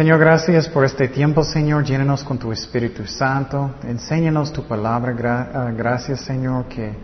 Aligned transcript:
Señor, 0.00 0.18
gracias 0.18 0.66
por 0.66 0.86
este 0.86 1.08
tiempo, 1.08 1.44
Señor. 1.44 1.84
Llénenos 1.84 2.24
con 2.24 2.38
tu 2.38 2.50
Espíritu 2.50 3.04
Santo. 3.04 3.72
Enséñanos 3.82 4.50
tu 4.50 4.66
palabra. 4.66 5.50
Ah, 5.52 5.70
gracias, 5.76 6.22
Señor, 6.22 6.64
que 6.68 6.94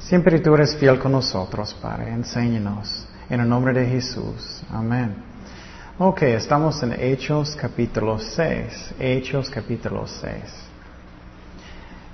siempre 0.00 0.40
tú 0.40 0.56
eres 0.56 0.74
fiel 0.74 0.98
con 0.98 1.12
nosotros, 1.12 1.72
Padre. 1.80 2.10
Enséñanos. 2.10 3.06
En 3.28 3.38
el 3.38 3.48
nombre 3.48 3.72
de 3.72 3.86
Jesús. 3.86 4.64
Amén. 4.68 5.14
Ok, 5.96 6.22
estamos 6.22 6.82
en 6.82 6.94
Hechos 6.98 7.54
capítulo 7.54 8.18
6. 8.18 8.94
Hechos 8.98 9.48
capítulo 9.48 10.08
6. 10.08 10.34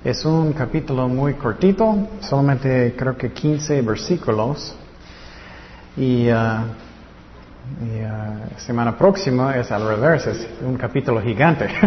Es 0.03 0.23
un 0.23 0.53
capítulo 0.53 1.07
muy 1.07 1.33
cortito, 1.33 2.09
solamente 2.19 2.93
creo 2.95 3.17
que 3.17 3.31
15 3.31 3.81
versículos. 3.81 4.75
Y, 5.97 6.29
uh, 6.29 6.61
uh, 7.81 8.59
semana 8.59 8.97
próxima 8.97 9.55
es 9.57 9.71
al 9.71 9.87
revés, 9.87 10.27
es 10.27 10.47
un 10.65 10.77
capítulo 10.77 11.21
gigante. 11.21 11.67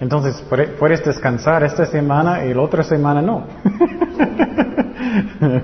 Entonces 0.00 0.42
puedes 0.78 1.04
descansar 1.04 1.62
esta 1.62 1.86
semana 1.86 2.44
y 2.44 2.52
la 2.52 2.62
otra 2.62 2.82
semana 2.82 3.22
no. 3.22 3.46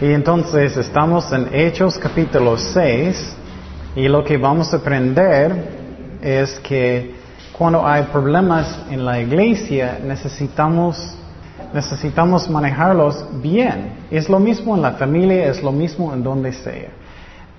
y 0.00 0.12
entonces 0.12 0.76
estamos 0.76 1.32
en 1.32 1.48
Hechos 1.52 1.96
capítulo 1.96 2.58
6 2.58 3.36
y 3.94 4.08
lo 4.08 4.24
que 4.24 4.36
vamos 4.36 4.74
a 4.74 4.78
aprender 4.78 6.18
es 6.20 6.58
que 6.58 7.14
cuando 7.52 7.86
hay 7.86 8.04
problemas 8.04 8.84
en 8.90 9.04
la 9.04 9.20
iglesia, 9.20 9.98
necesitamos, 10.04 11.16
necesitamos 11.72 12.48
manejarlos 12.48 13.24
bien. 13.42 14.06
Es 14.10 14.28
lo 14.28 14.38
mismo 14.38 14.74
en 14.76 14.82
la 14.82 14.92
familia, 14.92 15.46
es 15.46 15.62
lo 15.62 15.72
mismo 15.72 16.12
en 16.12 16.22
donde 16.22 16.52
sea. 16.52 16.90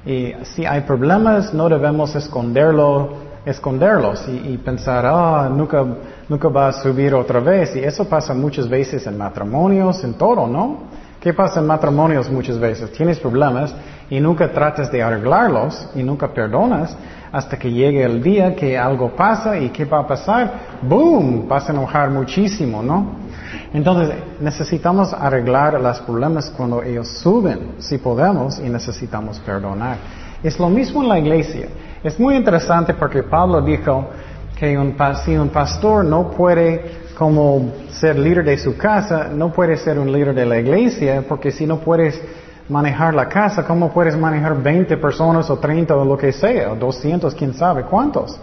Y 0.06 0.34
si 0.44 0.66
hay 0.66 0.82
problemas, 0.82 1.54
no 1.54 1.68
debemos 1.70 2.16
esconderlo, 2.16 3.10
esconderlos 3.46 4.28
y, 4.28 4.58
pensar, 4.58 5.06
ah, 5.06 5.50
nunca, 5.52 5.86
nunca 6.28 6.48
va 6.48 6.70
a 6.70 6.74
subir 6.74 7.14
otra 7.14 7.40
vez. 7.40 7.76
Y 7.76 7.80
eso 7.80 8.06
pasa 8.06 8.34
muchas 8.34 8.68
veces 8.68 9.06
en 9.08 9.18
matrimonios, 9.18 10.04
en 10.04 10.14
todo, 10.14 10.48
¿no? 10.48 10.90
¿Qué 11.20 11.34
pasa 11.34 11.60
en 11.60 11.68
matrimonios 11.68 12.30
muchas 12.32 12.58
veces? 12.58 12.94
Tienes 12.94 13.20
problemas 13.20 13.76
y 14.10 14.22
nunca 14.22 14.52
tratas 14.54 14.90
de 14.90 15.04
arreglarlos 15.04 15.90
y 15.94 16.02
nunca 16.02 16.30
perdonas 16.34 16.96
hasta 17.32 17.60
que 17.60 17.70
llegue 17.70 18.04
el 18.04 18.24
día 18.24 18.56
que 18.56 18.78
algo 18.78 19.14
pasa 19.16 19.58
y 19.58 19.70
¿qué 19.70 19.84
va 19.84 20.00
a 20.00 20.08
pasar? 20.08 20.80
¡Boom! 20.82 21.46
Vas 21.48 21.70
a 21.70 21.74
enojar 21.74 22.10
muchísimo, 22.10 22.82
¿no? 22.82 23.29
Entonces 23.74 24.16
necesitamos 24.40 25.14
arreglar 25.14 25.80
los 25.80 26.00
problemas 26.02 26.50
cuando 26.50 26.84
ellos 26.84 27.08
suben, 27.08 27.76
si 27.80 27.98
podemos, 27.98 28.60
y 28.60 28.70
necesitamos 28.70 29.40
perdonar. 29.40 29.98
Es 30.44 30.60
lo 30.60 30.70
mismo 30.70 31.04
en 31.04 31.10
la 31.10 31.20
iglesia. 31.20 31.68
Es 32.04 32.20
muy 32.20 32.36
interesante 32.36 32.94
porque 32.94 33.24
Pablo 33.24 33.62
dijo 33.62 34.10
que 34.58 34.78
un, 34.78 34.96
si 35.26 35.36
un 35.36 35.50
pastor 35.50 36.06
no 36.06 36.32
puede 36.32 37.10
como 37.18 37.74
ser 37.92 38.18
líder 38.18 38.46
de 38.46 38.58
su 38.58 38.78
casa, 38.78 39.30
no 39.34 39.52
puedes 39.52 39.82
ser 39.82 40.00
un 40.00 40.12
líder 40.12 40.34
de 40.34 40.46
la 40.46 40.58
iglesia, 40.58 41.24
porque 41.28 41.52
si 41.52 41.66
no 41.66 41.80
puedes 41.80 42.22
manejar 42.70 43.14
la 43.14 43.28
casa, 43.28 43.66
¿cómo 43.66 43.92
puedes 43.92 44.16
manejar 44.16 44.62
20 44.62 44.96
personas 44.98 45.50
o 45.50 45.58
30 45.58 45.96
o 45.96 46.06
lo 46.06 46.18
que 46.18 46.32
sea, 46.32 46.72
o 46.72 46.76
200, 46.76 47.36
quién 47.36 47.54
sabe 47.54 47.84
cuántos? 47.84 48.40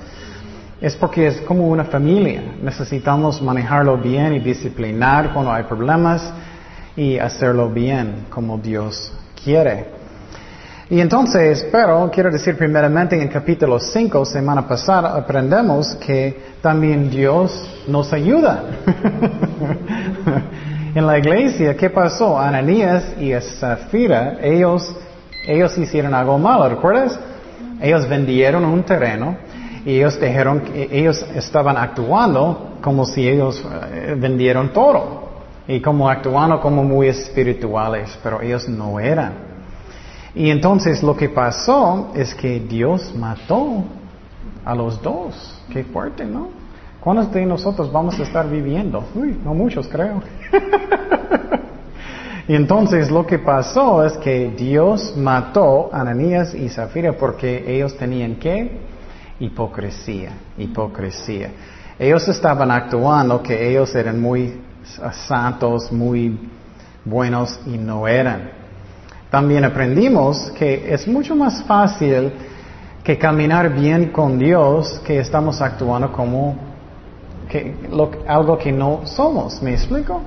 Es 0.81 0.95
porque 0.95 1.27
es 1.27 1.41
como 1.41 1.69
una 1.69 1.85
familia. 1.85 2.43
Necesitamos 2.63 3.41
manejarlo 3.41 3.97
bien 3.97 4.35
y 4.35 4.41
disciplinar 4.41 5.33
cuando 5.33 5.51
hay 5.51 5.65
problemas 5.65 6.31
y 6.95 7.19
hacerlo 7.19 7.71
bien 7.71 8.27
como 8.29 8.59
Dios 8.59 9.13
quiere. 9.43 9.87
Y 10.91 11.01
entonces, 11.01 11.67
pero 11.73 12.11
quiero 12.13 12.31
decir 12.31 12.57
primeramente 12.57 13.21
en 13.21 13.29
capítulo 13.29 13.81
5, 13.81 14.25
semana 14.27 14.69
pasada, 14.69 15.17
aprendemos 15.17 15.97
que 15.97 16.39
también 16.61 17.11
Dios 17.11 17.85
nos 17.89 18.13
ayuda. 18.13 18.63
en 20.95 21.07
la 21.07 21.19
iglesia, 21.19 21.77
¿qué 21.77 21.91
pasó? 21.91 22.39
Ananías 22.39 23.15
y 23.19 23.33
Zafira, 23.33 24.39
ellos, 24.43 24.95
ellos 25.49 25.77
hicieron 25.79 26.15
algo 26.15 26.39
malo, 26.39 26.69
¿recuerdas? 26.69 27.19
Ellos 27.81 28.09
vendieron 28.09 28.65
un 28.65 28.85
terreno 28.85 29.37
y 29.87 29.99
ellos 29.99 30.21
dijeron 30.21 30.63
que 30.63 30.89
ellos 30.91 31.25
estaban 31.37 31.77
actuando 31.77 32.73
como 32.83 33.05
si 33.07 33.29
ellos 33.29 33.65
eh, 33.93 34.17
vendieron 34.19 34.73
todo 34.73 35.29
y 35.69 35.81
como 35.81 36.11
actuando 36.11 36.61
como 36.61 36.83
muy 36.83 37.07
espirituales, 37.07 38.19
pero 38.21 38.43
ellos 38.43 38.69
no 38.69 38.99
eran. 38.99 39.35
Y 40.35 40.51
entonces 40.51 41.05
lo 41.05 41.17
que 41.17 41.29
pasó 41.29 42.11
es 42.17 42.35
que 42.35 42.59
Dios 42.59 43.15
mató 43.15 43.85
a 44.65 44.75
los 44.75 45.01
dos. 45.01 45.63
Qué 45.73 45.85
fuerte, 45.85 46.25
¿no? 46.25 46.49
¿Cuántos 47.01 47.33
de 47.33 47.47
nosotros 47.47 47.93
vamos 47.93 48.19
a 48.19 48.25
estar 48.25 48.51
viviendo? 48.51 49.05
Uy, 49.15 49.39
no 49.45 49.55
muchos 49.55 49.87
creo. 49.87 50.21
y 52.49 52.57
entonces 52.57 53.09
lo 53.09 53.25
que 53.25 53.39
pasó 53.39 54.05
es 54.05 54.15
que 54.15 54.51
Dios 54.51 55.17
mató 55.17 55.91
a 55.93 56.01
Ananías 56.01 56.57
y 56.57 56.69
Zafira 56.69 57.13
porque 57.13 57.65
ellos 57.69 57.97
tenían 57.97 58.35
qué? 58.35 58.96
Hipocresía, 59.39 60.33
hipocresía. 60.57 61.51
Ellos 61.99 62.27
estaban 62.29 62.71
actuando 62.71 63.43
que 63.43 63.71
ellos 63.71 63.95
eran 63.95 64.21
muy 64.21 64.61
santos, 65.27 65.91
muy 65.93 66.39
buenos 67.05 67.61
y 67.67 67.79
no 67.79 68.07
eran. 68.07 68.51
También 69.31 69.65
aprendimos 69.65 70.51
que 70.53 70.93
es 70.93 71.07
mucho 71.07 71.35
más 71.35 71.63
fácil 71.65 72.33
que 73.03 73.19
caminar 73.19 73.73
bien 73.73 74.11
con 74.11 74.39
Dios 74.39 75.01
que 75.07 75.19
estamos 75.21 75.61
actuando 75.61 76.13
como 76.13 76.57
algo 78.27 78.59
que 78.59 78.73
no 78.73 79.03
somos. 79.05 79.63
¿Me 79.63 79.75
explico? 79.75 80.23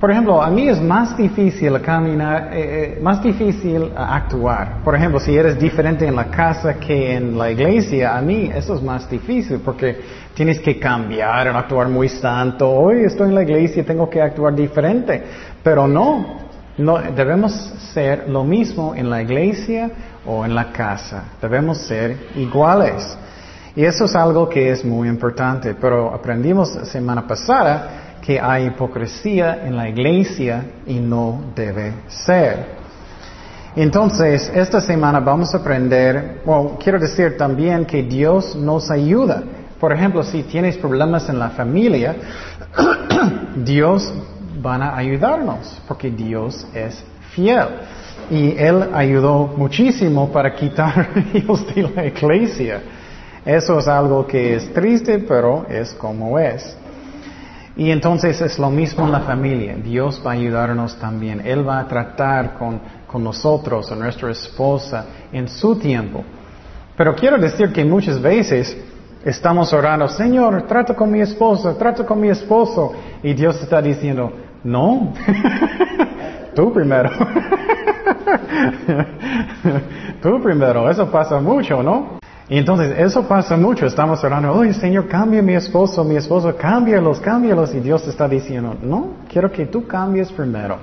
Por 0.00 0.12
ejemplo, 0.12 0.40
a 0.40 0.48
mí 0.48 0.68
es 0.68 0.80
más 0.80 1.16
difícil 1.16 1.80
caminar, 1.80 2.50
eh, 2.52 2.98
eh, 2.98 3.00
más 3.02 3.20
difícil 3.20 3.90
actuar. 3.96 4.76
Por 4.84 4.94
ejemplo, 4.94 5.18
si 5.18 5.34
eres 5.34 5.58
diferente 5.58 6.06
en 6.06 6.14
la 6.14 6.26
casa 6.26 6.74
que 6.74 7.16
en 7.16 7.36
la 7.36 7.50
iglesia, 7.50 8.16
a 8.16 8.20
mí 8.22 8.48
eso 8.54 8.76
es 8.76 8.82
más 8.82 9.10
difícil 9.10 9.58
porque 9.58 10.00
tienes 10.34 10.60
que 10.60 10.78
cambiar, 10.78 11.48
actuar 11.48 11.88
muy 11.88 12.08
santo. 12.08 12.70
Hoy 12.70 13.02
estoy 13.06 13.30
en 13.30 13.34
la 13.34 13.42
iglesia, 13.42 13.84
tengo 13.84 14.08
que 14.08 14.22
actuar 14.22 14.54
diferente. 14.54 15.20
Pero 15.64 15.88
no, 15.88 16.42
no, 16.76 16.98
debemos 16.98 17.52
ser 17.92 18.28
lo 18.28 18.44
mismo 18.44 18.94
en 18.94 19.10
la 19.10 19.20
iglesia 19.20 19.90
o 20.24 20.44
en 20.44 20.54
la 20.54 20.70
casa. 20.70 21.24
Debemos 21.42 21.78
ser 21.78 22.16
iguales. 22.36 23.18
Y 23.74 23.84
eso 23.84 24.04
es 24.04 24.14
algo 24.14 24.48
que 24.48 24.70
es 24.70 24.84
muy 24.84 25.08
importante. 25.08 25.74
Pero 25.74 26.14
aprendimos 26.14 26.68
semana 26.84 27.26
pasada 27.26 28.07
que 28.28 28.38
hay 28.38 28.66
hipocresía 28.66 29.64
en 29.64 29.74
la 29.74 29.88
iglesia 29.88 30.62
y 30.86 31.00
no 31.00 31.44
debe 31.56 31.94
ser. 32.08 32.76
Entonces, 33.74 34.52
esta 34.54 34.82
semana 34.82 35.18
vamos 35.18 35.54
a 35.54 35.56
aprender, 35.56 36.42
bueno, 36.44 36.76
quiero 36.78 36.98
decir 36.98 37.38
también 37.38 37.86
que 37.86 38.02
Dios 38.02 38.54
nos 38.54 38.90
ayuda. 38.90 39.42
Por 39.80 39.94
ejemplo, 39.94 40.22
si 40.22 40.42
tienes 40.42 40.76
problemas 40.76 41.26
en 41.30 41.38
la 41.38 41.48
familia, 41.48 42.16
Dios 43.64 44.12
van 44.60 44.82
a 44.82 44.94
ayudarnos, 44.94 45.80
porque 45.88 46.10
Dios 46.10 46.66
es 46.74 47.02
fiel. 47.30 47.66
Y 48.30 48.54
Él 48.58 48.90
ayudó 48.92 49.54
muchísimo 49.56 50.30
para 50.30 50.54
quitar 50.54 51.08
hijos 51.32 51.66
de 51.74 51.82
la 51.84 52.04
iglesia. 52.04 52.82
Eso 53.42 53.78
es 53.78 53.88
algo 53.88 54.26
que 54.26 54.56
es 54.56 54.70
triste, 54.74 55.18
pero 55.18 55.64
es 55.66 55.94
como 55.94 56.38
es. 56.38 56.76
Y 57.78 57.92
entonces 57.92 58.40
es 58.40 58.58
lo 58.58 58.70
mismo 58.70 59.06
en 59.06 59.12
la 59.12 59.20
familia. 59.20 59.76
Dios 59.76 60.20
va 60.26 60.32
a 60.32 60.34
ayudarnos 60.34 60.98
también. 60.98 61.40
Él 61.46 61.66
va 61.66 61.78
a 61.78 61.86
tratar 61.86 62.54
con, 62.54 62.80
con 63.06 63.22
nosotros, 63.22 63.92
a 63.92 63.94
nuestra 63.94 64.32
esposa, 64.32 65.06
en 65.32 65.48
su 65.48 65.76
tiempo. 65.76 66.24
Pero 66.96 67.14
quiero 67.14 67.38
decir 67.38 67.72
que 67.72 67.84
muchas 67.84 68.20
veces 68.20 68.76
estamos 69.24 69.72
orando, 69.72 70.08
Señor, 70.08 70.62
trata 70.62 70.94
con 70.94 71.08
mi 71.08 71.20
esposa, 71.20 71.78
trata 71.78 72.04
con 72.04 72.20
mi 72.20 72.30
esposo. 72.30 72.94
Y 73.22 73.32
Dios 73.32 73.62
está 73.62 73.80
diciendo, 73.80 74.32
no, 74.64 75.14
tú 76.56 76.72
primero. 76.72 77.10
tú 80.20 80.42
primero, 80.42 80.90
eso 80.90 81.08
pasa 81.08 81.38
mucho, 81.38 81.80
¿no? 81.80 82.17
Y 82.50 82.56
entonces 82.56 82.98
eso 82.98 83.28
pasa 83.28 83.56
mucho, 83.56 83.84
estamos 83.84 84.24
orando, 84.24 84.52
oye 84.52 84.72
Señor, 84.72 85.06
cambia 85.06 85.42
mi 85.42 85.54
esposo, 85.54 86.02
mi 86.02 86.16
esposo, 86.16 86.56
cámbialos, 86.56 87.20
cámbialos. 87.20 87.74
Y 87.74 87.80
Dios 87.80 88.06
está 88.08 88.26
diciendo, 88.26 88.74
no, 88.80 89.16
quiero 89.30 89.52
que 89.52 89.66
tú 89.66 89.86
cambies 89.86 90.32
primero. 90.32 90.78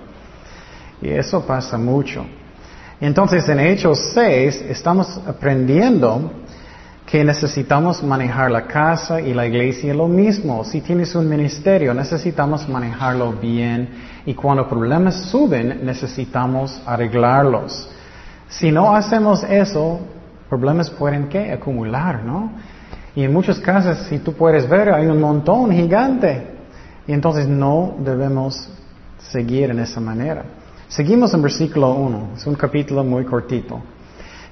Y 1.01 1.09
eso 1.09 1.45
pasa 1.45 1.77
mucho. 1.77 2.25
Entonces 3.01 3.49
en 3.49 3.59
Hechos 3.59 3.99
6 4.13 4.65
estamos 4.69 5.19
aprendiendo 5.27 6.31
que 7.05 7.23
necesitamos 7.23 8.01
manejar 8.03 8.51
la 8.51 8.65
casa 8.65 9.19
y 9.19 9.33
la 9.33 9.45
iglesia 9.45 9.93
lo 9.93 10.07
mismo. 10.07 10.63
Si 10.63 10.81
tienes 10.81 11.15
un 11.15 11.27
ministerio, 11.27 11.93
necesitamos 11.93 12.67
manejarlo 12.69 13.33
bien 13.33 13.89
y 14.25 14.33
cuando 14.33 14.67
problemas 14.67 15.15
suben, 15.29 15.83
necesitamos 15.83 16.79
arreglarlos. 16.85 17.89
Si 18.49 18.71
no 18.71 18.95
hacemos 18.95 19.43
eso, 19.43 19.99
Problemas 20.49 20.89
pueden 20.89 21.27
¿qué? 21.27 21.51
acumular, 21.51 22.23
¿no? 22.23 22.51
Y 23.15 23.23
en 23.23 23.33
muchas 23.33 23.59
casas, 23.59 24.07
si 24.09 24.19
tú 24.19 24.33
puedes 24.33 24.67
ver, 24.69 24.93
hay 24.93 25.07
un 25.07 25.19
montón 25.19 25.71
gigante. 25.71 26.47
Y 27.07 27.13
entonces 27.13 27.47
no 27.47 27.95
debemos 27.99 28.69
seguir 29.31 29.69
en 29.69 29.79
esa 29.79 29.99
manera. 29.99 30.43
Seguimos 30.87 31.33
en 31.33 31.41
versículo 31.41 31.93
1, 31.93 32.29
es 32.37 32.45
un 32.45 32.55
capítulo 32.55 33.03
muy 33.03 33.25
cortito. 33.25 33.81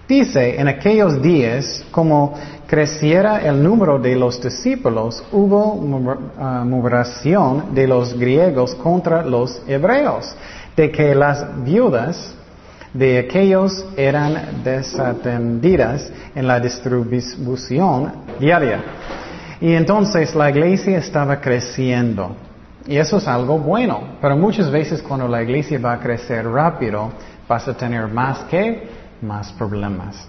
Dice, 0.07 0.60
en 0.60 0.68
aquellos 0.68 1.22
días, 1.22 1.86
como 1.92 2.34
creciera 2.68 3.38
el 3.42 3.63
número 3.63 4.00
de 4.00 4.16
los 4.16 4.42
discípulos, 4.42 5.24
hubo 5.31 5.75
murmuración 5.75 7.74
de 7.74 7.88
los 7.88 8.18
griegos 8.18 8.75
contra 8.75 9.24
los 9.24 9.62
hebreos, 9.68 10.36
de 10.75 10.92
que 10.92 11.16
las 11.16 11.63
viudas 11.63 12.36
de 12.94 13.19
aquellos 13.19 13.86
eran 13.98 14.63
desatendidas 14.63 16.12
en 16.36 16.48
la 16.48 16.60
distribución 16.60 18.13
diaria. 18.40 18.84
Y 19.60 19.74
entonces 19.74 20.36
la 20.36 20.50
iglesia 20.50 20.98
estaba 20.98 21.40
creciendo. 21.40 22.36
Y 22.86 22.98
eso 22.98 23.18
es 23.18 23.28
algo 23.28 23.57
bueno. 23.57 24.18
Pero 24.22 24.36
muchas 24.38 24.69
veces 24.69 25.01
cuando 25.01 25.28
la 25.28 25.42
iglesia 25.42 25.80
va 25.80 25.94
a 25.94 26.00
crecer 26.00 26.45
rápido, 26.48 27.12
vas 27.48 27.68
a 27.68 27.74
tener 27.75 28.07
más 28.07 28.40
que 28.50 28.90
más 29.22 29.51
problemas. 29.54 30.28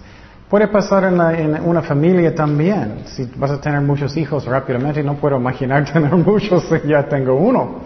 Puede 0.49 0.67
pasar 0.67 1.03
en, 1.03 1.61
una 1.63 1.81
familia 1.81 2.33
también. 2.33 3.01
Si 3.05 3.29
vas 3.35 3.51
a 3.51 3.59
tener 3.59 3.81
muchos 3.81 4.15
hijos 4.15 4.45
rápidamente, 4.45 5.03
no 5.03 5.15
puedo 5.15 5.37
imaginar 5.37 5.85
tener 5.93 6.15
muchos 6.15 6.63
si 6.63 6.87
ya 6.87 7.07
tengo 7.07 7.35
uno. 7.35 7.81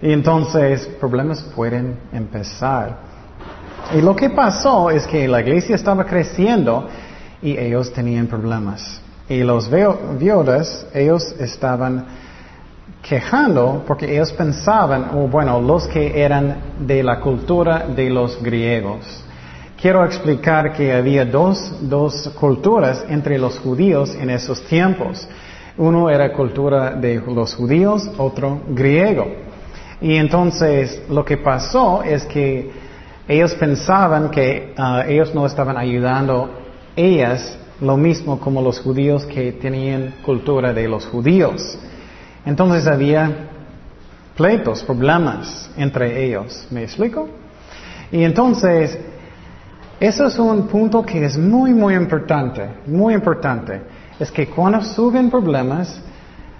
Y 0.00 0.12
entonces 0.12 0.86
problemas 0.98 1.42
pueden 1.54 1.96
empezar. 2.12 3.11
Y 3.94 4.00
lo 4.00 4.16
que 4.16 4.30
pasó 4.30 4.90
es 4.90 5.06
que 5.06 5.28
la 5.28 5.40
iglesia 5.40 5.76
estaba 5.76 6.06
creciendo 6.06 6.88
y 7.42 7.58
ellos 7.58 7.92
tenían 7.92 8.26
problemas. 8.26 9.02
Y 9.28 9.42
los 9.42 9.70
viudas, 9.70 10.86
ellos 10.94 11.34
estaban 11.38 12.06
quejando 13.02 13.84
porque 13.86 14.10
ellos 14.10 14.32
pensaban, 14.32 15.10
o 15.14 15.28
bueno, 15.28 15.60
los 15.60 15.86
que 15.88 16.22
eran 16.22 16.56
de 16.80 17.02
la 17.02 17.20
cultura 17.20 17.86
de 17.86 18.08
los 18.08 18.42
griegos. 18.42 19.24
Quiero 19.78 20.04
explicar 20.04 20.72
que 20.72 20.92
había 20.92 21.26
dos, 21.26 21.74
dos 21.82 22.30
culturas 22.40 23.04
entre 23.08 23.36
los 23.38 23.58
judíos 23.58 24.14
en 24.14 24.30
esos 24.30 24.62
tiempos. 24.62 25.28
Uno 25.76 26.08
era 26.08 26.32
cultura 26.32 26.92
de 26.92 27.20
los 27.20 27.54
judíos, 27.54 28.08
otro 28.16 28.60
griego. 28.68 29.26
Y 30.00 30.16
entonces 30.16 31.02
lo 31.10 31.24
que 31.24 31.36
pasó 31.36 32.02
es 32.02 32.24
que 32.24 32.81
ellos 33.28 33.54
pensaban 33.54 34.30
que 34.30 34.74
ah, 34.76 35.04
ellos 35.06 35.34
no 35.34 35.46
estaban 35.46 35.76
ayudando 35.76 36.50
ellas 36.96 37.58
lo 37.80 37.96
mismo 37.96 38.38
como 38.38 38.62
los 38.62 38.80
judíos 38.80 39.26
que 39.26 39.52
tenían 39.52 40.14
cultura 40.24 40.72
de 40.72 40.88
los 40.88 41.06
judíos. 41.06 41.78
Entonces 42.44 42.86
había 42.86 43.48
pleitos, 44.36 44.82
problemas 44.84 45.70
entre 45.76 46.24
ellos. 46.24 46.66
¿Me 46.70 46.84
explico? 46.84 47.28
Y 48.10 48.22
entonces, 48.22 48.98
eso 49.98 50.26
es 50.26 50.38
un 50.38 50.68
punto 50.68 51.04
que 51.04 51.24
es 51.24 51.36
muy, 51.36 51.72
muy 51.72 51.94
importante, 51.94 52.68
muy 52.86 53.14
importante. 53.14 53.80
Es 54.18 54.30
que 54.30 54.46
cuando 54.46 54.82
suben 54.82 55.30
problemas, 55.30 56.00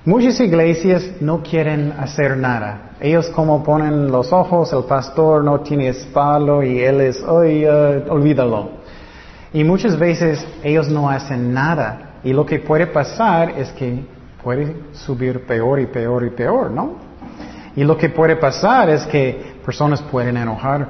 muchas 0.05 0.41
iglesias 0.41 1.09
no 1.21 1.43
quieren 1.43 1.93
hacer 1.99 2.37
nada. 2.37 2.93
Ellos 3.01 3.29
como 3.29 3.63
ponen 3.63 4.11
los 4.11 4.33
ojos, 4.33 4.73
el 4.73 4.85
pastor 4.85 5.45
no 5.45 5.61
tiene 5.61 5.89
espalda 5.89 6.65
y 6.65 6.81
él 6.81 7.01
es, 7.01 7.23
oye, 7.23 7.69
olvídalo. 8.09 8.71
Y 9.53 9.65
muchas 9.65 9.99
veces 9.99 10.47
ellos 10.63 10.89
no 10.89 11.11
hacen 11.11 11.53
nada. 11.53 12.19
Y 12.25 12.33
lo 12.33 12.47
que 12.47 12.61
puede 12.61 12.87
pasar 12.87 13.51
es 13.59 13.71
que 13.73 14.05
puede 14.43 14.75
subir 14.93 15.47
peor 15.47 15.81
y 15.81 15.87
peor 15.87 16.25
y 16.25 16.31
peor, 16.31 16.71
¿no? 16.71 16.97
Y 17.75 17.85
lo 17.85 17.97
que 17.97 18.09
puede 18.09 18.37
pasar 18.37 18.91
es 18.91 19.07
que 19.07 19.57
personas 19.65 20.03
pueden 20.03 20.37
enojar. 20.37 20.89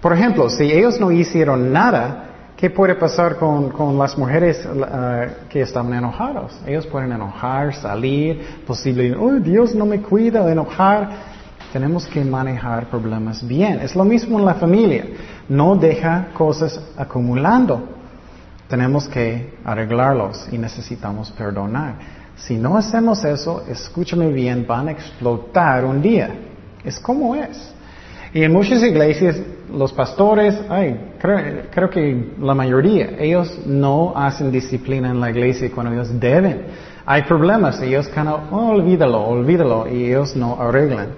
Por 0.00 0.12
ejemplo, 0.12 0.48
si 0.48 0.70
ellos 0.70 1.00
no 1.00 1.10
hicieron 1.10 1.72
nada, 1.72 2.29
¿qué 2.60 2.68
puede 2.68 2.94
pasar 2.94 3.36
con, 3.36 3.98
las 3.98 4.18
mujeres 4.18 4.66
uh, 4.66 5.48
que 5.48 5.62
estaban 5.62 5.94
enojados? 5.94 6.60
Ellos 6.66 6.86
pueden 6.86 7.12
enojar, 7.12 7.74
salir, 7.74 8.62
posiblemente, 8.66 9.18
oh, 9.18 9.40
Dios 9.40 9.74
no 9.74 9.86
me 9.86 10.02
cuida, 10.02 10.44
de 10.44 10.52
enojar. 10.52 11.30
Tenemos 11.72 12.06
que 12.06 12.22
manejar 12.22 12.90
problemas 12.90 13.46
bien. 13.46 13.80
Es 13.80 13.96
lo 13.96 14.04
mismo 14.04 14.38
en 14.38 14.44
la 14.44 14.54
familia. 14.54 15.06
No 15.48 15.74
deja 15.74 16.28
cosas 16.34 16.78
acumulando. 16.98 17.80
Tenemos 18.68 19.08
que 19.08 19.54
arreglarlos 19.64 20.46
y 20.52 20.58
necesitamos 20.58 21.30
perdonar. 21.30 21.94
Si 22.36 22.56
no 22.56 22.76
hacemos 22.76 23.24
eso, 23.24 23.64
escúchame 23.68 24.28
bien, 24.28 24.66
van 24.66 24.88
a 24.88 24.92
explotar 24.92 25.84
un 25.84 26.02
día. 26.02 26.30
Es 26.84 26.98
como 26.98 27.34
es. 27.34 27.72
Y 28.32 28.44
en 28.44 28.52
muchas 28.52 28.82
iglesias, 28.82 29.36
los 29.72 29.92
pastores, 29.92 30.56
ay, 30.68 31.14
creo, 31.18 31.90
que 31.90 32.32
la 32.40 32.54
mayoría, 32.54 33.16
ellos 33.18 33.60
no 33.66 34.12
hacen 34.16 34.52
disciplina 34.52 35.10
en 35.10 35.20
la 35.20 35.30
iglesia 35.30 35.70
cuando 35.74 35.92
ellos 35.92 36.08
deben. 36.18 36.66
Hay 37.04 37.22
problemas, 37.22 37.80
ellos 37.82 38.08
can, 38.08 38.28
oh, 38.28 38.70
olvídalo, 38.70 39.24
olvídalo, 39.26 39.88
y 39.88 40.06
ellos 40.06 40.36
no 40.36 40.60
arreglan. 40.60 41.08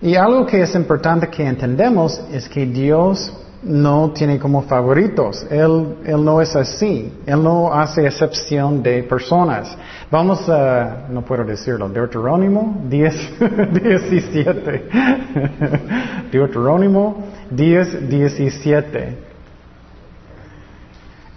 Y 0.00 0.16
algo 0.16 0.44
que 0.44 0.62
es 0.62 0.74
importante 0.74 1.28
que 1.28 1.46
entendemos 1.46 2.20
es 2.32 2.48
que 2.48 2.66
Dios 2.66 3.32
no 3.62 4.10
tiene 4.10 4.38
como 4.38 4.62
favoritos. 4.62 5.46
Él, 5.50 5.96
él 6.04 6.24
no 6.24 6.40
es 6.40 6.54
así. 6.56 7.12
Él 7.26 7.42
no 7.42 7.72
hace 7.72 8.06
excepción 8.06 8.82
de 8.82 9.02
personas. 9.04 9.76
Vamos 10.10 10.48
a, 10.48 11.06
no 11.08 11.22
puedo 11.22 11.44
decirlo, 11.44 11.88
Deuterónimo 11.88 12.82
10, 12.88 13.34
17. 13.72 14.88
Deuterónimo 16.32 17.24
10, 17.50 18.08
17. 18.08 19.32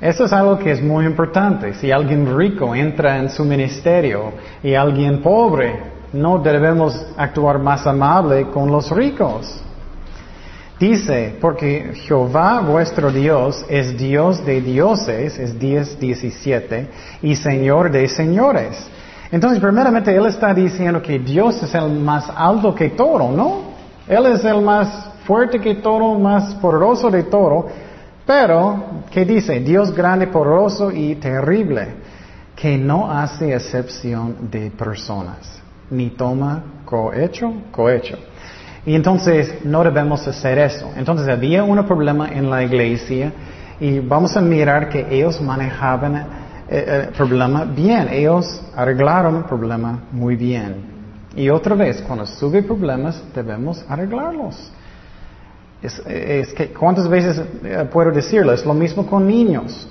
Eso 0.01 0.25
es 0.25 0.33
algo 0.33 0.59
que 0.59 0.71
es 0.71 0.81
muy 0.81 1.05
importante. 1.05 1.73
Si 1.75 1.91
alguien 1.91 2.37
rico 2.37 2.75
entra 2.75 3.17
en 3.17 3.29
su 3.29 3.45
ministerio 3.45 4.33
y 4.61 4.73
alguien 4.73 5.21
pobre, 5.21 5.79
no 6.11 6.39
debemos 6.39 7.05
actuar 7.17 7.59
más 7.59 7.85
amable 7.87 8.47
con 8.49 8.71
los 8.71 8.91
ricos. 8.91 9.64
Dice, 10.79 11.37
porque 11.39 11.93
Jehová 12.05 12.59
vuestro 12.59 13.09
Dios 13.09 13.65
es 13.69 13.97
Dios 13.97 14.45
de 14.45 14.59
dioses, 14.59 15.39
es 15.39 15.57
10, 15.57 15.99
17, 15.99 16.87
y 17.21 17.35
Señor 17.37 17.89
de 17.89 18.09
señores. 18.09 18.89
Entonces, 19.31 19.61
primeramente, 19.61 20.13
Él 20.13 20.25
está 20.25 20.53
diciendo 20.53 21.01
que 21.01 21.17
Dios 21.17 21.63
es 21.63 21.73
el 21.73 21.91
más 21.91 22.29
alto 22.35 22.75
que 22.75 22.89
todo, 22.89 23.31
¿no? 23.31 23.61
Él 24.05 24.25
es 24.25 24.43
el 24.43 24.61
más 24.61 25.11
fuerte 25.25 25.59
que 25.59 25.75
todo, 25.75 26.19
más 26.19 26.53
poderoso 26.55 27.09
de 27.09 27.23
todo. 27.23 27.67
Pero, 28.25 29.03
¿qué 29.11 29.23
dice? 29.23 29.61
Dios 29.61 29.93
grande, 29.95 30.27
poderoso 30.27 30.91
y 30.91 31.15
terrible, 31.15 31.87
que 32.53 32.77
no 32.77 33.09
hace 33.09 33.53
excepción 33.53 34.49
de 34.51 34.71
personas, 34.71 35.61
ni 35.89 36.09
toma 36.09 36.63
cohecho, 36.83 37.53
cohecho. 37.71 38.17
Y 38.85 38.95
entonces 38.95 39.65
no 39.65 39.83
debemos 39.83 40.27
hacer 40.27 40.59
eso. 40.59 40.91
Entonces 40.95 41.27
había 41.27 41.63
un 41.63 41.83
problema 41.85 42.29
en 42.29 42.49
la 42.49 42.63
iglesia 42.63 43.31
y 43.79 43.99
vamos 43.99 44.37
a 44.37 44.41
mirar 44.41 44.89
que 44.89 45.05
ellos 45.09 45.41
manejaban 45.41 46.15
el 46.15 46.23
eh, 46.69 46.85
eh, 46.87 47.09
problema 47.17 47.65
bien. 47.65 48.09
Ellos 48.11 48.61
arreglaron 48.75 49.37
el 49.37 49.43
problema 49.45 50.03
muy 50.11 50.35
bien. 50.35 50.93
Y 51.35 51.49
otra 51.49 51.75
vez, 51.75 52.01
cuando 52.01 52.25
sube 52.25 52.63
problemas, 52.63 53.21
debemos 53.33 53.83
arreglarlos. 53.89 54.71
Es, 55.81 56.53
que, 56.53 56.69
¿cuántas 56.69 57.07
veces 57.07 57.41
eh, 57.63 57.87
puedo 57.91 58.11
decirlo? 58.11 58.53
Es 58.53 58.65
lo 58.65 58.73
mismo 58.73 59.05
con 59.05 59.27
niños. 59.27 59.87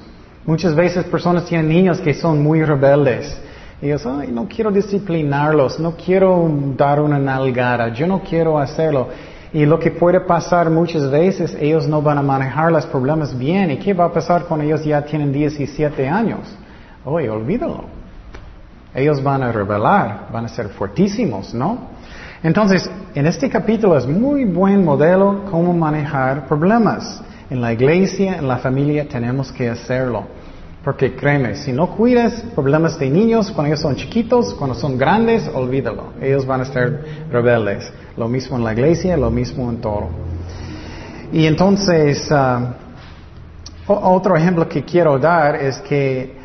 Muchas 0.47 0.75
veces 0.75 1.05
personas 1.05 1.45
tienen 1.45 1.69
niños 1.69 2.01
que 2.01 2.15
son 2.15 2.43
muy 2.43 2.63
rebeldes. 2.65 3.37
Y 3.83 3.87
ellos, 3.87 4.07
ay, 4.07 4.31
no 4.33 4.47
quiero 4.49 4.71
disciplinarlos, 4.71 5.79
no 5.79 5.93
quiero 5.97 6.51
dar 6.77 7.01
una 7.01 7.19
nalgada, 7.19 7.89
yo 7.89 8.07
no 8.07 8.21
quiero 8.21 8.59
hacerlo. 8.59 9.09
Y 9.53 9.67
lo 9.67 9.79
que 9.79 9.91
puede 9.91 10.21
pasar 10.21 10.69
muchas 10.69 11.11
veces, 11.11 11.57
ellos 11.61 11.87
no 11.87 12.03
van 12.03 12.19
a 12.19 12.23
manejar 12.23 12.73
los 12.73 12.87
problemas 12.87 13.37
bien. 13.39 13.71
¿Y 13.71 13.79
qué 13.79 13.95
va 13.95 14.07
a 14.07 14.13
pasar 14.13 14.45
cuando 14.47 14.65
ellos 14.65 14.85
ya 14.85 15.03
tienen 15.03 15.33
17 15.33 16.09
años? 16.09 16.41
Oye, 17.05 17.31
olvídalo. 17.31 17.85
Ellos 18.95 19.23
van 19.23 19.43
a 19.43 19.53
rebelar, 19.53 20.29
van 20.33 20.47
a 20.47 20.49
ser 20.49 20.69
fuertísimos, 20.71 21.55
¿no? 21.55 21.95
Entonces, 22.43 22.91
en 23.15 23.27
este 23.27 23.49
capítulo 23.49 23.97
es 23.97 24.07
muy 24.07 24.45
buen 24.45 24.85
modelo 24.85 25.45
cómo 25.51 25.73
manejar 25.73 26.47
problemas. 26.47 27.23
En 27.49 27.61
la 27.61 27.73
iglesia, 27.73 28.37
en 28.39 28.49
la 28.49 28.59
familia, 28.59 29.09
tenemos 29.09 29.53
que 29.53 29.71
hacerlo. 29.71 30.25
Porque 30.85 31.17
créeme, 31.17 31.57
si 31.57 31.73
no 31.73 31.97
cuidas 31.97 32.45
problemas 32.55 32.99
de 32.99 33.09
niños 33.09 33.51
cuando 33.51 33.69
ellos 33.69 33.81
son 33.81 33.97
chiquitos, 33.97 34.53
cuando 34.55 34.77
son 34.77 34.99
grandes, 34.99 35.49
olvídalo. 35.55 36.13
Ellos 36.21 36.45
van 36.45 36.61
a 36.61 36.65
ser 36.67 37.25
rebeldes. 37.31 37.91
Lo 38.19 38.29
mismo 38.29 38.59
en 38.59 38.65
la 38.65 38.75
iglesia, 38.75 39.17
lo 39.17 39.31
mismo 39.31 39.71
en 39.71 39.81
todo. 39.81 40.11
Y 41.33 41.47
entonces, 41.47 42.31
ah, 42.31 42.75
otro 43.87 44.37
ejemplo 44.37 44.69
que 44.69 44.85
quiero 44.85 45.19
dar 45.19 45.57
es 45.57 45.79
que 45.79 46.37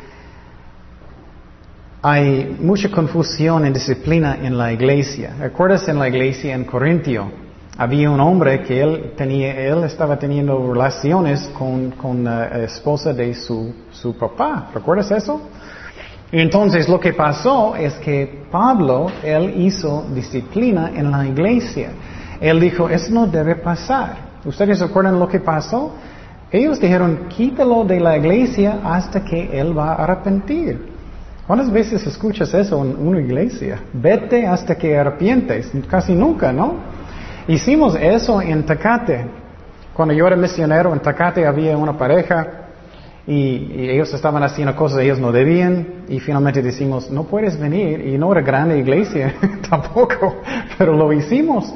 hay 2.02 2.56
mucha 2.58 2.90
confusión 2.90 3.66
en 3.66 3.74
disciplina 3.74 4.38
en 4.42 4.56
la 4.56 4.72
iglesia. 4.72 5.34
¿Recuerdas 5.38 5.86
en 5.88 5.98
la 5.98 6.08
iglesia 6.08 6.54
en 6.54 6.64
Corintio? 6.64 7.30
Había 7.78 8.10
un 8.10 8.20
hombre 8.20 8.62
que 8.62 8.82
él 8.82 9.12
tenía, 9.16 9.58
él 9.58 9.84
estaba 9.84 10.18
teniendo 10.18 10.72
relaciones 10.72 11.48
con, 11.56 11.92
con 11.92 12.24
la 12.24 12.46
esposa 12.64 13.12
de 13.12 13.34
su, 13.34 13.72
su 13.90 14.16
papá. 14.16 14.68
¿Recuerdas 14.74 15.10
eso? 15.12 15.40
Entonces 16.32 16.88
lo 16.88 17.00
que 17.00 17.12
pasó 17.12 17.74
es 17.74 17.94
que 17.94 18.44
Pablo, 18.50 19.06
él 19.22 19.54
hizo 19.62 20.06
disciplina 20.14 20.92
en 20.94 21.10
la 21.10 21.26
iglesia. 21.26 21.90
Él 22.40 22.60
dijo, 22.60 22.88
eso 22.88 23.12
no 23.12 23.26
debe 23.26 23.56
pasar. 23.56 24.30
¿Ustedes 24.44 24.80
recuerdan 24.80 25.18
lo 25.18 25.28
que 25.28 25.40
pasó? 25.40 25.92
Ellos 26.50 26.80
dijeron, 26.80 27.26
quítalo 27.28 27.84
de 27.84 28.00
la 28.00 28.16
iglesia 28.16 28.80
hasta 28.84 29.24
que 29.24 29.58
él 29.58 29.76
va 29.76 29.92
a 29.92 30.04
arrepentir. 30.04 30.90
¿Cuántas 31.46 31.70
veces 31.70 32.06
escuchas 32.06 32.54
eso 32.54 32.84
en 32.84 32.96
una 33.06 33.20
iglesia? 33.20 33.80
Vete 33.92 34.46
hasta 34.46 34.76
que 34.76 34.96
arrepientes. 34.96 35.70
Casi 35.88 36.12
nunca, 36.14 36.52
¿no? 36.52 36.74
Hicimos 37.50 37.96
eso 37.96 38.40
en 38.40 38.64
Tacate. 38.64 39.26
Cuando 39.92 40.14
yo 40.14 40.24
era 40.24 40.36
misionero 40.36 40.92
en 40.92 41.00
Tacate 41.00 41.44
había 41.44 41.76
una 41.76 41.98
pareja 41.98 42.46
y, 43.26 43.90
ellos 43.90 44.14
estaban 44.14 44.44
haciendo 44.44 44.76
cosas 44.76 44.98
que 44.98 45.06
ellos 45.06 45.18
no 45.18 45.32
debían 45.32 46.04
y 46.08 46.20
finalmente 46.20 46.62
decimos, 46.62 47.10
no 47.10 47.24
puedes 47.24 47.58
venir 47.58 48.06
y 48.06 48.16
no 48.16 48.30
era 48.30 48.42
grande 48.42 48.78
iglesia 48.78 49.34
tampoco, 49.68 50.36
pero 50.78 50.94
lo 50.94 51.12
hicimos. 51.12 51.74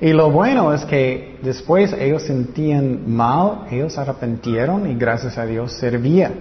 Y 0.00 0.14
lo 0.14 0.30
bueno 0.30 0.72
es 0.72 0.86
que 0.86 1.36
después 1.42 1.92
ellos 1.92 2.22
sentían 2.22 3.14
mal, 3.14 3.66
ellos 3.70 3.98
arrepentieron 3.98 4.90
y 4.90 4.94
gracias 4.94 5.36
a 5.36 5.44
Dios 5.44 5.72
servía. 5.74 6.32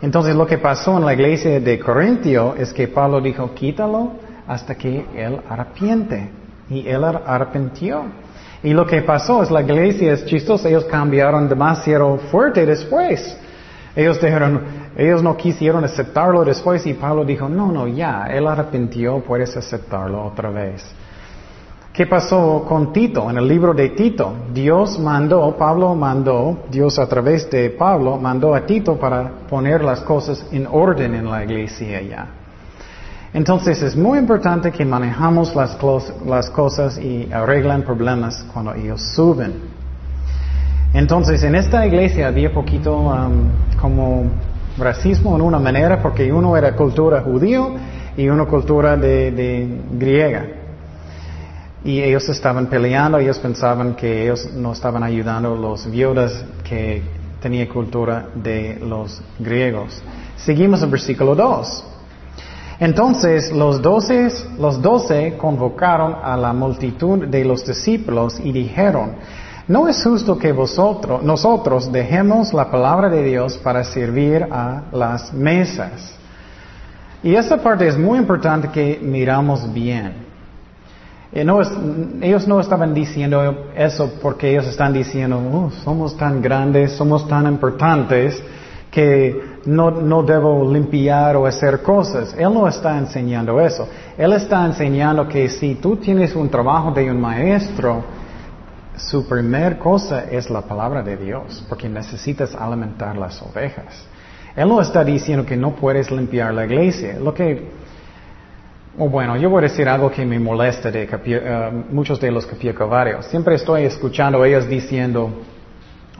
Entonces 0.00 0.34
lo 0.34 0.46
que 0.46 0.56
pasó 0.56 0.96
en 0.96 1.04
la 1.04 1.12
iglesia 1.12 1.60
de 1.60 1.78
Corintio 1.78 2.54
es 2.56 2.72
que 2.72 2.88
Pablo 2.88 3.20
dijo, 3.20 3.52
quítalo 3.52 4.12
hasta 4.48 4.76
que 4.76 5.04
él 5.14 5.42
arrepiente. 5.46 6.40
Y 6.72 6.88
él 6.88 7.04
arrepintió. 7.04 8.04
Y 8.62 8.72
lo 8.72 8.86
que 8.86 9.02
pasó 9.02 9.42
es 9.42 9.50
la 9.50 9.60
iglesia 9.60 10.12
es 10.12 10.24
chistosa, 10.24 10.68
ellos 10.68 10.84
cambiaron 10.84 11.48
demasiado 11.48 12.16
fuerte 12.16 12.64
después. 12.64 13.36
Ellos 13.94 14.20
dijeron, 14.20 14.62
ellos 14.96 15.22
no 15.22 15.36
quisieron 15.36 15.84
aceptarlo 15.84 16.44
después 16.44 16.86
y 16.86 16.94
Pablo 16.94 17.24
dijo, 17.24 17.48
no, 17.48 17.70
no, 17.70 17.86
ya, 17.86 18.26
él 18.30 18.46
arrepintió, 18.46 19.20
puedes 19.20 19.54
aceptarlo 19.56 20.24
otra 20.24 20.50
vez. 20.50 20.82
¿Qué 21.92 22.06
pasó 22.06 22.64
con 22.66 22.90
Tito? 22.90 23.28
En 23.28 23.36
el 23.36 23.46
libro 23.46 23.74
de 23.74 23.90
Tito, 23.90 24.32
Dios 24.54 24.98
mandó, 24.98 25.54
Pablo 25.58 25.94
mandó, 25.94 26.60
Dios 26.70 26.98
a 26.98 27.06
través 27.06 27.50
de 27.50 27.68
Pablo 27.68 28.16
mandó 28.16 28.54
a 28.54 28.64
Tito 28.64 28.96
para 28.96 29.30
poner 29.46 29.84
las 29.84 30.00
cosas 30.00 30.46
en 30.52 30.66
orden 30.70 31.14
en 31.14 31.30
la 31.30 31.44
iglesia 31.44 32.00
ya. 32.00 32.28
Entonces 33.34 33.82
es 33.82 33.96
muy 33.96 34.18
importante 34.18 34.70
que 34.70 34.84
manejamos 34.84 35.54
las, 35.54 36.50
cosas 36.50 36.98
y 36.98 37.32
arreglan 37.32 37.82
problemas 37.82 38.44
cuando 38.52 38.74
ellos 38.74 39.00
suben. 39.14 39.54
Entonces 40.92 41.42
en 41.42 41.54
esta 41.54 41.86
iglesia 41.86 42.28
había 42.28 42.52
poquito 42.52 42.94
um, 42.94 43.48
como 43.80 44.26
racismo 44.76 45.34
en 45.34 45.40
una 45.40 45.58
manera 45.58 46.02
porque 46.02 46.30
uno 46.30 46.54
era 46.58 46.76
cultura 46.76 47.22
judío 47.22 47.74
y 48.18 48.28
uno 48.28 48.46
cultura 48.46 48.98
de, 48.98 49.30
de 49.30 49.80
griega. 49.92 50.46
Y 51.84 52.02
ellos 52.02 52.28
estaban 52.28 52.66
peleando, 52.66 53.18
ellos 53.18 53.38
pensaban 53.38 53.94
que 53.94 54.24
ellos 54.24 54.52
no 54.52 54.72
estaban 54.72 55.02
ayudando 55.02 55.54
a 55.54 55.56
los 55.56 55.90
viudas 55.90 56.44
que 56.62 57.02
tenían 57.40 57.66
cultura 57.66 58.26
de 58.34 58.78
los 58.86 59.22
griegos. 59.38 60.02
Seguimos 60.36 60.82
en 60.82 60.90
versículo 60.90 61.34
2. 61.34 61.91
Entonces 62.82 63.52
los 63.52 63.80
doce, 63.80 64.28
los 64.58 64.82
doce 64.82 65.36
convocaron 65.38 66.16
a 66.20 66.36
la 66.36 66.52
multitud 66.52 67.28
de 67.28 67.44
los 67.44 67.64
discípulos 67.64 68.40
y 68.42 68.50
dijeron, 68.50 69.12
no 69.68 69.86
es 69.86 70.02
justo 70.02 70.36
que 70.36 70.50
vosotros, 70.50 71.22
nosotros 71.22 71.92
dejemos 71.92 72.52
la 72.52 72.72
palabra 72.72 73.08
de 73.08 73.22
Dios 73.22 73.56
para 73.58 73.84
servir 73.84 74.48
a 74.50 74.82
las 74.90 75.32
mesas. 75.32 76.12
Y 77.22 77.36
esa 77.36 77.56
parte 77.58 77.86
es 77.86 77.96
muy 77.96 78.18
importante 78.18 78.66
que 78.70 78.98
miramos 79.00 79.72
bien. 79.72 80.14
Eh, 81.30 81.46
ellos 82.20 82.48
no 82.48 82.58
estaban 82.58 82.92
diciendo 82.92 83.66
eso 83.76 84.14
porque 84.20 84.50
ellos 84.50 84.66
están 84.66 84.92
diciendo, 84.92 85.40
oh, 85.52 85.70
somos 85.84 86.16
tan 86.16 86.42
grandes, 86.42 86.90
somos 86.94 87.28
tan 87.28 87.46
importantes 87.46 88.42
que 88.90 89.51
no, 89.64 89.90
no 89.90 90.22
debo 90.22 90.70
limpiar 90.70 91.36
o 91.36 91.46
hacer 91.46 91.82
cosas. 91.82 92.34
Él 92.36 92.52
no 92.52 92.66
está 92.66 92.98
enseñando 92.98 93.60
eso. 93.60 93.88
Él 94.16 94.32
está 94.32 94.64
enseñando 94.64 95.28
que 95.28 95.48
si 95.48 95.76
tú 95.76 95.96
tienes 95.96 96.34
un 96.34 96.48
trabajo 96.48 96.90
de 96.90 97.10
un 97.10 97.20
maestro, 97.20 98.04
su 98.96 99.26
primer 99.26 99.78
cosa 99.78 100.24
es 100.30 100.50
la 100.50 100.62
palabra 100.62 101.02
de 101.02 101.16
Dios, 101.16 101.64
porque 101.68 101.88
necesitas 101.88 102.54
alimentar 102.54 103.16
las 103.16 103.40
ovejas. 103.42 104.06
Él 104.54 104.68
no 104.68 104.80
está 104.80 105.02
diciendo 105.02 105.46
que 105.46 105.56
no 105.56 105.74
puedes 105.74 106.10
limpiar 106.10 106.52
la 106.52 106.64
iglesia. 106.64 107.18
Lo 107.18 107.32
que 107.32 107.82
o 108.98 109.08
bueno, 109.08 109.36
yo 109.38 109.48
voy 109.48 109.60
a 109.60 109.68
decir 109.68 109.88
algo 109.88 110.10
que 110.10 110.24
me 110.26 110.38
molesta 110.38 110.90
de 110.90 111.04
uh, 111.06 111.94
muchos 111.94 112.20
de 112.20 112.30
los 112.30 112.44
capiocavarios. 112.44 113.24
Siempre 113.26 113.54
estoy 113.54 113.84
escuchando 113.84 114.42
a 114.42 114.46
ellos 114.46 114.68
diciendo, 114.68 115.30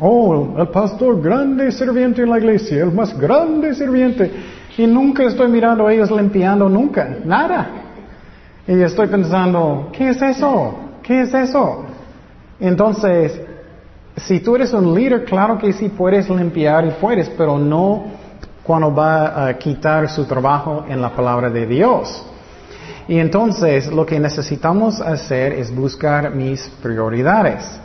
oh, 0.00 0.54
el 0.58 0.68
pastor 0.68 1.20
grande 1.20 1.70
sirviente 1.72 2.22
en 2.22 2.30
la 2.30 2.38
iglesia, 2.38 2.82
el 2.82 2.92
más 2.92 3.18
grande 3.18 3.74
sirviente. 3.74 4.30
Y 4.76 4.86
nunca 4.86 5.24
estoy 5.24 5.48
mirando 5.48 5.86
a 5.86 5.92
ellos 5.92 6.10
limpiando, 6.10 6.68
nunca, 6.68 7.16
nada. 7.24 7.68
Y 8.66 8.80
estoy 8.80 9.08
pensando, 9.08 9.90
¿qué 9.92 10.10
es 10.10 10.22
eso? 10.22 10.74
¿Qué 11.02 11.22
es 11.22 11.34
eso? 11.34 11.84
Entonces, 12.60 13.40
si 14.16 14.40
tú 14.40 14.56
eres 14.56 14.72
un 14.72 14.94
líder, 14.94 15.24
claro 15.24 15.58
que 15.58 15.72
sí 15.72 15.88
puedes 15.88 16.30
limpiar 16.30 16.86
y 16.86 16.90
puedes, 17.00 17.28
pero 17.30 17.58
no 17.58 18.04
cuando 18.62 18.94
va 18.94 19.48
a 19.48 19.58
quitar 19.58 20.08
su 20.08 20.24
trabajo 20.24 20.84
en 20.88 21.00
la 21.00 21.10
palabra 21.10 21.50
de 21.50 21.66
Dios. 21.66 22.24
Y 23.08 23.18
entonces 23.18 23.92
lo 23.92 24.06
que 24.06 24.20
necesitamos 24.20 25.00
hacer 25.00 25.54
es 25.54 25.74
buscar 25.74 26.34
mis 26.34 26.68
prioridades. 26.82 27.81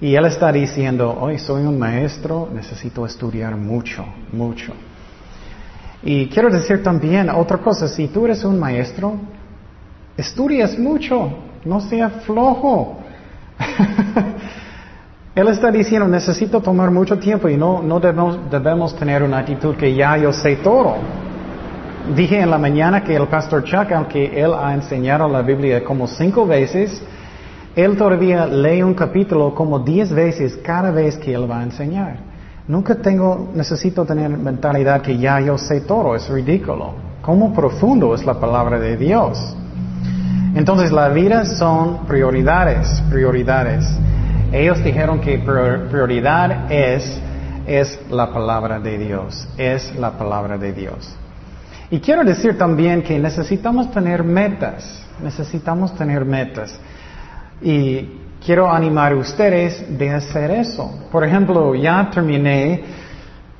Y 0.00 0.14
él 0.14 0.26
está 0.26 0.52
diciendo, 0.52 1.16
hoy 1.20 1.38
soy 1.38 1.62
un 1.62 1.76
maestro, 1.76 2.48
necesito 2.52 3.04
estudiar 3.04 3.56
mucho, 3.56 4.04
mucho. 4.32 4.72
Y 6.02 6.28
quiero 6.28 6.50
decir 6.50 6.82
también 6.84 7.28
otra 7.30 7.58
cosa, 7.58 7.88
si 7.88 8.06
tú 8.06 8.26
eres 8.26 8.44
un 8.44 8.60
maestro, 8.60 9.14
estudias 10.16 10.78
mucho, 10.78 11.30
no 11.64 11.80
seas 11.80 12.12
flojo. 12.24 12.98
él 15.34 15.48
está 15.48 15.72
diciendo, 15.72 16.06
necesito 16.06 16.60
tomar 16.60 16.92
mucho 16.92 17.18
tiempo 17.18 17.48
y 17.48 17.56
no, 17.56 17.82
no 17.82 17.98
debemos, 17.98 18.38
debemos 18.48 18.94
tener 18.96 19.24
una 19.24 19.38
actitud 19.38 19.74
que 19.74 19.92
ya 19.92 20.16
yo 20.16 20.32
sé 20.32 20.56
todo. 20.56 20.94
Dije 22.14 22.40
en 22.40 22.50
la 22.50 22.58
mañana 22.58 23.02
que 23.02 23.16
el 23.16 23.26
pastor 23.26 23.64
Chuck, 23.64 23.90
aunque 23.90 24.40
él 24.40 24.52
ha 24.54 24.72
enseñado 24.72 25.28
la 25.28 25.42
Biblia 25.42 25.82
como 25.82 26.06
cinco 26.06 26.46
veces, 26.46 27.02
él 27.78 27.96
todavía 27.96 28.44
lee 28.44 28.82
un 28.82 28.94
capítulo 28.94 29.54
como 29.54 29.78
diez 29.78 30.12
veces 30.12 30.58
cada 30.64 30.90
vez 30.90 31.16
que 31.16 31.32
él 31.32 31.48
va 31.48 31.60
a 31.60 31.62
enseñar. 31.62 32.16
Nunca 32.66 32.96
tengo, 32.96 33.50
necesito 33.54 34.04
tener 34.04 34.28
mentalidad 34.30 35.00
que 35.00 35.16
ya 35.16 35.38
yo 35.38 35.56
sé 35.56 35.82
todo, 35.82 36.16
es 36.16 36.28
ridículo. 36.28 36.94
¿Cómo 37.22 37.54
profundo 37.54 38.16
es 38.16 38.26
la 38.26 38.34
palabra 38.34 38.80
de 38.80 38.96
Dios? 38.96 39.56
Entonces 40.56 40.90
la 40.90 41.08
vida 41.10 41.44
son 41.44 42.04
prioridades, 42.08 43.00
prioridades. 43.10 43.86
Ellos 44.50 44.82
dijeron 44.82 45.20
que 45.20 45.38
prioridad 45.38 46.72
es, 46.72 47.20
es 47.64 47.96
la 48.10 48.32
palabra 48.32 48.80
de 48.80 48.98
Dios, 48.98 49.48
es 49.56 49.94
la 49.94 50.18
palabra 50.18 50.58
de 50.58 50.72
Dios. 50.72 51.14
Y 51.92 52.00
quiero 52.00 52.24
decir 52.24 52.58
también 52.58 53.02
que 53.02 53.20
necesitamos 53.20 53.88
tener 53.92 54.24
metas, 54.24 55.00
necesitamos 55.22 55.94
tener 55.94 56.24
metas. 56.24 56.76
Y 57.60 58.08
quiero 58.44 58.70
animar 58.70 59.12
a 59.12 59.16
ustedes 59.16 59.98
de 59.98 60.10
hacer 60.10 60.50
eso. 60.50 61.06
Por 61.10 61.24
ejemplo, 61.24 61.74
ya 61.74 62.08
terminé 62.10 62.82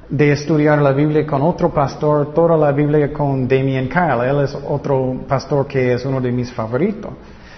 de 0.09 0.33
estudiar 0.33 0.81
la 0.81 0.93
Biblia 0.93 1.27
con 1.27 1.43
otro 1.43 1.71
pastor, 1.71 2.33
toda 2.33 2.57
la 2.57 2.73
Biblia 2.73 3.13
con 3.13 3.47
Damien 3.47 3.89
Kyle. 3.89 4.23
Él 4.25 4.45
es 4.45 4.57
otro 4.67 5.25
pastor 5.29 5.67
que 5.67 5.95
es 5.95 6.05
uno 6.05 6.21
de 6.21 6.33
mis 6.33 6.53
favoritos. 6.53 7.13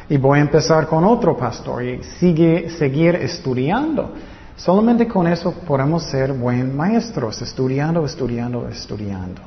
Y 0.08 0.16
voy 0.16 0.40
a 0.40 0.42
empezar 0.42 0.86
con 0.88 1.04
otro 1.04 1.36
pastor 1.36 1.84
y 1.84 2.02
sigue, 2.02 2.68
seguir 2.70 3.14
estudiando. 3.14 4.10
Solamente 4.56 5.06
con 5.06 5.26
eso 5.28 5.52
podemos 5.66 6.02
ser 6.02 6.32
buen 6.32 6.76
maestros, 6.76 7.40
estudiando, 7.40 8.04
estudiando, 8.04 8.68
estudiando. 8.68 9.40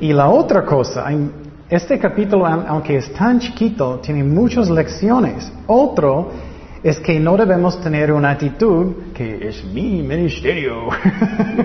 Y 0.00 0.12
la 0.12 0.28
otra 0.28 0.64
cosa, 0.64 1.06
este 1.70 2.00
capítulo, 2.00 2.46
aunque 2.46 2.96
es 2.96 3.12
tan 3.12 3.38
chiquito, 3.38 4.00
tiene 4.00 4.24
muchas 4.24 4.68
lecciones. 4.68 5.52
Otro 5.68 6.32
es 6.82 6.98
que 6.98 7.20
no 7.20 7.36
debemos 7.36 7.80
tener 7.80 8.10
una 8.10 8.30
actitud 8.30 9.12
que 9.14 9.48
es 9.48 9.64
mi 9.64 10.02
ministerio, 10.02 10.88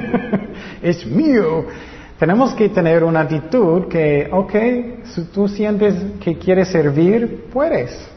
es 0.84 1.06
mío. 1.08 1.66
Tenemos 2.20 2.54
que 2.54 2.70
tener 2.70 3.04
una 3.04 3.22
actitud 3.22 3.88
que, 3.88 4.30
ok, 4.32 4.54
si 5.06 5.24
tú 5.34 5.48
sientes 5.48 5.96
que 6.24 6.38
quieres 6.38 6.68
servir, 6.68 7.46
puedes. 7.52 8.16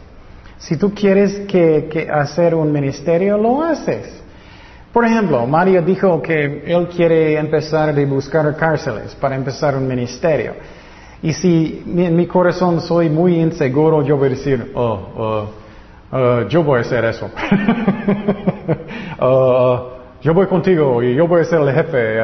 Si 0.58 0.76
tú 0.76 0.92
quieres 0.92 1.46
que, 1.48 2.06
hacer 2.12 2.54
un 2.54 2.70
ministerio, 2.70 3.38
lo 3.38 3.62
haces. 3.62 4.22
Por 4.92 5.06
ejemplo, 5.06 5.46
Mario 5.46 5.80
dijo 5.80 6.20
que 6.20 6.64
él 6.66 6.88
quiere 6.88 7.38
empezar 7.38 7.90
a 7.90 8.04
buscar 8.04 8.54
cárceles 8.56 9.14
para 9.14 9.36
empezar 9.36 9.74
un 9.74 9.88
ministerio. 9.88 10.54
Y 11.22 11.32
si 11.32 11.82
en 11.86 12.14
mi 12.14 12.26
corazón 12.26 12.80
soy 12.80 13.08
muy 13.08 13.40
inseguro, 13.40 14.02
yo 14.02 14.16
voy 14.16 14.28
a 14.28 14.30
decir, 14.30 14.72
oh, 14.74 15.00
oh, 15.16 15.50
oh 16.12 16.48
yo 16.48 16.62
voy 16.62 16.78
a 16.78 16.80
hacer 16.82 17.04
eso. 17.04 17.30
Oh, 19.20 19.94
yo 20.22 20.32
voy 20.32 20.46
contigo 20.46 21.02
y 21.02 21.14
yo 21.14 21.26
voy 21.26 21.40
a 21.40 21.44
ser 21.44 21.60
el 21.60 21.74
jefe. 21.74 22.20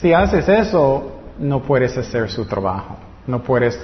si 0.00 0.12
haces 0.12 0.48
eso, 0.48 1.22
no 1.40 1.60
puedes 1.60 1.96
hacer 1.96 2.30
su 2.30 2.44
trabajo. 2.44 2.96
No 3.26 3.42
puedes 3.42 3.80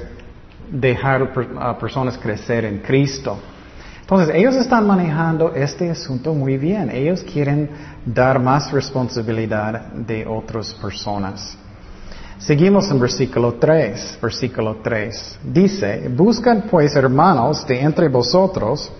dejar 0.71 1.33
a 1.59 1.77
personas 1.79 2.19
crecer 2.19 2.65
en 2.65 2.79
Cristo. 2.79 3.37
Entonces, 4.01 4.35
ellos 4.37 4.55
están 4.55 4.87
manejando 4.87 5.53
este 5.55 5.91
asunto 5.91 6.33
muy 6.33 6.57
bien. 6.57 6.91
Ellos 6.91 7.25
quieren 7.25 7.69
dar 8.05 8.39
más 8.39 8.71
responsabilidad 8.71 9.87
de 9.93 10.25
otras 10.25 10.73
personas. 10.75 11.59
Seguimos 12.38 12.90
en 12.90 13.00
versículo 13.00 13.55
3, 13.55 14.19
versículo 14.21 14.76
3. 14.83 15.38
Dice, 15.43 16.09
buscan 16.14 16.64
pues 16.71 16.95
hermanos 16.95 17.66
de 17.66 17.81
entre 17.81 18.09
vosotros 18.09 18.93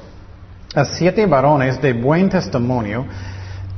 a 0.75 0.85
siete 0.87 1.27
varones 1.27 1.81
de 1.81 1.93
buen 1.93 2.31
testimonio. 2.31 3.05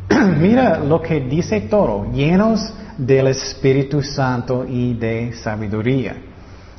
Mira 0.38 0.78
lo 0.78 1.02
que 1.02 1.20
dice 1.20 1.62
todo, 1.62 2.06
llenos 2.12 2.72
del 2.96 3.26
Espíritu 3.28 4.00
Santo 4.00 4.64
y 4.64 4.94
de 4.94 5.32
sabiduría. 5.32 6.16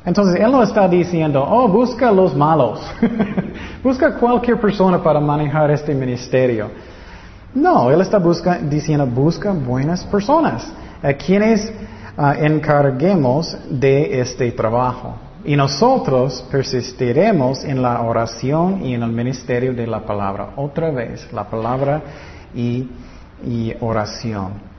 Entonces, 0.02 0.40
Él 0.40 0.50
no 0.50 0.62
está 0.62 0.88
diciendo, 0.88 1.44
oh, 1.46 1.68
busca 1.68 2.10
los 2.10 2.34
malos. 2.34 2.80
busca 3.84 4.14
cualquier 4.14 4.58
persona 4.58 5.02
para 5.02 5.20
manejar 5.20 5.70
este 5.70 5.94
ministerio. 5.94 6.70
No, 7.54 7.90
Él 7.90 8.00
está 8.00 8.18
diciendo, 8.62 9.06
busca 9.06 9.52
buenas 9.52 10.02
personas. 10.04 10.72
A 11.02 11.12
quienes 11.12 11.70
Encarguemos 12.38 13.56
de 13.70 14.20
este 14.20 14.52
trabajo. 14.52 15.16
Y 15.42 15.56
nosotros 15.56 16.46
persistiremos 16.50 17.64
en 17.64 17.80
la 17.80 18.02
oración 18.02 18.84
y 18.84 18.94
en 18.94 19.02
el 19.02 19.10
ministerio 19.10 19.72
de 19.72 19.86
la 19.86 20.04
palabra. 20.04 20.50
Otra 20.56 20.90
vez, 20.90 21.32
la 21.32 21.48
palabra 21.48 22.02
y, 22.54 22.90
y 23.46 23.72
oración. 23.80 24.70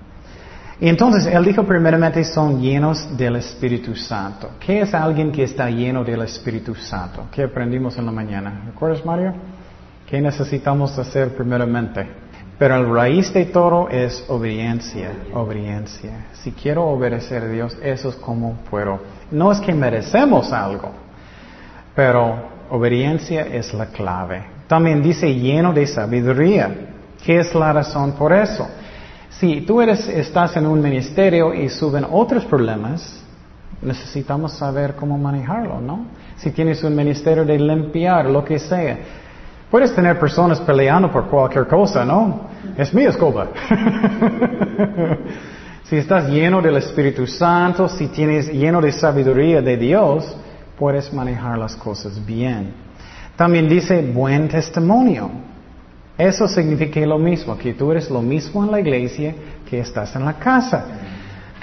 Y 0.79 0.88
entonces 0.88 1.27
él 1.27 1.45
dijo 1.45 1.63
primeramente 1.63 2.24
son 2.24 2.60
llenos 2.60 3.15
del 3.17 3.36
Espíritu 3.38 3.95
Santo. 3.95 4.51
¿Qué 4.60 4.81
es 4.81 4.93
alguien 4.93 5.31
que 5.31 5.43
está 5.43 5.69
lleno 5.69 6.03
del 6.03 6.21
Espíritu 6.21 6.75
Santo? 6.75 7.25
¿Qué 7.31 7.43
aprendimos 7.43 7.98
en 7.98 8.05
la 8.05 8.12
mañana? 8.12 8.63
¿Recuerdas, 8.65 9.05
Mario? 9.05 9.33
¿Qué 10.07 10.19
necesitamos 10.21 10.98
hacer 10.98 11.36
primeramente? 11.36 12.07
Pero 12.62 12.75
el 12.75 12.94
raíz 12.94 13.34
de 13.34 13.46
todo 13.46 13.89
es 13.89 14.24
obediencia, 14.27 15.10
obediencia. 15.34 16.28
Si 16.34 16.52
quiero 16.52 16.86
obedecer 16.86 17.41
a 17.41 17.47
Dios, 17.47 17.76
eso 17.82 18.10
es 18.10 18.15
como 18.17 18.54
puedo. 18.69 19.00
No 19.32 19.52
es 19.52 19.60
que 19.60 19.74
merecemos 19.74 20.54
algo, 20.54 20.91
pero 21.95 22.36
obediencia 22.69 23.47
es 23.47 23.74
la 23.74 23.88
clave. 23.88 24.43
También 24.67 25.02
dice 25.02 25.34
lleno 25.34 25.74
de 25.74 25.88
sabiduría. 25.88 26.69
¿Qué 27.26 27.39
es 27.39 27.56
la 27.56 27.74
razón 27.74 28.12
por 28.12 28.32
eso? 28.32 28.67
Si 29.32 29.62
tú 29.62 29.82
eres, 29.82 30.08
estás 30.08 30.56
en 30.56 30.67
un 30.67 30.84
ministerio 30.84 31.56
y 31.56 31.67
suben 31.67 32.06
otros 32.12 32.45
problemas, 32.45 33.24
necesitamos 33.82 34.52
saber 34.52 34.93
cómo 34.93 35.17
manejarlo, 35.17 35.82
¿no? 35.82 36.06
Si 36.38 36.52
tienes 36.52 36.84
un 36.84 36.95
ministerio 36.95 37.43
de 37.43 37.58
limpiar, 37.58 38.28
lo 38.28 38.45
que 38.45 38.60
sea, 38.60 39.00
Puedes 39.71 39.95
tener 39.95 40.19
personas 40.19 40.60
peleando 40.60 41.10
por 41.10 41.27
cualquier 41.27 41.65
cosa, 41.65 42.03
¿no? 42.03 42.41
Es 42.77 42.93
mi 42.93 43.05
escoba. 43.05 43.47
si 45.86 45.95
estás 45.95 46.27
lleno 46.27 46.62
del 46.62 46.75
Espíritu 46.75 47.25
Santo, 47.25 47.88
si 47.88 48.07
tienes 48.07 48.51
lleno 48.51 48.81
de 48.81 48.91
sabiduría 48.91 49.62
de 49.62 49.77
Dios, 49.77 50.36
puedes 50.77 51.13
manejar 51.13 51.57
las 51.57 51.77
cosas 51.77 52.23
bien. 52.25 52.73
También 53.38 53.69
dice 53.69 54.01
buen 54.01 54.49
testimonio. 54.49 55.31
Eso 56.17 56.49
significa 56.49 56.99
lo 57.05 57.17
mismo, 57.17 57.57
que 57.57 57.73
tú 57.73 57.91
eres 57.91 58.10
lo 58.10 58.21
mismo 58.21 58.65
en 58.65 58.71
la 58.71 58.79
iglesia 58.81 59.34
que 59.69 59.79
estás 59.79 60.13
en 60.17 60.25
la 60.25 60.34
casa. 60.34 60.86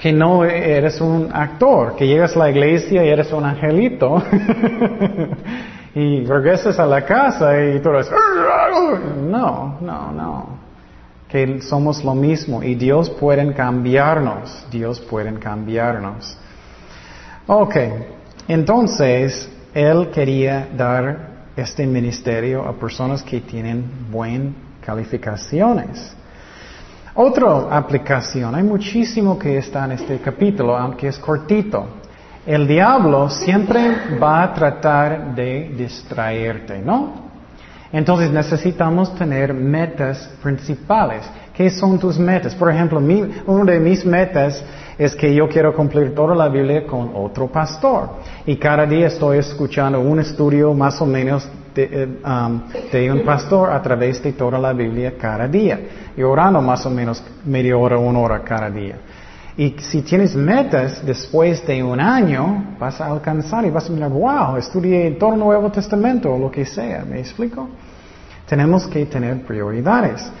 Que 0.01 0.11
no 0.11 0.43
eres 0.43 0.99
un 0.99 1.29
actor, 1.31 1.95
que 1.95 2.07
llegas 2.07 2.35
a 2.35 2.39
la 2.39 2.49
iglesia 2.49 3.05
y 3.05 3.07
eres 3.07 3.31
un 3.31 3.45
angelito. 3.45 4.23
y 5.95 6.25
regresas 6.25 6.77
a 6.79 6.85
la 6.85 7.05
casa 7.05 7.59
y 7.61 7.79
tú 7.79 7.89
eres, 7.89 8.09
no, 9.21 9.77
no, 9.81 10.11
no. 10.11 10.59
Que 11.27 11.61
somos 11.61 12.03
lo 12.03 12.15
mismo 12.15 12.63
y 12.63 12.75
Dios 12.75 13.09
puede 13.09 13.53
cambiarnos, 13.53 14.65
Dios 14.71 14.99
puede 14.99 15.33
cambiarnos. 15.39 16.37
Ok, 17.47 17.75
entonces 18.47 19.49
Él 19.73 20.09
quería 20.11 20.67
dar 20.75 21.29
este 21.55 21.85
ministerio 21.85 22.67
a 22.67 22.73
personas 22.73 23.21
que 23.21 23.41
tienen 23.41 24.07
buenas 24.11 24.53
calificaciones. 24.85 26.15
Otra 27.13 27.75
aplicación, 27.75 28.55
hay 28.55 28.63
muchísimo 28.63 29.37
que 29.37 29.57
está 29.57 29.85
en 29.85 29.91
este 29.91 30.19
capítulo, 30.19 30.75
aunque 30.77 31.07
es 31.09 31.19
cortito. 31.19 31.98
El 32.49 32.67
diablo 32.67 33.29
siempre 33.29 34.17
va 34.19 34.41
a 34.41 34.51
tratar 34.51 35.35
de 35.35 35.69
distraerte, 35.77 36.79
¿no? 36.79 37.29
Entonces 37.93 38.31
necesitamos 38.31 39.13
tener 39.13 39.53
metas 39.53 40.27
principales. 40.41 41.29
¿Qué 41.53 41.69
son 41.69 41.99
tus 41.99 42.17
metas? 42.17 42.55
Por 42.55 42.71
ejemplo, 42.71 42.99
una 43.45 43.71
de 43.71 43.79
mis 43.79 44.03
metas 44.03 44.63
es 44.97 45.15
que 45.15 45.31
yo 45.31 45.47
quiero 45.47 45.75
cumplir 45.75 46.15
toda 46.15 46.33
la 46.33 46.49
Biblia 46.49 46.87
con 46.87 47.11
otro 47.13 47.45
pastor. 47.49 48.15
Y 48.47 48.55
cada 48.55 48.87
día 48.87 49.05
estoy 49.05 49.37
escuchando 49.37 49.99
un 49.99 50.19
estudio 50.19 50.73
más 50.73 50.99
o 51.03 51.05
menos 51.05 51.47
de, 51.75 51.83
eh, 51.83 52.07
um, 52.25 52.63
de, 52.91 53.11
un 53.11 53.21
pastor 53.21 53.69
a 53.69 53.79
través 53.79 54.23
de 54.23 54.33
toda 54.33 54.57
la 54.57 54.73
Biblia 54.73 55.13
cada 55.21 55.47
día. 55.47 55.79
Y 56.17 56.23
orando 56.23 56.63
más 56.63 56.83
o 56.83 56.89
menos 56.89 57.23
media 57.45 57.77
hora, 57.77 57.99
una 57.99 58.17
hora 58.17 58.41
cada 58.43 58.71
día. 58.71 58.95
Y 59.59 59.75
si 59.81 60.03
tienes 60.03 60.37
metas 60.37 61.05
después 61.05 61.67
de 61.67 61.83
un 61.83 61.99
año, 61.99 62.77
vas 62.79 63.01
a 63.01 63.07
alcanzar 63.07 63.65
y 63.65 63.69
vas 63.69 63.89
a 63.89 63.91
mirar, 63.91 64.09
wow, 64.09 64.55
estudié 64.55 65.11
todo 65.19 65.33
el 65.33 65.39
Nuevo 65.39 65.69
Testamento 65.69 66.33
o 66.33 66.39
lo 66.39 66.49
que 66.49 66.65
sea. 66.65 67.03
¿Me 67.03 67.19
explico? 67.19 67.67
Tenemos 68.47 68.87
que 68.87 69.05
tener 69.07 69.43
prioridades. 69.43 70.31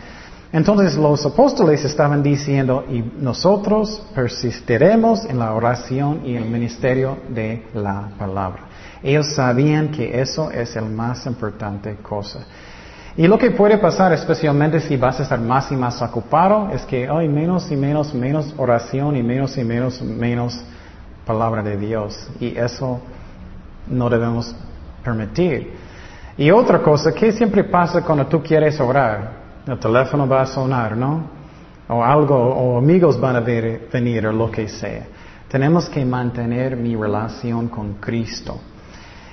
Entonces 0.53 0.95
los 0.95 1.25
apóstoles 1.25 1.83
estaban 1.83 2.23
diciendo, 2.23 2.85
y 2.89 3.03
nosotros 3.19 4.01
persistiremos 4.15 5.25
en 5.25 5.37
la 5.37 5.53
oración 5.53 6.21
y 6.23 6.35
el 6.37 6.45
ministerio 6.45 7.17
de 7.27 7.67
la 7.73 8.11
palabra. 8.17 8.69
Ellos 9.03 9.35
sabían 9.35 9.89
que 9.89 10.21
eso 10.21 10.49
es 10.49 10.77
el 10.77 10.85
más 10.85 11.25
importante 11.25 11.97
cosa. 11.97 12.45
Y 13.19 13.27
lo 13.27 13.37
que 13.37 13.51
puede 13.51 13.77
pasar, 13.77 14.13
especialmente 14.13 14.79
si 14.79 14.95
vas 14.95 15.19
a 15.19 15.23
estar 15.23 15.41
más 15.41 15.69
y 15.73 15.75
más 15.75 16.01
ocupado, 16.01 16.69
es 16.71 16.83
que 16.83 17.05
hay 17.05 17.27
menos 17.27 17.69
y 17.69 17.75
menos, 17.75 18.13
menos 18.13 18.53
oración 18.55 19.17
y 19.17 19.21
menos 19.21 19.57
y 19.57 19.63
menos, 19.65 20.01
menos 20.01 20.63
palabra 21.25 21.61
de 21.61 21.75
Dios. 21.75 22.29
Y 22.39 22.57
eso 22.57 23.01
no 23.87 24.09
debemos 24.09 24.55
permitir. 25.03 25.73
Y 26.37 26.49
otra 26.49 26.81
cosa, 26.81 27.13
¿qué 27.13 27.33
siempre 27.33 27.65
pasa 27.65 28.01
cuando 28.05 28.25
tú 28.25 28.41
quieres 28.41 28.79
orar? 28.79 29.31
El 29.67 29.77
teléfono 29.77 30.25
va 30.25 30.43
a 30.43 30.45
sonar, 30.45 30.95
¿no? 30.95 31.23
O 31.89 32.01
algo, 32.01 32.37
o 32.37 32.77
amigos 32.77 33.19
van 33.19 33.35
a 33.35 33.41
venir, 33.41 34.27
o 34.27 34.31
lo 34.31 34.49
que 34.49 34.69
sea. 34.69 35.07
Tenemos 35.49 35.89
que 35.89 36.05
mantener 36.05 36.77
mi 36.77 36.95
relación 36.95 37.67
con 37.67 37.95
Cristo. 37.95 38.61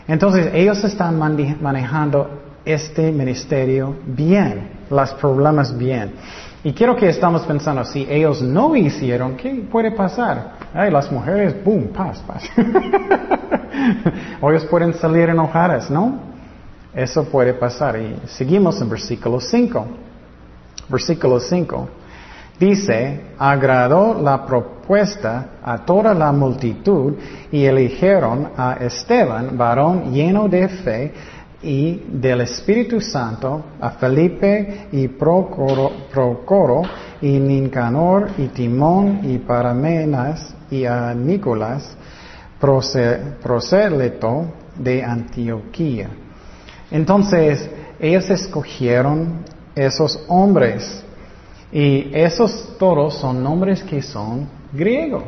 Entonces, 0.08 0.50
ellos 0.54 0.82
están 0.82 1.16
manejando 1.16 2.45
este 2.66 3.10
ministerio 3.12 3.96
bien, 4.04 4.70
los 4.90 5.12
problemas 5.14 5.76
bien. 5.76 6.12
Y 6.64 6.72
quiero 6.72 6.96
que 6.96 7.08
estamos 7.08 7.42
pensando, 7.42 7.84
si 7.84 8.06
ellos 8.10 8.42
no 8.42 8.74
hicieron, 8.74 9.36
¿qué 9.36 9.66
puede 9.70 9.92
pasar? 9.92 10.54
Ay, 10.74 10.90
las 10.90 11.10
mujeres, 11.12 11.64
boom, 11.64 11.88
paz, 11.94 12.20
paz. 12.26 12.42
o 14.40 14.50
ellos 14.50 14.64
pueden 14.66 14.92
salir 14.94 15.28
enojadas, 15.28 15.88
¿no? 15.88 16.18
Eso 16.92 17.24
puede 17.24 17.54
pasar. 17.54 17.96
Y 17.98 18.16
seguimos 18.26 18.80
en 18.80 18.88
versículo 18.88 19.38
5. 19.40 19.86
Versículo 20.88 21.38
5. 21.38 21.88
Dice, 22.58 23.20
agradó 23.38 24.20
la 24.20 24.46
propuesta 24.46 25.50
a 25.62 25.84
toda 25.84 26.14
la 26.14 26.32
multitud 26.32 27.14
y 27.52 27.64
eligieron 27.64 28.48
a 28.56 28.74
Esteban, 28.80 29.58
varón 29.58 30.12
lleno 30.12 30.48
de 30.48 30.68
fe, 30.68 31.12
y 31.62 32.02
del 32.08 32.42
Espíritu 32.42 33.00
Santo 33.00 33.64
a 33.80 33.90
Felipe 33.90 34.88
y 34.92 35.08
Procoro, 35.08 36.82
y 37.20 37.38
Nincanor 37.38 38.30
y 38.38 38.48
Timón 38.48 39.20
y 39.24 39.38
Paramenas 39.38 40.54
y 40.70 40.84
a 40.84 41.14
Nicolás, 41.14 41.96
prosélito 42.60 44.46
de 44.76 45.02
Antioquía. 45.02 46.10
Entonces, 46.90 47.68
ellos 47.98 48.28
escogieron 48.30 49.44
esos 49.74 50.22
hombres 50.28 51.04
y 51.72 52.10
esos 52.14 52.76
todos 52.78 53.14
son 53.18 53.42
nombres 53.42 53.82
que 53.82 54.02
son 54.02 54.48
griegos. 54.72 55.24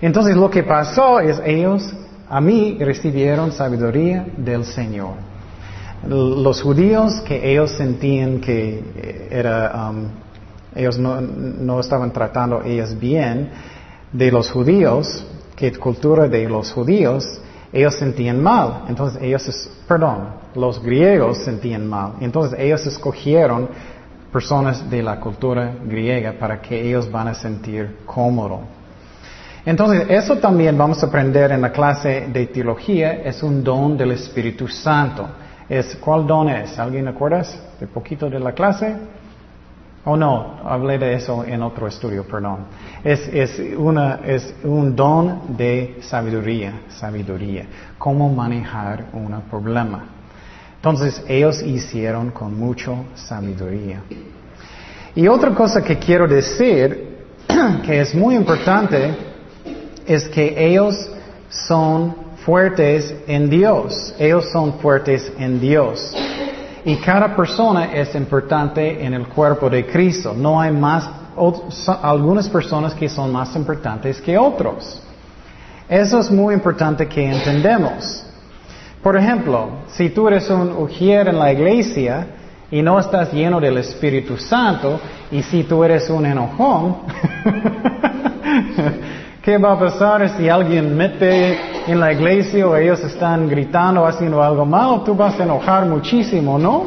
Entonces 0.00 0.36
lo 0.36 0.50
que 0.50 0.62
pasó 0.62 1.20
es 1.20 1.40
ellos 1.44 1.92
a 2.30 2.40
mí 2.40 2.78
recibieron 2.78 3.50
sabiduría 3.50 4.24
del 4.36 4.64
Señor. 4.64 5.14
Los 6.06 6.62
judíos 6.62 7.20
que 7.26 7.50
ellos 7.50 7.72
sentían 7.72 8.40
que 8.40 9.28
era, 9.30 9.90
um, 9.90 10.06
ellos 10.74 10.96
no, 10.96 11.20
no, 11.20 11.80
estaban 11.80 12.12
tratando 12.12 12.62
ellos 12.62 12.98
bien, 12.98 13.50
de 14.12 14.30
los 14.30 14.48
judíos, 14.50 15.26
que 15.56 15.72
cultura 15.72 16.28
de 16.28 16.48
los 16.48 16.72
judíos, 16.72 17.24
ellos 17.72 17.96
sentían 17.96 18.40
mal. 18.40 18.84
Entonces 18.88 19.20
ellos, 19.20 19.70
perdón, 19.86 20.28
los 20.54 20.80
griegos 20.80 21.38
sentían 21.38 21.86
mal. 21.86 22.12
Entonces 22.20 22.58
ellos 22.58 22.86
escogieron 22.86 23.68
personas 24.32 24.88
de 24.88 25.02
la 25.02 25.18
cultura 25.18 25.74
griega 25.84 26.34
para 26.38 26.62
que 26.62 26.80
ellos 26.80 27.10
van 27.10 27.28
a 27.28 27.34
sentir 27.34 27.98
cómodo. 28.06 28.60
Entonces, 29.70 30.06
eso 30.08 30.36
también 30.38 30.76
vamos 30.76 31.00
a 31.00 31.06
aprender 31.06 31.52
en 31.52 31.60
la 31.60 31.70
clase 31.70 32.26
de 32.32 32.48
teología, 32.48 33.22
es 33.22 33.40
un 33.40 33.62
don 33.62 33.96
del 33.96 34.10
Espíritu 34.10 34.66
Santo. 34.66 35.28
Es, 35.68 35.94
¿Cuál 35.94 36.26
don 36.26 36.48
es? 36.48 36.76
¿Alguien 36.76 37.06
acuerdas 37.06 37.56
de 37.78 37.86
poquito 37.86 38.28
de 38.28 38.40
la 38.40 38.50
clase? 38.50 38.96
Oh 40.04 40.16
no, 40.16 40.56
hablé 40.64 40.98
de 40.98 41.14
eso 41.14 41.44
en 41.44 41.62
otro 41.62 41.86
estudio, 41.86 42.24
perdón. 42.24 42.66
Es, 43.04 43.28
es, 43.28 43.62
una, 43.78 44.18
es 44.26 44.52
un 44.64 44.96
don 44.96 45.56
de 45.56 45.98
sabiduría, 46.00 46.80
sabiduría, 46.88 47.66
cómo 47.96 48.28
manejar 48.28 49.04
un 49.12 49.40
problema. 49.48 50.04
Entonces 50.74 51.22
ellos 51.28 51.62
hicieron 51.62 52.32
con 52.32 52.58
mucho 52.58 53.04
sabiduría. 53.14 54.02
Y 55.14 55.28
otra 55.28 55.54
cosa 55.54 55.80
que 55.80 55.96
quiero 55.96 56.26
decir, 56.26 57.18
que 57.86 58.00
es 58.00 58.16
muy 58.16 58.34
importante, 58.34 59.29
es 60.14 60.28
que 60.28 60.54
ellos 60.58 61.08
son 61.48 62.16
fuertes 62.44 63.14
en 63.28 63.48
Dios. 63.48 64.12
Ellos 64.18 64.50
son 64.52 64.72
fuertes 64.80 65.32
en 65.38 65.60
Dios. 65.60 66.12
Y 66.84 66.96
cada 66.96 67.36
persona 67.36 67.92
es 67.92 68.12
importante 68.16 69.04
en 69.04 69.14
el 69.14 69.28
cuerpo 69.28 69.70
de 69.70 69.86
Cristo. 69.86 70.34
No 70.36 70.60
hay 70.60 70.72
más, 70.72 71.08
algunas 72.02 72.48
personas 72.48 72.92
que 72.94 73.08
son 73.08 73.30
más 73.30 73.54
importantes 73.54 74.20
que 74.20 74.36
otros. 74.36 75.00
Eso 75.88 76.18
es 76.18 76.28
muy 76.28 76.54
importante 76.54 77.06
que 77.06 77.30
entendemos. 77.30 78.24
Por 79.04 79.16
ejemplo, 79.16 79.68
si 79.92 80.10
tú 80.10 80.26
eres 80.26 80.50
un 80.50 80.72
ujier 80.72 81.28
en 81.28 81.38
la 81.38 81.52
iglesia 81.52 82.26
y 82.68 82.82
no 82.82 82.98
estás 82.98 83.32
lleno 83.32 83.60
del 83.60 83.78
Espíritu 83.78 84.36
Santo, 84.36 84.98
y 85.30 85.40
si 85.44 85.62
tú 85.62 85.84
eres 85.84 86.10
un 86.10 86.26
enojón, 86.26 86.96
¿qué 89.42 89.56
va 89.56 89.72
a 89.72 89.78
pasar 89.78 90.36
si 90.36 90.48
alguien 90.48 90.96
mete 90.96 91.58
en 91.86 91.98
la 91.98 92.12
iglesia 92.12 92.66
o 92.66 92.76
ellos 92.76 93.02
están 93.02 93.48
gritando 93.48 94.04
haciendo 94.06 94.42
algo 94.42 94.66
malo? 94.66 95.00
Tú 95.00 95.14
vas 95.14 95.38
a 95.40 95.44
enojar 95.44 95.86
muchísimo, 95.86 96.58
¿no? 96.58 96.86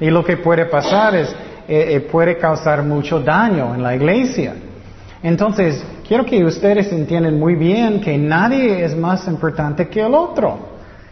Y 0.00 0.08
lo 0.10 0.24
que 0.24 0.36
puede 0.36 0.66
pasar 0.66 1.14
es, 1.16 1.30
eh, 1.68 1.94
eh, 1.94 2.00
puede 2.00 2.38
causar 2.38 2.82
mucho 2.82 3.20
daño 3.20 3.74
en 3.74 3.82
la 3.82 3.94
iglesia. 3.94 4.54
Entonces, 5.22 5.84
quiero 6.06 6.24
que 6.24 6.42
ustedes 6.44 6.90
entiendan 6.92 7.38
muy 7.38 7.54
bien 7.54 8.00
que 8.00 8.16
nadie 8.16 8.84
es 8.84 8.96
más 8.96 9.26
importante 9.26 9.88
que 9.88 10.00
el 10.00 10.14
otro. 10.14 10.70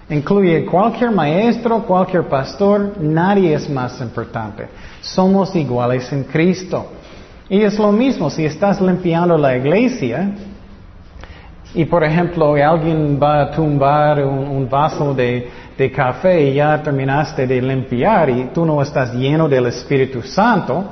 Incluye 0.09 0.65
cualquier 0.65 1.11
maestro, 1.11 1.83
cualquier 1.83 2.23
pastor, 2.29 2.95
nadie 2.99 3.53
es 3.53 3.69
más 3.69 4.01
importante. 4.01 4.69
Somos 5.03 5.55
iguales 5.55 6.11
en 6.13 6.25
Cristo. 6.25 6.93
Y 7.51 7.61
es 7.63 7.79
lo 7.79 7.93
mismo, 7.93 8.31
si 8.31 8.47
estás 8.47 8.81
limpiando 8.81 9.37
la 9.37 9.57
iglesia 9.57 10.33
y 11.75 11.85
por 11.85 12.03
ejemplo 12.03 12.55
alguien 12.55 13.19
va 13.23 13.43
a 13.43 13.51
tumbar 13.51 14.25
un, 14.25 14.69
vaso 14.69 15.15
de, 15.15 15.51
café 15.95 16.43
y 16.43 16.55
ya 16.55 16.83
terminaste 16.83 17.47
de 17.47 17.63
limpiar 17.63 18.31
y 18.31 18.45
tú 18.53 18.65
no 18.65 18.83
estás 18.83 19.15
lleno 19.15 19.49
del 19.49 19.67
Espíritu 19.67 20.23
Santo, 20.23 20.87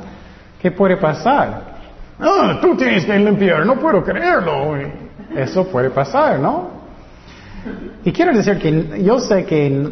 ¿qué 0.61 0.71
puede 0.71 0.97
pasar? 0.97 1.77
Ah, 2.21 2.59
tú 2.61 2.77
tienes 2.77 3.05
que 3.05 3.19
limpiar, 3.19 3.67
no 3.67 3.75
puedo 3.79 4.03
creerlo. 4.05 4.77
Eso 5.35 5.67
puede 5.67 5.91
pasar, 5.91 6.39
¿no? 6.39 6.71
Y 8.05 8.13
quiero 8.13 8.33
decir 8.33 8.59
que 8.59 9.03
yo 9.03 9.19
sé 9.19 9.45
que 9.45 9.91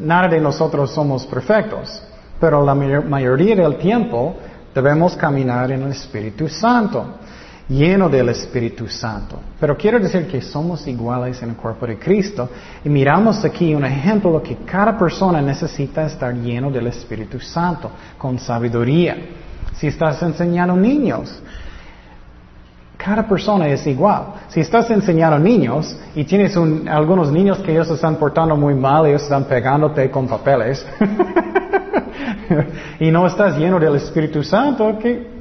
nada 0.00 0.28
de 0.28 0.40
nosotros 0.40 0.90
somos 0.90 1.26
perfectos, 1.26 2.02
pero 2.40 2.64
la 2.64 2.74
mayoría 2.74 3.54
del 3.54 3.76
tiempo 3.76 4.36
debemos 4.74 5.14
caminar 5.16 5.70
en 5.70 5.82
el 5.82 5.90
Espíritu 5.90 6.48
Santo, 6.48 7.18
lleno 7.72 8.08
del 8.08 8.28
Espíritu 8.28 8.86
Santo. 8.86 9.40
Pero 9.58 9.76
quiero 9.76 9.98
decir 9.98 10.26
que 10.26 10.40
somos 10.40 10.86
iguales 10.86 11.42
en 11.42 11.50
el 11.50 11.56
cuerpo 11.56 11.86
de 11.86 11.98
Cristo 11.98 12.48
y 12.84 12.88
miramos 12.88 13.44
aquí 13.44 13.74
un 13.74 13.84
ejemplo 13.84 14.42
que 14.42 14.56
cada 14.64 14.98
persona 14.98 15.40
necesita 15.40 16.06
estar 16.06 16.34
lleno 16.34 16.70
del 16.70 16.88
Espíritu 16.88 17.40
Santo, 17.40 17.90
con 18.18 18.38
sabiduría. 18.38 19.16
Si 19.74 19.86
estás 19.86 20.22
enseñando 20.22 20.76
niños, 20.76 21.40
cada 22.96 23.26
persona 23.26 23.68
es 23.68 23.86
igual. 23.86 24.26
Si 24.48 24.60
estás 24.60 24.90
enseñando 24.90 25.38
niños 25.38 25.96
y 26.14 26.24
tienes 26.24 26.56
algunos 26.56 27.32
niños 27.32 27.58
que 27.58 27.72
ellos 27.72 27.90
están 27.90 28.16
portando 28.16 28.56
muy 28.56 28.74
mal, 28.74 29.06
ellos 29.06 29.22
están 29.22 29.44
pegándote 29.44 30.10
con 30.10 30.28
papeles, 30.28 30.86
y 33.00 33.10
no 33.10 33.26
estás 33.26 33.58
lleno 33.58 33.80
del 33.80 33.96
Espíritu 33.96 34.44
Santo, 34.44 34.98
que 34.98 35.31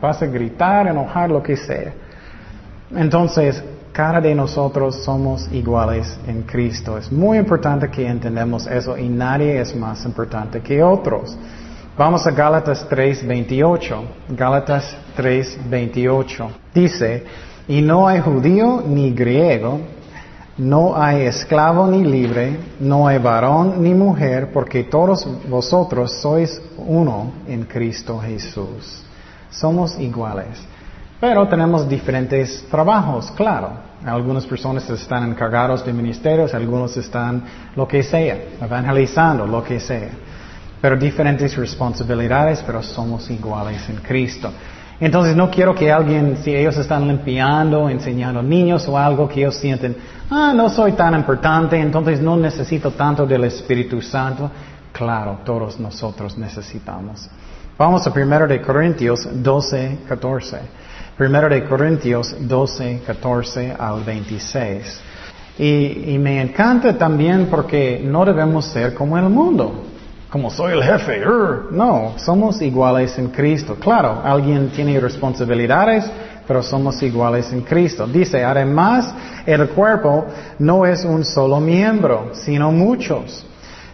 vas 0.00 0.22
a 0.22 0.26
gritar, 0.26 0.86
enojar, 0.86 1.30
lo 1.30 1.42
que 1.42 1.56
sea. 1.56 1.92
Entonces, 2.94 3.62
cada 3.92 4.20
de 4.20 4.34
nosotros 4.34 5.02
somos 5.04 5.50
iguales 5.52 6.18
en 6.26 6.42
Cristo. 6.42 6.96
Es 6.96 7.10
muy 7.10 7.38
importante 7.38 7.90
que 7.90 8.06
entendamos 8.06 8.66
eso 8.66 8.96
y 8.96 9.08
nadie 9.08 9.60
es 9.60 9.74
más 9.74 10.04
importante 10.04 10.60
que 10.60 10.82
otros. 10.82 11.36
Vamos 11.96 12.24
a 12.26 12.30
Gálatas 12.30 12.86
3:28. 12.88 14.04
Gálatas 14.28 14.96
3:28. 15.16 16.48
Dice, 16.72 17.24
y 17.66 17.82
no 17.82 18.06
hay 18.06 18.20
judío 18.20 18.84
ni 18.86 19.10
griego, 19.10 19.80
no 20.56 20.96
hay 20.96 21.22
esclavo 21.22 21.88
ni 21.88 22.04
libre, 22.04 22.56
no 22.78 23.08
hay 23.08 23.18
varón 23.18 23.82
ni 23.82 23.94
mujer, 23.94 24.52
porque 24.52 24.84
todos 24.84 25.26
vosotros 25.48 26.20
sois 26.20 26.62
uno 26.76 27.32
en 27.48 27.64
Cristo 27.64 28.18
Jesús. 28.18 29.07
Somos 29.50 29.98
iguales. 29.98 30.58
Pero 31.20 31.48
tenemos 31.48 31.88
diferentes 31.88 32.66
trabajos, 32.70 33.30
claro. 33.32 33.88
Algunas 34.04 34.46
personas 34.46 34.88
están 34.88 35.28
encargados 35.30 35.84
de 35.84 35.92
ministerios, 35.92 36.54
algunos 36.54 36.96
están 36.96 37.42
lo 37.74 37.88
que 37.88 38.02
sea, 38.02 38.36
evangelizando, 38.60 39.46
lo 39.46 39.64
que 39.64 39.80
sea 39.80 40.10
pero 40.80 40.96
diferentes 40.96 41.56
responsabilidades, 41.56 42.62
pero 42.64 42.82
somos 42.82 43.28
iguales 43.30 43.88
en 43.88 43.96
Cristo. 43.96 44.50
Entonces 45.00 45.36
no 45.36 45.50
quiero 45.50 45.74
que 45.74 45.92
alguien, 45.92 46.38
si 46.42 46.54
ellos 46.54 46.76
están 46.76 47.06
limpiando, 47.06 47.88
enseñando 47.88 48.42
niños 48.42 48.86
o 48.88 48.98
algo, 48.98 49.28
que 49.28 49.40
ellos 49.40 49.56
sienten, 49.56 49.96
ah, 50.30 50.52
no 50.54 50.68
soy 50.68 50.92
tan 50.92 51.14
importante, 51.14 51.78
entonces 51.78 52.20
no 52.20 52.36
necesito 52.36 52.90
tanto 52.92 53.24
del 53.24 53.44
Espíritu 53.44 54.00
Santo. 54.02 54.50
Claro, 54.92 55.40
todos 55.44 55.78
nosotros 55.78 56.36
necesitamos. 56.36 57.28
Vamos 57.78 58.04
a 58.08 58.10
1 58.10 58.46
de 58.48 58.60
Corintios 58.60 59.28
12, 59.32 59.98
14. 60.08 60.58
1 61.16 61.48
de 61.48 61.64
Corintios 61.64 62.34
12, 62.40 63.02
14 63.06 63.76
al 63.78 64.02
26. 64.02 65.00
Y, 65.58 66.14
y 66.14 66.18
me 66.18 66.42
encanta 66.42 66.98
también 66.98 67.46
porque 67.46 68.00
no 68.04 68.24
debemos 68.24 68.64
ser 68.64 68.94
como 68.94 69.16
el 69.16 69.28
mundo 69.28 69.84
como 70.30 70.50
soy 70.50 70.74
el 70.74 70.82
jefe. 70.82 71.22
No, 71.70 72.14
somos 72.16 72.60
iguales 72.60 73.18
en 73.18 73.28
Cristo. 73.28 73.76
Claro, 73.76 74.20
alguien 74.22 74.68
tiene 74.68 75.00
responsabilidades, 75.00 76.04
pero 76.46 76.62
somos 76.62 77.02
iguales 77.02 77.50
en 77.52 77.62
Cristo. 77.62 78.06
Dice, 78.06 78.44
además, 78.44 79.10
el 79.46 79.68
cuerpo 79.70 80.26
no 80.58 80.84
es 80.84 81.04
un 81.04 81.24
solo 81.24 81.60
miembro, 81.60 82.30
sino 82.32 82.70
muchos. 82.70 83.46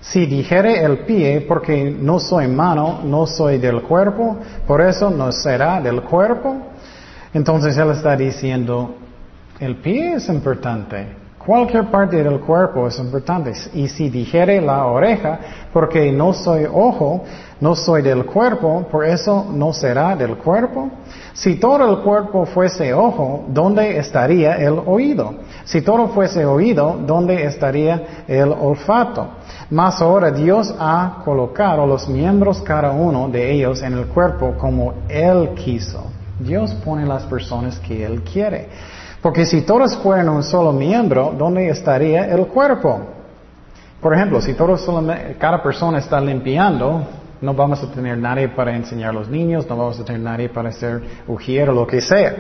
Si 0.09 0.27
dijere 0.27 0.85
el 0.85 0.99
pie, 1.01 1.41
porque 1.49 1.91
no 1.91 2.19
soy 2.19 2.47
mano, 2.47 3.01
no 3.05 3.27
soy 3.27 3.59
del 3.59 3.83
cuerpo, 3.83 4.37
por 4.67 4.83
eso 4.83 5.11
no 5.11 5.33
será 5.33 5.81
del 5.81 6.03
cuerpo. 6.03 6.57
Entonces 7.33 7.77
él 7.79 7.91
está 7.91 8.15
diciendo, 8.15 8.97
el 9.61 9.77
pie 9.77 10.15
es 10.15 10.29
importante. 10.29 11.24
Cualquier 11.47 11.91
parte 11.91 12.23
del 12.23 12.41
cuerpo 12.41 12.87
es 12.89 12.99
importante. 12.99 13.53
Y 13.75 13.89
si 13.89 14.09
dijere 14.09 14.63
la 14.63 14.87
oreja, 14.87 15.39
porque 15.73 16.11
no 16.11 16.33
soy 16.33 16.65
ojo, 16.65 17.23
no 17.61 17.75
soy 17.75 18.01
del 18.01 18.25
cuerpo, 18.25 18.87
por 18.91 19.05
eso 19.05 19.47
no 19.53 19.73
será 19.73 20.17
del 20.17 20.37
cuerpo. 20.37 20.91
Si 21.35 21.57
todo 21.57 21.91
el 21.91 22.03
cuerpo 22.03 22.47
fuese 22.47 22.95
ojo, 22.95 23.45
¿dónde 23.49 23.99
estaría 23.99 24.57
el 24.57 24.81
oído? 24.87 25.35
Si 25.65 25.83
todo 25.83 26.09
fuese 26.09 26.47
oído, 26.47 26.99
¿dónde 27.07 27.45
estaría 27.45 28.25
el 28.27 28.51
olfato? 28.51 29.29
Mas 29.71 30.01
ahora 30.01 30.31
Dios 30.31 30.75
ha 30.79 31.23
colocado 31.25 31.87
los 31.87 32.09
miembros 32.09 32.63
cada 32.63 32.91
uno 32.91 33.29
de 33.29 33.53
ellos 33.53 33.83
en 33.83 33.95
el 33.95 34.07
cuerpo 34.07 34.55
como 34.59 34.95
Él 35.09 35.51
quiso. 35.55 36.05
Dios 36.39 36.73
pone 36.85 37.05
las 37.07 37.25
personas 37.25 37.79
que 37.81 38.05
Él 38.05 38.23
quiere. 38.23 38.69
Porque 39.25 39.47
si 39.47 39.63
todos 39.63 39.97
fueran 39.97 40.29
un 40.29 40.43
solo 40.43 40.71
miembro, 40.71 41.33
¿dónde 41.35 41.71
estaría 41.71 42.27
el 42.27 42.47
cuerpo? 42.47 43.01
Por 43.99 44.13
ejemplo, 44.13 44.39
si 44.43 44.53
todos 44.53 44.87
cada 45.39 45.63
persona 45.63 45.97
está 45.97 46.21
limpiando, 46.21 47.07
no 47.41 47.55
vamos 47.55 47.83
a 47.83 47.91
tener 47.91 48.19
nadie 48.19 48.49
para 48.49 48.77
enseñar 48.77 49.09
a 49.09 49.13
los 49.15 49.31
niños, 49.31 49.67
no 49.67 49.79
vamos 49.79 49.99
a 49.99 50.05
tener 50.05 50.21
nadie 50.21 50.51
para 50.51 50.69
hacer 50.69 51.01
ujier 51.27 51.71
o 51.71 51.73
lo 51.73 51.87
que 51.87 52.03
sea. 52.03 52.35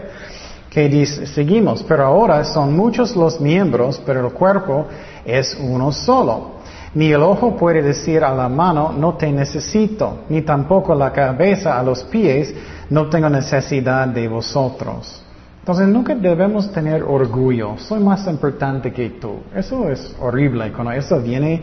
Que 0.68 0.86
dice, 0.90 1.26
seguimos, 1.26 1.82
pero 1.84 2.04
ahora 2.04 2.44
son 2.44 2.76
muchos 2.76 3.16
los 3.16 3.40
miembros, 3.40 4.02
pero 4.04 4.26
el 4.26 4.34
cuerpo 4.34 4.84
es 5.24 5.56
uno 5.58 5.90
solo. 5.90 6.56
Ni 6.92 7.12
el 7.12 7.22
ojo 7.22 7.56
puede 7.56 7.80
decir 7.80 8.22
a 8.22 8.34
la 8.34 8.50
mano, 8.50 8.92
no 8.92 9.14
te 9.14 9.32
necesito, 9.32 10.24
ni 10.28 10.42
tampoco 10.42 10.94
la 10.94 11.10
cabeza 11.10 11.78
a 11.78 11.82
los 11.82 12.04
pies, 12.04 12.54
no 12.90 13.08
tengo 13.08 13.30
necesidad 13.30 14.06
de 14.08 14.28
vosotros. 14.28 15.23
Entonces 15.64 15.88
nunca 15.88 16.14
debemos 16.14 16.70
tener 16.72 17.02
orgullo. 17.02 17.78
Soy 17.78 17.98
más 17.98 18.26
importante 18.26 18.92
que 18.92 19.08
tú. 19.08 19.38
Eso 19.54 19.88
es 19.88 20.14
horrible. 20.20 20.70
Cuando 20.70 20.92
eso 20.92 21.18
viene 21.22 21.62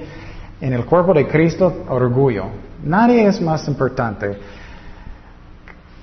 en 0.59 0.73
el 0.73 0.85
cuerpo 0.85 1.13
de 1.13 1.27
Cristo, 1.27 1.83
orgullo. 1.87 2.45
Nadie 2.83 3.27
es 3.27 3.39
más 3.39 3.67
importante. 3.67 4.39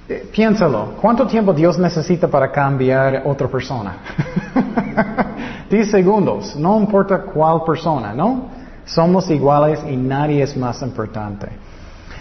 Eh, 0.08 0.28
piénsalo. 0.32 0.94
¿Cuánto 1.00 1.26
tiempo 1.26 1.52
Dios 1.52 1.76
necesita 1.76 2.28
para 2.28 2.52
cambiar 2.52 3.24
otra 3.26 3.48
persona? 3.48 3.96
Diez 5.68 5.90
segundos. 5.90 6.54
No 6.54 6.78
importa 6.78 7.22
cuál 7.22 7.64
persona, 7.66 8.12
¿no? 8.14 8.42
Somos 8.84 9.28
iguales 9.28 9.80
y 9.90 9.96
nadie 9.96 10.44
es 10.44 10.56
más 10.56 10.82
importante. 10.82 11.48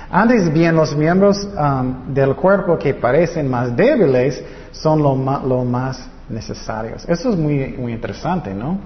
Antes 0.10 0.52
bien, 0.54 0.76
los 0.76 0.96
miembros 0.96 1.48
um, 1.58 2.14
del 2.14 2.36
cuerpo 2.36 2.78
que 2.78 2.94
parecen 2.94 3.50
más 3.50 3.76
débiles 3.76 4.42
son 4.72 5.02
lo 5.02 5.16
más, 5.16 6.10
necesarios. 6.30 7.06
Eso 7.08 7.30
es 7.30 7.38
muy, 7.38 7.74
muy 7.78 7.94
interesante, 7.94 8.54
¿no? 8.54 8.78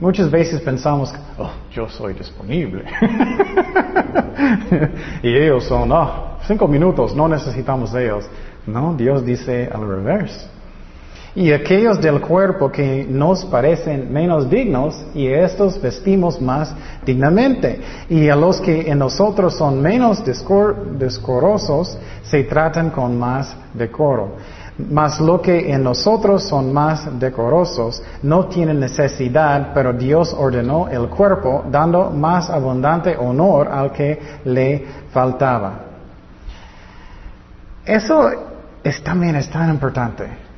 Muchas 0.00 0.30
veces 0.30 0.60
pensamos, 0.60 1.12
oh, 1.38 1.50
yo 1.72 1.88
soy 1.88 2.14
disponible. 2.14 2.84
y 5.22 5.34
ellos 5.34 5.64
son, 5.64 5.92
oh, 5.92 6.36
cinco 6.46 6.68
minutos, 6.68 7.14
no 7.14 7.28
necesitamos 7.28 7.94
ellos. 7.94 8.26
No, 8.66 8.94
Dios 8.94 9.24
dice 9.24 9.70
al 9.72 9.86
revés. 9.86 10.48
Y 11.40 11.54
aquellos 11.54 11.98
del 12.02 12.20
cuerpo 12.20 12.70
que 12.70 13.06
nos 13.08 13.46
parecen 13.46 14.12
menos 14.12 14.50
dignos, 14.50 15.02
y 15.14 15.26
estos 15.26 15.80
vestimos 15.80 16.38
más 16.38 16.74
dignamente. 17.02 17.80
Y 18.10 18.28
a 18.28 18.36
los 18.36 18.60
que 18.60 18.90
en 18.90 18.98
nosotros 18.98 19.56
son 19.56 19.80
menos 19.80 20.22
decorosos, 20.22 21.96
se 22.24 22.44
tratan 22.44 22.90
con 22.90 23.18
más 23.18 23.56
decoro. 23.72 24.32
Mas 24.90 25.18
lo 25.18 25.40
que 25.40 25.72
en 25.72 25.82
nosotros 25.82 26.42
son 26.42 26.74
más 26.74 27.18
decorosos 27.18 28.02
no 28.22 28.44
tienen 28.44 28.78
necesidad, 28.78 29.70
pero 29.72 29.94
Dios 29.94 30.36
ordenó 30.38 30.88
el 30.88 31.08
cuerpo, 31.08 31.64
dando 31.70 32.10
más 32.10 32.50
abundante 32.50 33.16
honor 33.16 33.66
al 33.68 33.92
que 33.92 34.20
le 34.44 34.84
faltaba. 35.10 35.86
Eso 37.86 38.30
es, 38.84 39.02
también 39.02 39.36
es 39.36 39.48
tan 39.48 39.70
importante. 39.70 40.49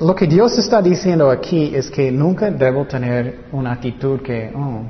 Lo 0.00 0.12
que 0.12 0.26
Dios 0.26 0.58
está 0.58 0.82
diciendo 0.82 1.30
aquí 1.30 1.72
es 1.72 1.88
que 1.88 2.10
nunca 2.10 2.50
debo 2.50 2.84
tener 2.84 3.44
una 3.52 3.70
actitud 3.72 4.20
que, 4.20 4.52
oh, 4.52 4.82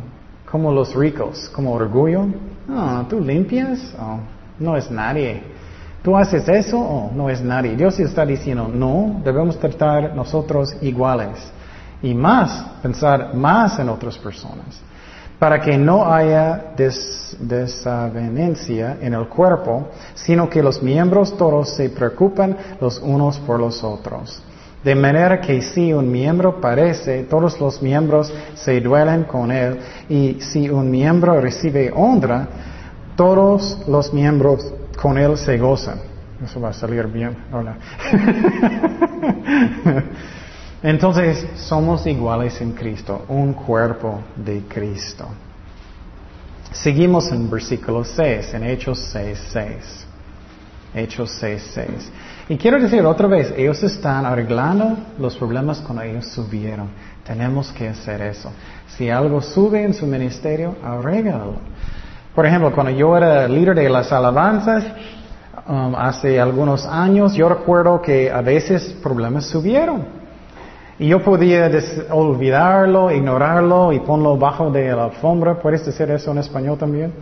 como 0.50 0.72
los 0.72 0.94
ricos, 0.94 1.50
como 1.50 1.74
orgullo. 1.74 2.24
Oh, 2.70 3.02
tú 3.06 3.20
limpias, 3.20 3.94
oh, 4.00 4.20
no 4.58 4.74
es 4.78 4.90
nadie. 4.90 5.42
¿Tú 6.02 6.16
haces 6.16 6.48
eso 6.48 6.78
o 6.78 7.10
no 7.14 7.28
es 7.28 7.42
nadie? 7.42 7.76
Dios 7.76 8.00
está 8.00 8.24
diciendo, 8.24 8.66
no, 8.72 9.20
debemos 9.22 9.58
tratar 9.58 10.14
nosotros 10.14 10.74
iguales 10.80 11.52
y 12.02 12.14
más, 12.14 12.64
pensar 12.82 13.34
más 13.34 13.78
en 13.78 13.90
otras 13.90 14.16
personas, 14.16 14.80
para 15.38 15.60
que 15.60 15.76
no 15.76 16.10
haya 16.10 16.72
desavenencia 17.40 18.96
en 19.02 19.12
el 19.12 19.28
cuerpo, 19.28 19.88
sino 20.14 20.48
que 20.48 20.62
los 20.62 20.82
miembros 20.82 21.36
todos 21.36 21.74
se 21.74 21.90
preocupen 21.90 22.56
los 22.80 22.98
unos 23.00 23.38
por 23.40 23.60
los 23.60 23.84
otros. 23.84 24.42
De 24.84 24.94
manera 24.94 25.40
que 25.40 25.62
si 25.62 25.92
un 25.92 26.12
miembro 26.12 26.60
parece, 26.60 27.24
todos 27.24 27.58
los 27.58 27.80
miembros 27.80 28.32
se 28.54 28.80
duelen 28.80 29.24
con 29.24 29.50
él, 29.50 29.78
y 30.10 30.36
si 30.40 30.68
un 30.68 30.90
miembro 30.90 31.40
recibe 31.40 31.90
honra, 31.94 32.48
todos 33.16 33.82
los 33.88 34.12
miembros 34.12 34.72
con 35.00 35.18
Él 35.18 35.36
se 35.36 35.58
gozan. 35.58 35.98
Eso 36.44 36.60
va 36.60 36.70
a 36.70 36.72
salir 36.72 37.06
bien. 37.06 37.36
Hola. 37.52 37.76
Entonces, 40.82 41.46
somos 41.54 42.06
iguales 42.06 42.60
en 42.60 42.72
Cristo, 42.72 43.24
un 43.28 43.54
cuerpo 43.54 44.20
de 44.36 44.62
Cristo. 44.68 45.26
Seguimos 46.72 47.30
en 47.30 47.48
versículo 47.48 48.04
6, 48.04 48.54
en 48.54 48.64
Hechos 48.64 48.98
6, 49.12 49.48
6. 49.52 50.06
Hechos 50.94 51.30
6, 51.40 51.70
6. 51.74 52.12
Y 52.48 52.56
quiero 52.56 52.78
decir 52.78 53.04
otra 53.04 53.26
vez, 53.26 53.52
ellos 53.56 53.82
están 53.82 54.24
arreglando 54.24 54.96
los 55.18 55.36
problemas 55.36 55.80
cuando 55.80 56.02
ellos 56.02 56.26
subieron. 56.28 56.88
Tenemos 57.26 57.72
que 57.72 57.88
hacer 57.88 58.22
eso. 58.22 58.52
Si 58.86 59.10
algo 59.10 59.40
sube 59.40 59.82
en 59.82 59.94
su 59.94 60.06
ministerio, 60.06 60.76
arréglalo. 60.84 61.54
Por 62.34 62.46
ejemplo, 62.46 62.72
cuando 62.72 62.92
yo 62.92 63.16
era 63.16 63.48
líder 63.48 63.74
de 63.74 63.88
las 63.88 64.12
alabanzas, 64.12 64.84
um, 65.66 65.94
hace 65.96 66.40
algunos 66.40 66.86
años, 66.86 67.34
yo 67.34 67.48
recuerdo 67.48 68.00
que 68.00 68.30
a 68.30 68.40
veces 68.40 68.94
problemas 69.02 69.46
subieron. 69.46 70.04
Y 70.98 71.08
yo 71.08 71.22
podía 71.24 71.70
olvidarlo, 72.10 73.10
ignorarlo 73.10 73.92
y 73.92 73.98
ponerlo 74.00 74.36
bajo 74.36 74.70
de 74.70 74.94
la 74.94 75.04
alfombra. 75.04 75.58
¿Puedes 75.58 75.84
decir 75.84 76.08
eso 76.10 76.30
en 76.30 76.38
español 76.38 76.78
también? 76.78 77.12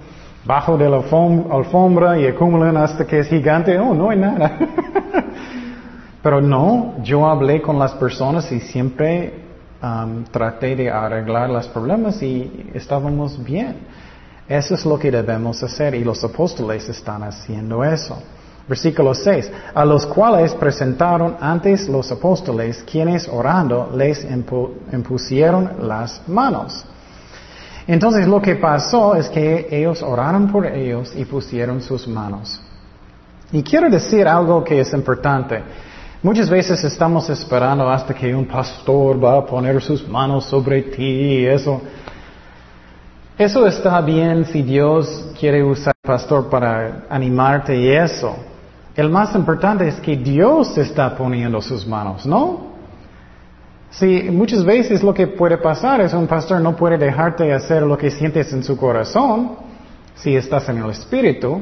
Bajo 0.45 0.77
de 0.77 0.89
la 0.89 0.97
alfombra 0.97 2.19
y 2.19 2.27
acumulan 2.27 2.77
hasta 2.77 3.07
que 3.07 3.21
es 3.21 3.29
gigante. 3.29 3.79
Oh, 3.79 3.95
no 3.95 4.11
hay 4.11 4.19
nada. 4.19 4.59
Pero 6.23 6.41
no, 6.41 6.95
yo 7.03 7.27
hablé 7.27 7.63
con 7.63 7.79
las 7.79 7.93
personas 7.93 8.51
y 8.51 8.61
siempre 8.61 9.35
um, 9.83 10.25
traté 10.25 10.75
de 10.75 10.91
arreglar 10.91 11.51
los 11.51 11.69
problemas 11.69 12.23
y 12.23 12.71
estábamos 12.75 13.43
bien. 13.43 13.77
Eso 14.49 14.75
es 14.75 14.85
lo 14.85 14.99
que 14.99 15.11
debemos 15.11 15.63
hacer 15.63 15.95
y 15.95 16.03
los 16.03 16.23
apóstoles 16.25 16.89
están 16.89 17.23
haciendo 17.23 17.85
eso. 17.85 18.21
Versículo 18.69 19.15
6. 19.15 19.51
A 19.75 19.85
los 19.85 20.07
cuales 20.07 20.55
presentaron 20.55 21.37
antes 21.41 21.89
los 21.89 22.11
apóstoles, 22.11 22.85
quienes 22.91 23.29
orando 23.29 23.91
les 23.95 24.27
impusieron 24.93 25.89
las 25.89 26.23
manos. 26.29 26.85
Entonces 27.87 28.27
lo 28.27 28.41
que 28.41 28.57
pasó 28.57 29.15
es 29.15 29.29
que 29.29 29.69
ellos 29.71 30.03
oraron 30.03 30.51
por 30.51 30.67
ellos 30.67 31.13
y 31.17 31.25
pusieron 31.25 31.81
sus 31.81 32.07
manos. 32.07 32.61
Y 33.51 33.63
quiero 33.63 33.91
decir 33.91 34.27
algo 34.27 34.63
que 34.65 34.81
es 34.81 34.93
importante. 34.93 35.63
Muchas 36.23 36.49
veces 36.49 36.83
estamos 36.85 37.29
esperando 37.29 37.91
hasta 37.91 38.15
que 38.15 38.35
un 38.35 38.47
pastor 38.47 39.23
va 39.23 39.39
a 39.39 39.45
poner 39.45 39.83
sus 39.83 40.07
manos 40.09 40.45
sobre 40.45 40.83
ti 40.83 41.45
eso. 41.45 41.83
Eso 43.37 43.67
está 43.67 44.01
bien 44.01 44.45
si 44.45 44.63
Dios 44.63 45.33
quiere 45.39 45.65
usar 45.65 45.95
pastor 46.01 46.49
para 46.49 47.07
animarte 47.11 47.77
y 47.77 47.89
eso. 47.89 48.37
El 48.95 49.09
más 49.11 49.35
importante 49.35 49.89
es 49.89 49.97
que 49.97 50.17
Dios 50.17 50.77
está 50.79 51.17
poniendo 51.17 51.61
sus 51.61 51.87
manos, 51.87 52.25
¿no? 52.27 52.72
Si 53.93 54.23
muchas 54.31 54.65
veces 54.65 55.03
lo 55.03 55.13
que 55.13 55.27
puede 55.27 55.59
pasar 55.59 56.01
es 56.01 56.15
un 56.15 56.27
pastor 56.27 56.61
no 56.61 56.75
puede 56.75 56.97
dejarte 56.97 57.53
hacer 57.53 57.83
lo 57.83 57.99
que 57.99 58.11
sientes 58.11 58.51
en 58.53 58.65
su 58.65 58.77
corazón, 58.77 59.53
si 60.15 60.35
estás 60.35 60.69
en 60.71 60.79
el 60.79 60.91
espíritu, 60.91 61.61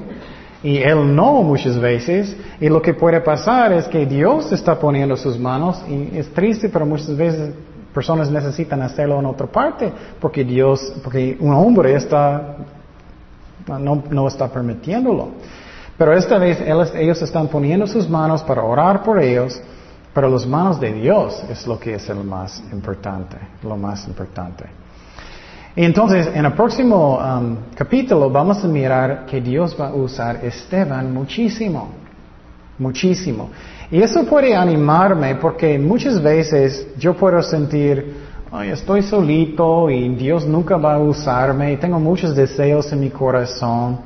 y 0.62 0.78
él 0.78 1.14
no 1.14 1.42
muchas 1.42 1.78
veces, 1.78 2.36
y 2.60 2.68
lo 2.68 2.80
que 2.80 2.94
puede 2.94 3.20
pasar 3.20 3.72
es 3.72 3.88
que 3.88 4.06
Dios 4.06 4.52
está 4.52 4.78
poniendo 4.78 5.16
sus 5.16 5.38
manos, 5.38 5.82
y 5.88 6.16
es 6.16 6.32
triste, 6.32 6.68
pero 6.68 6.86
muchas 6.86 7.16
veces 7.16 7.52
personas 7.92 8.30
necesitan 8.30 8.80
hacerlo 8.82 9.18
en 9.18 9.26
otra 9.26 9.48
parte 9.48 9.92
porque 10.20 10.44
Dios, 10.44 10.92
porque 11.02 11.36
un 11.40 11.52
hombre 11.52 11.96
está, 11.96 12.58
no, 13.66 14.04
no 14.08 14.28
está 14.28 14.46
permitiéndolo. 14.46 15.30
Pero 15.98 16.16
esta 16.16 16.38
vez 16.38 16.60
ellos 16.94 17.20
están 17.20 17.48
poniendo 17.48 17.88
sus 17.88 18.08
manos 18.08 18.42
para 18.44 18.62
orar 18.62 19.02
por 19.02 19.20
ellos 19.20 19.60
Pero 20.12 20.28
las 20.28 20.46
manos 20.46 20.80
de 20.80 20.92
Dios 20.92 21.42
es 21.48 21.66
lo 21.66 21.78
que 21.78 21.94
es 21.94 22.08
el 22.08 22.24
más 22.24 22.62
importante, 22.72 23.36
lo 23.62 23.76
más 23.76 24.06
importante. 24.08 24.64
Y 25.76 25.84
entonces, 25.84 26.28
en 26.34 26.44
el 26.44 26.52
próximo 26.52 27.18
um, 27.18 27.56
capítulo 27.76 28.28
vamos 28.28 28.64
a 28.64 28.66
mirar 28.66 29.24
que 29.24 29.40
Dios 29.40 29.76
va 29.80 29.88
a 29.88 29.94
usar 29.94 30.44
Esteban 30.44 31.14
muchísimo, 31.14 31.90
muchísimo. 32.78 33.50
Y 33.88 34.02
eso 34.02 34.24
puede 34.24 34.54
animarme 34.54 35.36
porque 35.36 35.78
muchas 35.78 36.20
veces 36.20 36.88
yo 36.98 37.14
puedo 37.14 37.40
sentir, 37.42 38.30
Ay, 38.50 38.70
estoy 38.70 39.02
solito 39.02 39.88
y 39.88 40.08
Dios 40.16 40.44
nunca 40.44 40.76
va 40.76 40.94
a 40.94 40.98
usarme 40.98 41.72
y 41.72 41.76
tengo 41.76 42.00
muchos 42.00 42.34
deseos 42.34 42.92
en 42.92 42.98
mi 42.98 43.10
corazón. 43.10 44.00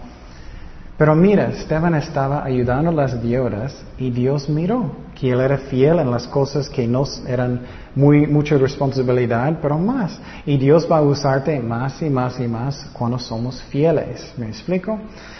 Pero 0.99 1.15
mira, 1.15 1.47
Esteban 1.47 1.95
estaba 1.95 2.45
ayudando 2.45 2.91
a 2.91 2.93
las 2.93 3.23
viudas 3.23 3.75
y 3.99 4.11
Dios 4.11 4.51
miró 4.51 5.04
que 5.15 5.31
él 5.31 5.41
era 5.41 5.59
fiel 5.59 6.01
en 6.01 6.11
las 6.11 6.27
cosas 6.27 6.69
que 6.69 6.87
no 6.87 7.05
eran 7.27 7.61
muy, 7.95 8.27
mucha 8.27 8.59
responsabilidad, 8.59 9.59
pero 9.63 9.79
más. 9.79 10.19
Y 10.45 10.57
Dios 10.57 10.89
va 10.91 10.99
a 10.99 11.03
usarte 11.03 11.61
más 11.61 12.03
y 12.03 12.11
más 12.11 12.39
y 12.41 12.49
más 12.49 12.87
cuando 12.93 13.19
somos 13.19 13.63
fieles. 13.63 14.33
¿Me 14.37 14.49
explico? 14.49 14.99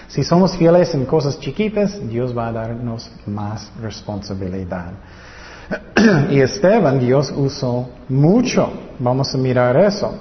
Si 0.09 0.23
somos 0.23 0.57
fieles 0.57 0.95
en 0.95 1.05
cosas 1.05 1.39
chiquitas, 1.41 1.99
Dios 2.09 2.37
va 2.37 2.49
a 2.49 2.53
darnos 2.53 3.11
más 3.27 3.71
responsabilidad. 3.83 4.93
y 6.31 6.41
Esteban, 6.41 7.01
Dios 7.01 7.33
usó 7.37 7.89
mucho. 8.09 8.71
Vamos 8.99 9.35
a 9.35 9.39
mirar 9.39 9.77
eso. 9.77 10.15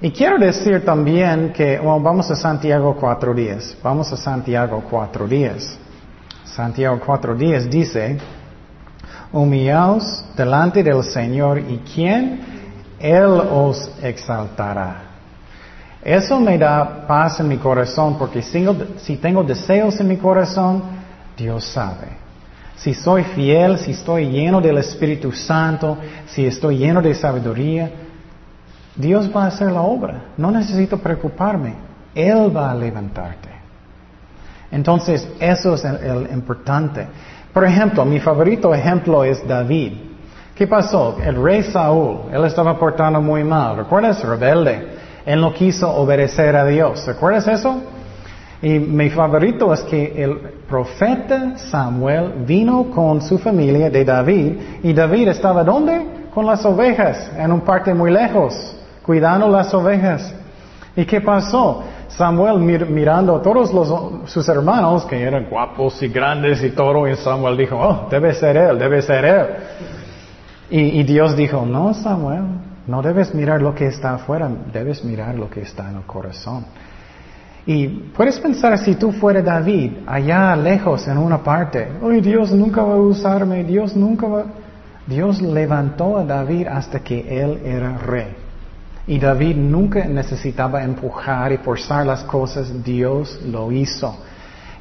Y 0.00 0.10
quiero 0.10 0.38
decir 0.38 0.84
también 0.84 1.52
que, 1.52 1.78
bueno, 1.78 2.00
vamos 2.00 2.30
a 2.30 2.36
Santiago 2.36 2.96
cuatro 2.98 3.34
días. 3.34 3.76
Vamos 3.82 4.12
a 4.12 4.16
Santiago 4.16 4.82
cuatro 4.88 5.26
días. 5.26 5.78
Santiago 6.54 7.00
cuatro 7.04 7.34
días 7.34 7.68
dice, 7.68 8.16
humillaos 9.32 10.24
delante 10.36 10.84
del 10.84 11.02
Señor 11.02 11.58
y 11.58 11.78
quien 11.78 12.40
Él 13.00 13.26
os 13.50 13.90
exaltará. 14.00 15.02
Eso 16.00 16.38
me 16.38 16.56
da 16.56 17.06
paz 17.08 17.40
en 17.40 17.48
mi 17.48 17.56
corazón 17.56 18.16
porque 18.16 18.40
si 18.42 19.16
tengo 19.16 19.42
deseos 19.42 19.98
en 19.98 20.06
mi 20.06 20.16
corazón, 20.16 20.82
Dios 21.36 21.64
sabe. 21.64 22.08
Si 22.76 22.94
soy 22.94 23.24
fiel, 23.24 23.78
si 23.78 23.90
estoy 23.90 24.26
lleno 24.26 24.60
del 24.60 24.78
Espíritu 24.78 25.32
Santo, 25.32 25.98
si 26.26 26.46
estoy 26.46 26.78
lleno 26.78 27.02
de 27.02 27.14
sabiduría, 27.14 27.90
Dios 28.94 29.28
va 29.34 29.44
a 29.44 29.48
hacer 29.48 29.72
la 29.72 29.80
obra. 29.80 30.26
No 30.36 30.52
necesito 30.52 30.98
preocuparme. 30.98 31.74
Él 32.14 32.56
va 32.56 32.70
a 32.70 32.74
levantarte. 32.74 33.53
Entonces, 34.74 35.26
eso 35.38 35.74
es 35.74 35.84
el, 35.84 36.28
importante. 36.32 37.06
Por 37.52 37.64
ejemplo, 37.64 38.04
mi 38.04 38.18
favorito 38.18 38.74
ejemplo 38.74 39.22
es 39.22 39.46
David. 39.46 39.92
¿Qué 40.54 40.66
pasó? 40.66 41.16
El 41.24 41.42
rey 41.42 41.62
Saúl, 41.62 42.32
él 42.32 42.44
estaba 42.44 42.78
portando 42.78 43.20
muy 43.20 43.44
mal. 43.44 43.76
¿Recuerdas? 43.76 44.22
Rebelde. 44.22 44.88
Él 45.24 45.40
no 45.40 45.54
quiso 45.54 45.90
obedecer 45.90 46.54
a 46.56 46.66
Dios. 46.66 47.06
¿Recuerdas 47.06 47.48
eso? 47.48 47.80
Y 48.60 48.78
mi 48.78 49.10
favorito 49.10 49.72
es 49.72 49.80
que 49.82 50.12
el 50.22 50.36
profeta 50.68 51.56
Samuel 51.56 52.32
vino 52.46 52.90
con 52.90 53.22
su 53.22 53.38
familia 53.38 53.90
de 53.90 54.04
David 54.04 54.52
y 54.82 54.92
David 54.92 55.28
estaba 55.28 55.62
¿dónde? 55.62 56.28
Con 56.34 56.46
las 56.46 56.64
ovejas, 56.64 57.30
en 57.38 57.52
un 57.52 57.60
parque 57.60 57.94
muy 57.94 58.10
lejos 58.10 58.74
cuidando 59.04 59.48
las 59.48 59.72
ovejas. 59.74 60.34
¿Y 60.96 61.04
qué 61.04 61.20
pasó? 61.20 61.82
Samuel 62.16 62.60
mirando 62.60 63.36
a 63.36 63.42
todos 63.42 63.70
sus 64.30 64.48
hermanos, 64.48 65.04
que 65.04 65.20
eran 65.20 65.46
guapos 65.50 66.00
y 66.00 66.08
grandes 66.08 66.62
y 66.62 66.70
todo, 66.70 67.08
y 67.08 67.16
Samuel 67.16 67.56
dijo, 67.56 67.76
oh, 67.76 68.06
debe 68.08 68.32
ser 68.34 68.56
él, 68.56 68.78
debe 68.78 69.02
ser 69.02 69.24
él. 69.24 69.46
Y, 70.70 71.02
Dios 71.02 71.36
dijo, 71.36 71.66
no, 71.66 71.92
Samuel, 71.92 72.44
no 72.86 73.02
debes 73.02 73.34
mirar 73.34 73.60
lo 73.60 73.74
que 73.74 73.86
está 73.86 74.14
afuera, 74.14 74.48
debes 74.72 75.04
mirar 75.04 75.34
lo 75.34 75.50
que 75.50 75.62
está 75.62 75.90
en 75.90 75.96
el 75.96 76.02
corazón. 76.04 76.64
Y 77.66 77.88
puedes 77.88 78.38
pensar 78.38 78.78
si 78.78 78.94
tú 78.94 79.10
fueras 79.10 79.44
David, 79.44 79.92
allá 80.06 80.54
lejos 80.54 81.08
en 81.08 81.18
una 81.18 81.42
parte, 81.42 81.88
¡ay, 82.02 82.20
Dios 82.20 82.52
nunca 82.52 82.82
va 82.82 82.94
a 82.94 82.98
usarme, 82.98 83.64
Dios 83.64 83.96
nunca 83.96 84.28
va... 84.28 84.44
Dios 85.06 85.42
levantó 85.42 86.16
a 86.16 86.24
David 86.24 86.66
hasta 86.68 87.00
que 87.00 87.42
él 87.42 87.60
era 87.64 87.98
rey. 87.98 88.43
Y 89.06 89.18
David 89.18 89.56
nunca 89.56 90.04
necesitaba 90.06 90.82
empujar 90.82 91.52
y 91.52 91.58
forzar 91.58 92.06
las 92.06 92.24
cosas, 92.24 92.82
Dios 92.82 93.40
lo 93.46 93.70
hizo. 93.70 94.16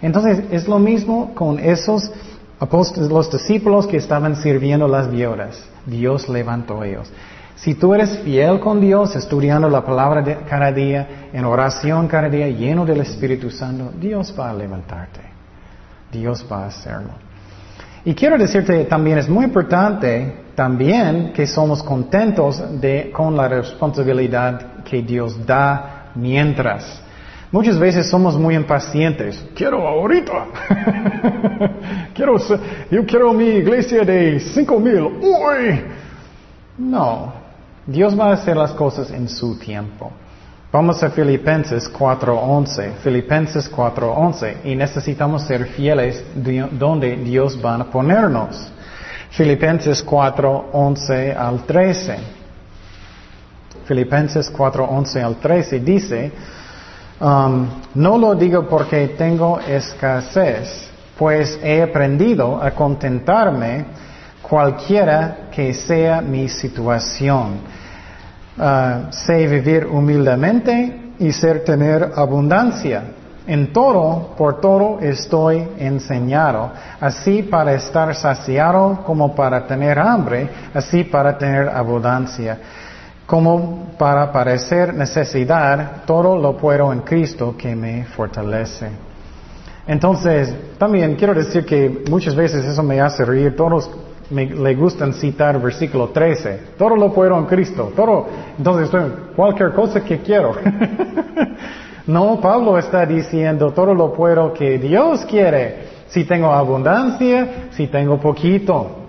Entonces 0.01 0.45
es 0.51 0.67
lo 0.67 0.79
mismo 0.79 1.33
con 1.33 1.59
esos 1.59 2.11
apóstoles, 2.59 3.09
los 3.09 3.31
discípulos 3.31 3.87
que 3.87 3.97
estaban 3.97 4.35
sirviendo 4.35 4.87
las 4.87 5.11
viudas. 5.11 5.61
Dios 5.85 6.29
levantó 6.29 6.81
a 6.81 6.87
ellos. 6.87 7.11
Si 7.55 7.75
tú 7.75 7.93
eres 7.93 8.19
fiel 8.19 8.59
con 8.59 8.81
Dios, 8.81 9.15
estudiando 9.15 9.69
la 9.69 9.85
palabra 9.85 10.21
de 10.21 10.37
cada 10.49 10.71
día, 10.71 11.29
en 11.31 11.45
oración 11.45 12.07
cada 12.07 12.29
día, 12.29 12.47
lleno 12.49 12.85
del 12.85 13.01
Espíritu 13.01 13.49
Santo, 13.49 13.91
Dios 13.99 14.33
va 14.37 14.49
a 14.49 14.53
levantarte. 14.53 15.21
Dios 16.11 16.45
va 16.51 16.63
a 16.63 16.67
hacerlo. 16.67 17.11
Y 18.05 18.13
quiero 18.13 18.37
decirte 18.37 18.83
también, 18.85 19.17
es 19.17 19.29
muy 19.29 19.45
importante 19.45 20.43
también 20.55 21.31
que 21.33 21.47
somos 21.47 21.81
contentos 21.81 22.61
de, 22.81 23.11
con 23.11 23.35
la 23.35 23.47
responsabilidad 23.47 24.83
que 24.83 25.01
Dios 25.01 25.45
da 25.45 26.11
mientras. 26.15 27.01
Muchas 27.51 27.77
veces 27.77 28.09
somos 28.09 28.37
muy 28.37 28.55
impacientes. 28.55 29.45
Quiero 29.55 29.87
ahorita. 29.87 30.47
quiero, 32.13 32.37
yo 32.89 33.05
quiero 33.05 33.31
mi 33.31 33.45
iglesia 33.45 34.03
de 34.03 34.39
cinco 34.39 34.79
mil. 34.79 35.01
Uy. 35.01 35.81
No. 36.79 37.31
Dios 37.85 38.19
va 38.19 38.29
a 38.29 38.33
hacer 38.33 38.57
las 38.57 38.71
cosas 38.71 39.11
en 39.11 39.29
su 39.29 39.57
tiempo. 39.59 40.11
Vamos 40.73 41.03
a 41.03 41.11
Filipenses 41.11 41.87
4.11. 41.87 42.93
Filipenses 43.03 43.71
4.11. 43.71 44.55
Y 44.63 44.75
necesitamos 44.75 45.43
ser 45.43 45.65
fieles 45.65 46.23
donde 46.33 47.15
Dios 47.17 47.59
va 47.63 47.75
a 47.75 47.83
ponernos. 47.83 48.71
Filipenses 49.29 50.03
4.11 50.03 51.37
al 51.37 51.63
13. 51.67 52.17
Filipenses 53.85 54.51
4.11 54.51 55.23
al 55.23 55.35
13 55.35 55.79
dice, 55.79 56.31
um, 57.21 57.67
no 57.93 58.17
lo 58.17 58.33
digo 58.33 58.67
porque 58.67 59.09
tengo 59.09 59.59
escasez, 59.59 60.89
pues 61.15 61.59
he 61.61 61.83
aprendido 61.83 62.59
a 62.59 62.71
contentarme 62.71 63.85
cualquiera 64.41 65.49
que 65.51 65.71
sea 65.71 66.19
mi 66.19 66.49
situación 66.49 67.82
Ah, 68.57 69.07
sé 69.09 69.47
vivir 69.47 69.87
humildemente 69.87 71.13
y 71.17 71.31
ser 71.31 71.63
tener 71.63 72.11
abundancia. 72.15 73.03
En 73.45 73.73
todo, 73.73 74.35
por 74.37 74.61
todo 74.61 74.99
estoy 75.01 75.67
enseñado, 75.77 76.71
así 77.01 77.43
para 77.43 77.73
estar 77.73 78.15
saciado 78.15 79.03
como 79.05 79.35
para 79.35 79.67
tener 79.67 79.99
hambre, 79.99 80.47
así 80.73 81.03
para 81.03 81.37
tener 81.37 81.67
abundancia, 81.67 82.57
como 83.25 83.89
para 83.97 84.31
parecer 84.31 84.93
necesidad, 84.93 86.03
todo 86.05 86.37
lo 86.37 86.55
puedo 86.55 86.93
en 86.93 87.01
Cristo 87.01 87.55
que 87.57 87.75
me 87.75 88.05
fortalece. 88.05 88.89
Entonces, 89.87 90.55
también 90.77 91.15
quiero 91.15 91.33
decir 91.33 91.65
que 91.65 92.03
muchas 92.09 92.35
veces 92.35 92.63
eso 92.63 92.81
me 92.83 93.01
hace 93.01 93.25
reír. 93.25 93.55
Todos 93.57 93.89
me, 94.29 94.45
le 94.45 94.75
gustan 94.75 95.13
citar 95.13 95.61
versículo 95.61 96.09
13. 96.09 96.59
Todo 96.77 96.95
lo 96.95 97.13
puedo 97.13 97.37
en 97.37 97.45
Cristo. 97.45 97.91
Todo. 97.95 98.27
Entonces, 98.57 98.89
cualquier 99.35 99.73
cosa 99.73 100.03
que 100.03 100.19
quiero. 100.19 100.53
no, 102.07 102.39
Pablo 102.39 102.77
está 102.77 103.05
diciendo 103.05 103.71
todo 103.71 103.93
lo 103.93 104.13
puedo 104.13 104.53
que 104.53 104.77
Dios 104.77 105.25
quiere. 105.25 105.93
Si 106.07 106.25
tengo 106.25 106.51
abundancia, 106.51 107.69
si 107.71 107.87
tengo 107.87 108.19
poquito. 108.19 108.99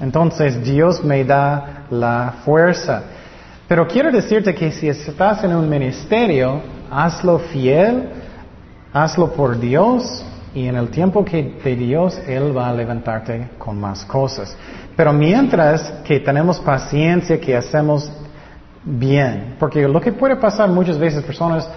Entonces 0.00 0.62
Dios 0.64 1.04
me 1.04 1.24
da 1.24 1.86
la 1.90 2.34
fuerza. 2.44 3.02
Pero 3.68 3.86
quiero 3.86 4.10
decirte 4.10 4.54
que 4.54 4.72
si 4.72 4.88
estás 4.88 5.44
en 5.44 5.54
un 5.54 5.68
ministerio, 5.68 6.60
hazlo 6.90 7.38
fiel, 7.38 8.08
hazlo 8.92 9.32
por 9.32 9.58
Dios 9.58 10.24
y 10.54 10.66
en 10.66 10.76
el 10.76 10.88
tiempo 10.88 11.24
que 11.24 11.58
de 11.62 11.76
Dios, 11.76 12.20
Él 12.26 12.56
va 12.56 12.68
a 12.68 12.74
levantarte 12.74 13.50
con 13.58 13.78
más 13.78 14.04
cosas. 14.04 14.56
Pero 14.96 15.12
mientras 15.12 15.92
que 16.04 16.20
tenemos 16.20 16.58
paciencia, 16.58 17.40
que 17.40 17.56
hacemos 17.56 18.10
bien, 18.84 19.56
porque 19.58 19.86
lo 19.86 20.00
que 20.00 20.12
puede 20.12 20.36
pasar 20.36 20.68
muchas 20.68 20.98
veces 20.98 21.22
personas 21.22 21.68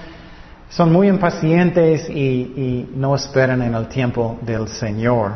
son 0.70 0.92
muy 0.92 1.08
impacientes 1.08 2.10
y, 2.10 2.14
y 2.14 2.94
no 2.96 3.16
esperan 3.16 3.62
en 3.62 3.76
el 3.76 3.88
tiempo 3.88 4.40
del 4.42 4.68
Señor. 4.68 5.32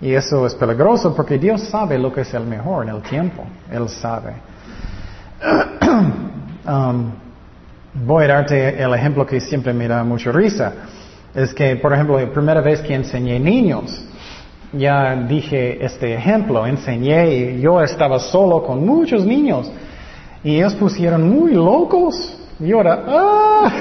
Y 0.00 0.12
eso 0.12 0.46
es 0.46 0.54
peligroso 0.54 1.14
porque 1.14 1.38
Dios 1.38 1.62
sabe 1.62 1.98
lo 1.98 2.12
que 2.12 2.20
es 2.20 2.32
el 2.34 2.44
mejor 2.44 2.88
en 2.88 2.94
el 2.94 3.02
tiempo. 3.02 3.44
Él 3.70 3.88
sabe. 3.88 4.34
Um, 6.66 7.12
voy 8.06 8.24
a 8.24 8.28
darte 8.28 8.82
el 8.82 8.94
ejemplo 8.94 9.26
que 9.26 9.38
siempre 9.38 9.74
me 9.74 9.86
da 9.86 10.02
mucha 10.02 10.32
risa 10.32 10.72
es 11.34 11.52
que, 11.52 11.76
por 11.76 11.92
ejemplo, 11.92 12.18
la 12.18 12.30
primera 12.32 12.60
vez 12.60 12.80
que 12.80 12.94
enseñé 12.94 13.40
niños, 13.40 14.04
ya 14.72 15.14
dije 15.16 15.84
este 15.84 16.14
ejemplo, 16.14 16.66
enseñé 16.66 17.34
y 17.34 17.60
yo 17.60 17.80
estaba 17.80 18.18
solo 18.18 18.62
con 18.62 18.84
muchos 18.84 19.24
niños 19.24 19.70
y 20.42 20.56
ellos 20.56 20.74
pusieron 20.74 21.28
muy 21.28 21.54
locos. 21.54 22.36
Y 22.60 22.72
ahora, 22.72 23.02
¡ah! 23.06 23.72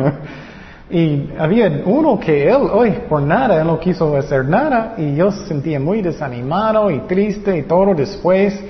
y 0.90 1.28
había 1.38 1.82
uno 1.84 2.18
que 2.18 2.48
él, 2.48 2.68
hoy 2.72 2.90
por 3.08 3.22
nada, 3.22 3.60
él 3.60 3.66
no 3.66 3.78
quiso 3.78 4.16
hacer 4.16 4.44
nada 4.46 4.94
y 4.98 5.14
yo 5.14 5.30
sentía 5.30 5.78
muy 5.78 6.02
desanimado 6.02 6.90
y 6.90 7.00
triste 7.00 7.56
y 7.58 7.62
todo 7.62 7.94
después. 7.94 8.60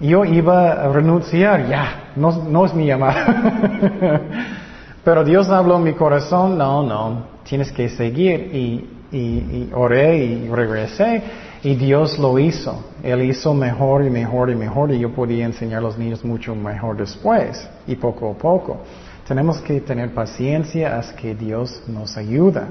Yo 0.00 0.24
iba 0.24 0.72
a 0.72 0.88
renunciar, 0.88 1.68
ya, 1.68 2.12
no, 2.16 2.44
no 2.44 2.64
es 2.64 2.72
mi 2.72 2.86
llamada. 2.86 4.62
Pero 5.08 5.24
Dios 5.24 5.48
habló 5.48 5.78
en 5.78 5.84
mi 5.84 5.94
corazón, 5.94 6.58
no, 6.58 6.82
no, 6.82 7.22
tienes 7.42 7.72
que 7.72 7.88
seguir 7.88 8.54
y, 8.54 8.90
y, 9.10 9.18
y 9.18 9.70
oré 9.74 10.18
y 10.18 10.48
regresé 10.50 11.22
y 11.62 11.76
Dios 11.76 12.18
lo 12.18 12.38
hizo. 12.38 12.84
Él 13.02 13.22
hizo 13.22 13.54
mejor 13.54 14.04
y 14.04 14.10
mejor 14.10 14.50
y 14.50 14.54
mejor 14.54 14.90
y 14.90 14.98
yo 14.98 15.14
podía 15.14 15.46
enseñar 15.46 15.78
a 15.78 15.80
los 15.80 15.96
niños 15.96 16.22
mucho 16.26 16.54
mejor 16.54 16.98
después 16.98 17.66
y 17.86 17.96
poco 17.96 18.32
a 18.32 18.34
poco. 18.34 18.82
Tenemos 19.26 19.56
que 19.62 19.80
tener 19.80 20.12
paciencia 20.12 20.98
hasta 20.98 21.16
que 21.16 21.34
Dios 21.34 21.84
nos 21.86 22.14
ayuda. 22.18 22.68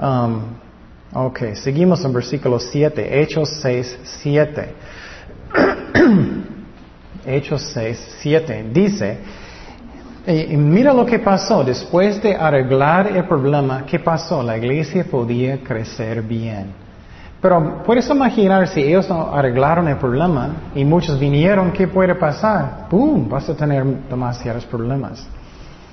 Um, 0.00 0.40
ok, 1.12 1.54
seguimos 1.54 2.04
en 2.04 2.12
versículo 2.14 2.58
7, 2.58 3.22
Hechos 3.22 3.48
6, 3.62 3.98
7. 4.02 4.74
Hechos 7.26 7.62
6, 7.74 8.16
7 8.22 8.70
dice, 8.72 9.18
y 10.26 10.56
mira 10.56 10.92
lo 10.92 11.06
que 11.06 11.20
pasó, 11.20 11.62
después 11.62 12.20
de 12.20 12.34
arreglar 12.34 13.16
el 13.16 13.24
problema, 13.24 13.84
¿qué 13.86 14.00
pasó? 14.00 14.42
La 14.42 14.56
iglesia 14.56 15.04
podía 15.04 15.58
crecer 15.58 16.22
bien. 16.22 16.86
Pero 17.40 17.82
puedes 17.84 18.08
imaginar 18.08 18.66
si 18.66 18.82
ellos 18.82 19.08
no 19.08 19.32
arreglaron 19.32 19.86
el 19.86 19.96
problema 19.98 20.70
y 20.74 20.84
muchos 20.84 21.18
vinieron, 21.20 21.70
¿qué 21.70 21.86
puede 21.86 22.14
pasar? 22.14 22.88
¡Pum! 22.88 23.28
Vas 23.28 23.48
a 23.48 23.54
tener 23.54 23.84
demasiados 23.84 24.64
problemas. 24.64 25.24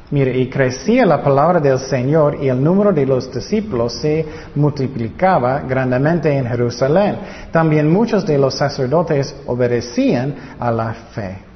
Mire, 0.10 0.38
y 0.38 0.50
crecía 0.50 1.06
la 1.06 1.22
palabra 1.22 1.60
del 1.60 1.80
Señor 1.80 2.38
y 2.42 2.48
el 2.48 2.64
número 2.64 2.92
de 2.92 3.06
los 3.06 3.34
discípulos 3.34 3.94
se 3.94 4.26
multiplicaba 4.56 5.60
grandemente 5.62 6.36
en 6.36 6.48
Jerusalén. 6.48 7.18
También 7.52 7.92
muchos 7.92 8.26
de 8.26 8.38
los 8.38 8.56
sacerdotes 8.56 9.36
obedecían 9.46 10.36
a 10.60 10.72
la 10.72 10.94
fe. 10.94 11.53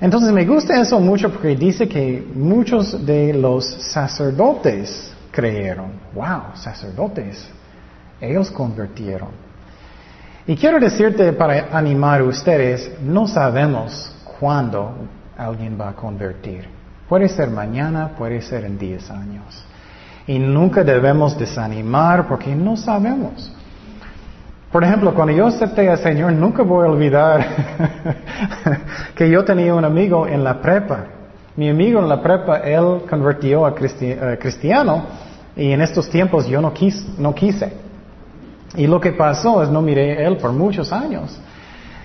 Entonces 0.00 0.32
me 0.32 0.44
gusta 0.44 0.80
eso 0.80 1.00
mucho 1.00 1.30
porque 1.30 1.56
dice 1.56 1.88
que 1.88 2.24
muchos 2.34 3.04
de 3.04 3.32
los 3.32 3.64
sacerdotes 3.64 5.12
creyeron. 5.32 5.92
¡Wow! 6.14 6.54
Sacerdotes. 6.54 7.48
Ellos 8.20 8.50
convirtieron. 8.50 9.28
Y 10.46 10.56
quiero 10.56 10.78
decirte 10.80 11.32
para 11.32 11.76
animar 11.76 12.20
a 12.20 12.24
ustedes, 12.24 12.90
no 13.02 13.26
sabemos 13.26 14.10
cuándo 14.38 14.94
alguien 15.36 15.78
va 15.78 15.90
a 15.90 15.92
convertir. 15.94 16.66
Puede 17.08 17.28
ser 17.28 17.50
mañana, 17.50 18.12
puede 18.16 18.40
ser 18.40 18.64
en 18.64 18.78
10 18.78 19.10
años. 19.10 19.64
Y 20.26 20.38
nunca 20.38 20.84
debemos 20.84 21.38
desanimar 21.38 22.28
porque 22.28 22.54
no 22.54 22.76
sabemos. 22.76 23.52
Por 24.72 24.84
ejemplo, 24.84 25.14
cuando 25.14 25.32
yo 25.32 25.46
acepté 25.46 25.88
al 25.88 25.98
Señor, 25.98 26.32
nunca 26.32 26.62
voy 26.62 26.86
a 26.86 26.90
olvidar 26.90 27.46
que 29.14 29.30
yo 29.30 29.44
tenía 29.44 29.74
un 29.74 29.84
amigo 29.84 30.26
en 30.26 30.44
la 30.44 30.60
prepa. 30.60 31.06
Mi 31.56 31.70
amigo 31.70 32.00
en 32.00 32.08
la 32.08 32.22
prepa, 32.22 32.58
él 32.58 33.02
convirtió 33.08 33.66
a 33.66 33.74
cristiano 33.74 35.06
y 35.56 35.72
en 35.72 35.80
estos 35.80 36.08
tiempos 36.08 36.46
yo 36.46 36.60
no, 36.60 36.72
no 37.18 37.34
quise. 37.34 37.72
Y 38.76 38.86
lo 38.86 39.00
que 39.00 39.12
pasó 39.12 39.62
es 39.62 39.70
no 39.70 39.80
miré 39.80 40.18
a 40.18 40.28
él 40.28 40.36
por 40.36 40.52
muchos 40.52 40.92
años 40.92 41.40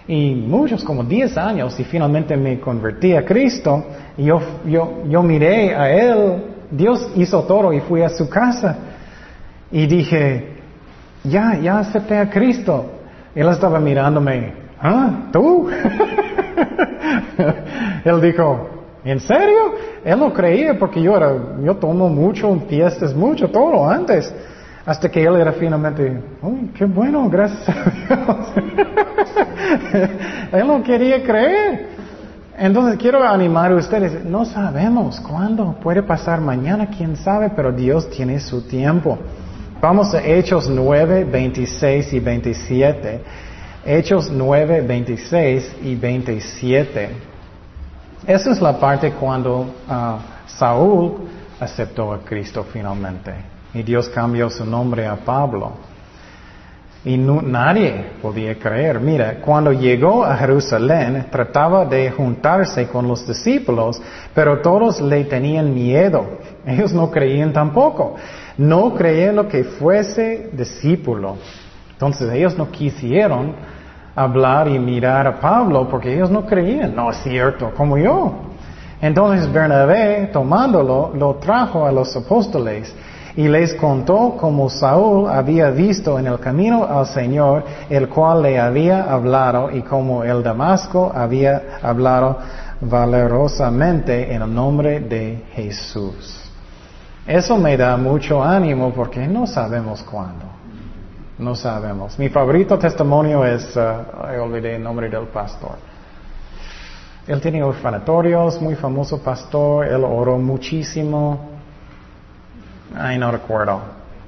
y 0.08 0.36
muchos, 0.36 0.84
como 0.84 1.04
10 1.04 1.38
años, 1.38 1.80
y 1.80 1.84
finalmente 1.84 2.36
me 2.36 2.60
convertí 2.60 3.16
a 3.16 3.24
Cristo, 3.24 3.86
y 4.18 4.26
yo, 4.26 4.42
yo, 4.66 5.04
yo 5.08 5.24
miré 5.24 5.76
a 5.76 5.90
Él, 5.92 6.44
Dios 6.72 7.10
hizo 7.16 7.44
todo 7.44 7.72
y 7.72 7.80
fui 7.82 8.02
a 8.02 8.10
su 8.10 8.30
casa, 8.30 8.78
y 9.72 9.88
dije, 9.88 10.53
ya, 11.24 11.58
ya 11.60 11.80
acepté 11.80 12.18
a 12.18 12.30
Cristo. 12.30 12.86
Él 13.34 13.48
estaba 13.50 13.80
mirándome, 13.80 14.54
¿ah? 14.82 15.30
¿Tú? 15.32 15.70
Él 18.06 18.22
dijo, 18.22 18.70
¿en 19.04 19.20
serio? 19.20 19.76
Él 20.04 20.20
no 20.20 20.32
creía 20.34 20.78
porque 20.78 21.02
yo 21.02 21.16
era, 21.16 21.34
yo 21.64 21.76
tomo 21.76 22.10
mucho, 22.10 22.56
fiestas, 22.68 23.16
mucho, 23.16 23.50
todo 23.50 23.90
antes. 23.90 24.34
Hasta 24.86 25.10
que 25.10 25.24
él 25.24 25.38
era 25.38 25.54
finalmente, 25.54 26.22
uy, 26.42 26.70
qué 26.78 26.84
bueno, 26.84 27.30
gracias 27.30 27.70
a 27.70 27.74
Dios. 27.90 28.38
él 30.52 30.68
no 30.68 30.84
quería 30.84 31.24
creer. 31.24 31.94
Entonces 32.58 33.00
quiero 33.00 33.24
animar 33.24 33.72
a 33.72 33.76
ustedes, 33.76 34.26
no 34.26 34.44
sabemos 34.46 35.22
cuándo, 35.22 35.78
puede 35.82 36.04
pasar 36.04 36.42
mañana, 36.42 36.88
quién 36.96 37.16
sabe, 37.16 37.50
pero 37.56 37.72
Dios 37.72 38.10
tiene 38.10 38.40
su 38.42 38.68
tiempo. 38.68 39.18
Vamos 39.84 40.14
a 40.14 40.26
Hechos 40.26 40.70
9, 40.70 41.26
26 41.26 42.14
y 42.14 42.20
27. 42.22 43.20
Hechos 43.86 44.32
9, 44.32 44.80
26 44.80 45.76
y 45.84 45.96
27. 45.98 47.10
Esa 48.26 48.52
es 48.52 48.62
la 48.62 48.80
parte 48.80 49.12
cuando 49.12 49.60
uh, 49.60 49.68
Saúl 50.48 51.28
aceptó 51.60 52.14
a 52.14 52.20
Cristo 52.20 52.66
finalmente. 52.72 53.34
Y 53.74 53.84
Dios 53.84 54.08
cambió 54.08 54.50
su 54.50 54.66
nombre 54.66 55.06
a 55.06 55.18
Pablo. 55.18 55.74
Y 57.04 57.18
nadie 57.18 58.12
podía 58.22 58.58
creer. 58.58 59.02
Mira, 59.02 59.42
cuando 59.42 59.74
llegó 59.74 60.24
a 60.24 60.38
Jerusalén, 60.38 61.26
trataba 61.30 61.84
de 61.84 62.10
juntarse 62.10 62.88
con 62.88 63.06
los 63.06 63.28
discípulos, 63.28 64.02
pero 64.34 64.62
todos 64.62 65.02
le 65.02 65.26
tenían 65.26 65.74
miedo. 65.74 66.38
Ellos 66.66 66.94
no 66.94 67.12
creían 67.12 67.52
tampoco. 67.52 68.16
No 68.58 68.94
creían 68.94 69.36
lo 69.36 69.48
que 69.48 69.64
fuese 69.64 70.50
discípulo. 70.54 71.38
Entonces 71.92 72.32
ellos 72.32 72.58
no 72.58 72.70
quisieron 72.70 73.56
hablar 74.16 74.68
y 74.68 74.78
mirar 74.78 75.26
a 75.28 75.40
Pablo 75.40 75.88
porque 75.90 76.14
ellos 76.14 76.30
no 76.30 76.46
creían. 76.46 76.96
No 76.96 77.12
es 77.12 77.18
cierto, 77.18 77.72
como 77.76 77.98
yo. 77.98 78.34
Entonces 79.02 79.52
Bernabé, 79.52 80.30
tomándolo, 80.32 81.12
lo 81.16 81.36
trajo 81.36 81.86
a 81.86 81.92
los 81.92 82.16
apóstoles 82.16 82.94
y 83.36 83.48
les 83.48 83.74
contó 83.74 84.36
cómo 84.40 84.70
Saúl 84.70 85.28
había 85.30 85.72
visto 85.72 86.20
en 86.20 86.28
el 86.28 86.40
camino 86.40 86.86
al 86.86 87.08
Señor, 87.08 87.64
el 87.90 88.08
cual 88.08 88.44
le 88.44 88.60
había 88.60 89.12
hablado, 89.12 89.72
y 89.72 89.82
cómo 89.82 90.24
el 90.24 90.44
Damasco 90.44 91.12
había 91.14 91.80
hablado 91.82 92.38
valerosamente 92.80 94.34
en 94.34 94.42
el 94.42 94.54
nombre 94.54 95.00
de 95.00 95.44
Jesús. 95.54 96.43
Eso 97.26 97.58
me 97.58 97.78
da 97.78 97.96
mucho 97.98 98.44
ánimo 98.44 98.92
porque 98.94 99.28
no 99.28 99.48
sabemos 99.48 100.04
cuándo. 100.04 100.46
No 101.40 101.56
sabemos. 101.56 102.20
Mi 102.20 102.30
favorito 102.30 102.78
testimonio 102.78 103.46
es, 103.46 103.76
uh, 103.76 104.42
olvidé 104.42 104.76
el 104.76 104.84
nombre 104.84 105.10
del 105.10 105.28
pastor. 105.28 105.78
Él 107.26 107.40
tenía 107.40 107.66
orfanatorios, 107.66 108.62
muy 108.62 108.76
famoso 108.76 109.24
pastor, 109.24 109.88
él 109.88 110.04
oró 110.04 110.38
muchísimo, 110.38 111.54
Ay, 112.96 113.18
no 113.18 113.32
recuerdo. 113.32 113.82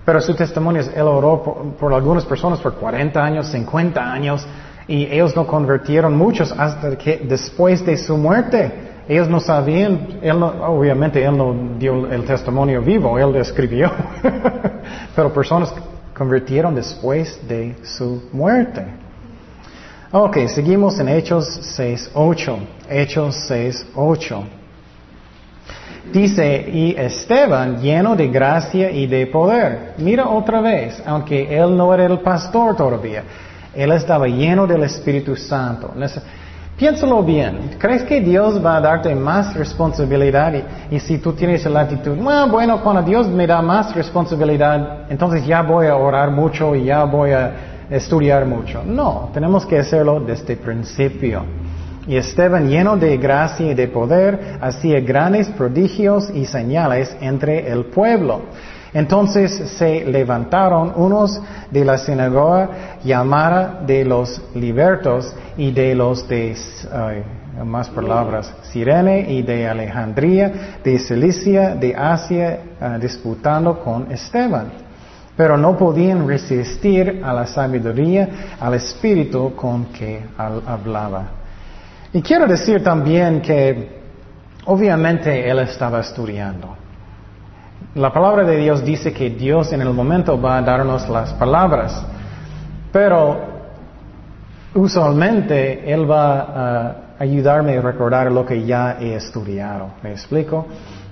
Pero 0.04 0.22
su 0.22 0.34
testimonio 0.36 0.82
es, 0.82 0.92
él 0.96 1.08
oró 1.08 1.76
por, 1.80 1.94
algunas 1.94 2.26
personas 2.26 2.60
por 2.60 2.76
40 2.76 3.24
años, 3.24 3.48
50 3.48 4.12
años, 4.12 4.46
y 4.88 5.06
ellos 5.06 5.36
no 5.36 5.48
convirtieron 5.48 6.16
muchos 6.16 6.52
hasta 6.52 6.96
que 6.98 7.18
después 7.28 7.86
de 7.86 7.98
su 7.98 8.18
muerte. 8.18 8.95
Ellos 9.08 9.30
no 9.30 9.40
sabían, 9.40 10.20
él 10.22 10.42
obviamente 10.42 11.24
él 11.24 11.38
no 11.38 11.56
dio 11.78 12.12
el 12.12 12.24
testimonio 12.24 12.82
vivo, 12.82 13.20
él 13.20 13.36
escribió. 13.36 13.92
Pero 15.16 15.32
personas 15.32 15.74
convirtieron 16.16 16.74
después 16.74 17.40
de 17.48 17.76
su 17.84 18.30
muerte. 18.32 18.84
Ok, 20.12 20.38
seguimos 20.48 21.00
en 21.00 21.10
Hechos 21.10 21.46
6.8. 21.78 22.58
Hechos 22.90 23.36
6.8. 23.50 24.44
Dice, 26.12 26.70
y 26.72 26.96
Esteban 26.98 27.82
lleno 27.82 28.16
de 28.16 28.28
gracia 28.30 28.90
y 28.92 29.08
de 29.08 29.28
poder. 29.28 29.94
Mira 29.98 30.30
otra 30.30 30.62
vez, 30.62 31.02
aunque 31.06 31.56
él 31.56 31.76
no 31.76 31.94
era 31.94 32.06
el 32.06 32.20
pastor 32.20 32.76
todavía, 32.76 33.24
él 33.74 33.92
estaba 33.92 34.28
lleno 34.28 34.66
del 34.66 34.84
Espíritu 34.84 35.36
Santo. 35.36 35.94
Piénsalo 36.78 37.24
bien, 37.24 37.78
¿crees 37.80 38.04
que 38.04 38.20
Dios 38.20 38.64
va 38.64 38.76
a 38.76 38.82
darte 38.82 39.16
más 39.16 39.54
responsabilidad? 39.56 40.54
Y, 40.92 41.00
si 41.00 41.20
tú 41.20 41.32
tienes 41.32 41.66
la 41.66 41.82
actitud, 41.82 42.18
ah, 42.28 42.48
bueno, 42.52 42.82
cuando 42.84 43.02
Dios 43.02 43.30
me 43.30 43.48
da 43.48 43.62
más 43.62 43.96
responsabilidad, 43.96 45.10
entonces 45.10 45.46
ya 45.46 45.62
voy 45.62 45.88
a 45.88 45.96
orar 45.96 46.32
mucho 46.32 46.76
y 46.76 46.84
ya 46.84 47.06
voy 47.06 47.32
a 47.32 47.86
estudiar 47.90 48.46
mucho. 48.46 48.84
No, 48.84 49.30
tenemos 49.34 49.66
que 49.66 49.80
hacerlo 49.80 50.20
desde 50.20 50.52
el 50.52 50.60
principio. 50.60 51.46
Y 52.08 52.18
Esteban, 52.18 52.68
lleno 52.68 52.98
de 52.98 53.16
gracia 53.16 53.72
y 53.72 53.74
de 53.74 53.88
poder, 53.88 54.58
hacía 54.60 55.00
grandes 55.00 55.48
prodigios 55.52 56.30
y 56.30 56.44
señales 56.44 57.16
entre 57.22 57.72
el 57.72 57.86
pueblo. 57.86 58.42
Entonces 58.96 59.52
se 59.78 60.06
levantaron 60.06 60.94
unos 60.96 61.42
de 61.70 61.84
la 61.84 61.98
sinagoga 61.98 62.98
llamada 63.04 63.82
de 63.86 64.06
los 64.06 64.42
libertos 64.56 65.36
y 65.58 65.72
de 65.72 65.94
los 65.94 66.26
de, 66.30 66.56
más 67.66 67.90
palabras, 67.90 68.54
Sirene 68.72 69.30
y 69.34 69.42
de 69.42 69.68
Alejandría, 69.68 70.78
de 70.82 70.98
Cilicia, 70.98 71.76
de 71.76 71.94
Asia, 71.94 72.60
ah, 72.80 72.98
disputando 72.98 73.82
con 73.82 74.10
Esteban. 74.14 74.72
Pero 75.36 75.58
no 75.58 75.76
podían 75.76 76.26
resistir 76.26 77.22
a 77.22 77.34
la 77.34 77.48
sabiduría, 77.48 78.56
al 78.62 78.76
espíritu 78.76 79.54
con 79.58 79.88
que 79.88 80.22
hablaba. 80.38 81.26
Y 82.14 82.22
quiero 82.22 82.48
decir 82.48 82.82
también 82.82 83.42
que 83.42 83.90
obviamente 84.68 85.50
él 85.50 85.60
estaba 85.60 86.00
estudiando. 86.00 86.85
La 87.96 88.12
palabra 88.12 88.44
de 88.44 88.58
Dios 88.58 88.84
dice 88.84 89.14
que 89.14 89.30
Dios 89.30 89.72
en 89.72 89.80
el 89.80 89.94
momento 89.94 90.40
va 90.40 90.58
a 90.58 90.62
darnos 90.62 91.08
las 91.08 91.32
palabras, 91.32 92.06
pero 92.92 93.38
usualmente 94.74 95.90
Él 95.90 96.10
va 96.10 96.42
a 96.42 96.96
ayudarme 97.20 97.78
a 97.78 97.82
recordar 97.82 98.30
lo 98.30 98.46
que 98.46 98.66
ya 98.66 98.98
he 99.00 99.16
estudiado. 99.16 99.92
¿Me 100.04 100.12
explico? 100.12 100.66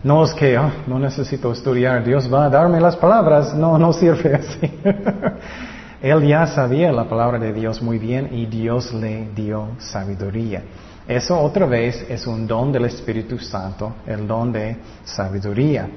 No 0.04 0.26
es 0.26 0.34
que 0.34 0.58
oh, 0.58 0.70
no 0.88 1.00
necesito 1.00 1.54
estudiar, 1.54 2.04
Dios 2.04 2.32
va 2.32 2.48
a 2.48 2.50
darme 2.50 2.82
las 2.82 2.98
palabras, 2.98 3.56
no, 3.56 3.78
no 3.78 3.94
sirve 3.94 4.36
así. 4.36 4.70
Él 6.02 6.28
ya 6.28 6.48
sabía 6.48 6.92
la 6.92 7.06
palabra 7.06 7.40
de 7.40 7.54
Dios 7.54 7.82
muy 7.82 7.98
bien 7.98 8.28
y 8.34 8.46
Dios 8.46 8.94
le 8.94 9.30
dio 9.34 9.70
sabiduría. 9.78 10.64
Eso 11.08 11.40
otra 11.40 11.66
vez 11.66 12.06
es 12.10 12.28
un 12.28 12.46
don 12.46 12.74
del 12.74 12.84
Espíritu 12.84 13.40
Santo, 13.40 13.94
el 14.06 14.28
don 14.28 14.52
de 14.52 14.76
sabiduría. 15.06 15.88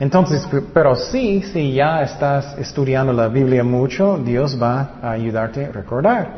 Entonces, 0.00 0.48
pero 0.72 0.96
sí, 0.96 1.42
si 1.42 1.74
ya 1.74 2.00
estás 2.00 2.56
estudiando 2.58 3.12
la 3.12 3.28
Biblia 3.28 3.62
mucho, 3.62 4.16
Dios 4.16 4.60
va 4.60 4.92
a 5.02 5.10
ayudarte 5.10 5.66
a 5.66 5.72
recordar. 5.72 6.30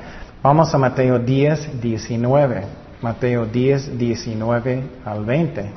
Vamos 0.42 0.74
a 0.74 0.78
Mateo 0.78 1.20
10, 1.20 1.80
19. 1.80 2.62
Mateo 3.00 3.46
10, 3.46 3.96
19 3.96 4.82
al 5.04 5.24
20. 5.24 5.70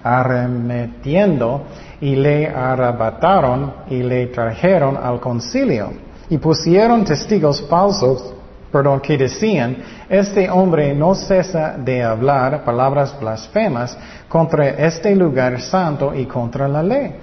arremetiendo 0.03 1.63
y 2.01 2.15
le 2.15 2.47
arrebataron 2.47 3.73
y 3.91 4.01
le 4.01 4.25
trajeron 4.27 4.97
al 4.97 5.19
concilio 5.19 5.91
y 6.27 6.39
pusieron 6.39 7.03
testigos 7.03 7.61
falsos, 7.69 8.33
perdón, 8.71 9.01
que 9.01 9.17
decían, 9.17 9.77
este 10.09 10.49
hombre 10.49 10.95
no 10.95 11.13
cesa 11.13 11.75
de 11.77 12.01
hablar 12.01 12.63
palabras 12.63 13.15
blasfemas 13.19 13.95
contra 14.27 14.69
este 14.69 15.15
lugar 15.15 15.61
santo 15.61 16.15
y 16.15 16.25
contra 16.25 16.67
la 16.67 16.81
ley. 16.81 17.13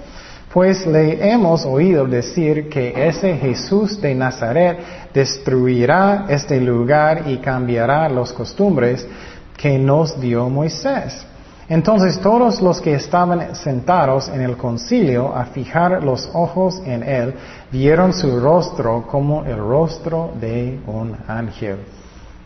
Pues 0.53 0.87
le 0.87 1.33
hemos 1.33 1.65
oído 1.65 2.07
decir 2.07 2.69
que 2.69 2.93
ese 3.09 3.39
Jesús 3.39 3.99
de 4.03 4.15
Nazaret 4.15 4.79
destruirá 5.15 6.27
este 6.29 6.61
lugar 6.61 7.23
y 7.27 7.39
cambiará 7.39 8.07
las 8.11 8.35
costumbres 8.35 9.07
que 9.57 9.79
nos 9.79 10.21
dio 10.21 10.51
Moisés. 10.51 11.25
Entonces 11.71 12.21
todos 12.21 12.61
los 12.61 12.83
que 12.83 12.95
estaban 12.95 13.55
sentados 13.55 14.29
en 14.29 14.43
el 14.43 14.59
concilio 14.59 15.35
a 15.35 15.47
fijar 15.47 16.05
los 16.05 16.29
ojos 16.35 16.83
en 16.85 17.03
él, 17.03 17.33
vieron 17.71 18.13
su 18.13 18.39
rostro 18.39 19.07
como 19.07 19.47
el 19.47 19.57
rostro 19.57 20.35
de 20.39 20.79
un 20.87 21.17
ángel. 21.29 21.79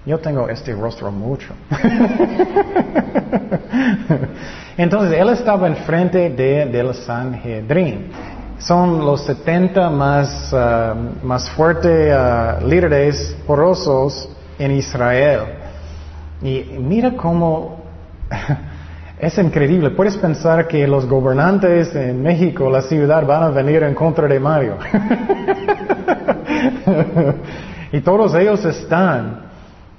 Yo 0.04 0.20
tengo 0.20 0.48
este 0.48 0.72
rostro 0.74 1.10
mucho. 1.10 1.52
Entonces, 4.76 5.18
él 5.18 5.30
estaba 5.30 5.68
enfrente 5.68 6.28
de, 6.30 6.66
del 6.66 6.94
Sanhedrin. 6.94 8.10
Son 8.58 9.04
los 9.04 9.22
70 9.22 9.90
más, 9.90 10.52
uh, 10.52 11.26
más 11.26 11.48
fuertes 11.50 12.14
uh, 12.14 12.66
líderes 12.66 13.36
porosos 13.46 14.28
en 14.58 14.72
Israel. 14.72 15.40
Y 16.42 16.64
mira 16.78 17.12
cómo 17.12 17.84
es 19.18 19.38
increíble. 19.38 19.90
Puedes 19.90 20.18
pensar 20.18 20.68
que 20.68 20.86
los 20.86 21.06
gobernantes 21.06 21.94
en 21.94 22.22
México, 22.22 22.68
la 22.68 22.82
ciudad, 22.82 23.26
van 23.26 23.44
a 23.44 23.48
venir 23.50 23.82
en 23.82 23.94
contra 23.94 24.28
de 24.28 24.40
Mario. 24.40 24.76
y 27.92 28.00
todos 28.00 28.34
ellos 28.34 28.62
están. 28.64 29.46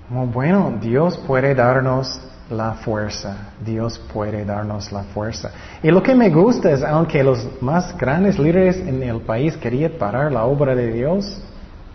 Bueno, 0.09 0.73
Dios 0.79 1.17
puede 1.17 1.53
darnos 1.53 2.21
la 2.49 2.73
fuerza. 2.73 3.53
Dios 3.63 3.99
puede 4.13 4.45
darnos 4.45 4.91
la 4.91 5.03
fuerza. 5.03 5.51
Y 5.83 5.91
lo 5.91 6.01
que 6.01 6.15
me 6.15 6.29
gusta 6.29 6.71
es, 6.71 6.83
aunque 6.83 7.23
los 7.23 7.61
más 7.61 7.97
grandes 7.97 8.39
líderes 8.39 8.77
en 8.77 9.03
el 9.03 9.21
país 9.21 9.55
querían 9.57 9.93
parar 9.93 10.31
la 10.31 10.45
obra 10.45 10.75
de 10.75 10.91
Dios, 10.91 11.41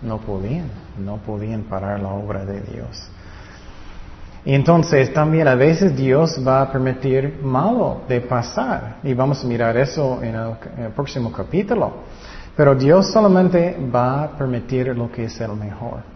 no 0.02 0.18
podían, 0.18 0.66
no 0.98 1.16
podían 1.18 1.62
parar 1.62 2.00
la 2.00 2.08
obra 2.08 2.44
de 2.44 2.60
Dios. 2.60 3.08
Y 4.44 4.54
entonces 4.54 5.12
también 5.12 5.46
a 5.46 5.54
veces 5.54 5.96
Dios 5.96 6.40
va 6.46 6.62
a 6.62 6.72
permitir 6.72 7.38
malo 7.42 8.00
de 8.08 8.20
pasar. 8.20 8.96
Y 9.04 9.14
vamos 9.14 9.44
a 9.44 9.46
mirar 9.46 9.76
eso 9.76 10.20
en 10.22 10.34
el, 10.34 10.54
en 10.76 10.84
el 10.84 10.92
próximo 10.92 11.30
capítulo. 11.30 11.92
Pero 12.56 12.74
Dios 12.74 13.12
solamente 13.12 13.78
va 13.94 14.24
a 14.24 14.36
permitir 14.36 14.88
lo 14.96 15.10
que 15.10 15.24
es 15.24 15.40
el 15.40 15.52
mejor. 15.52 16.11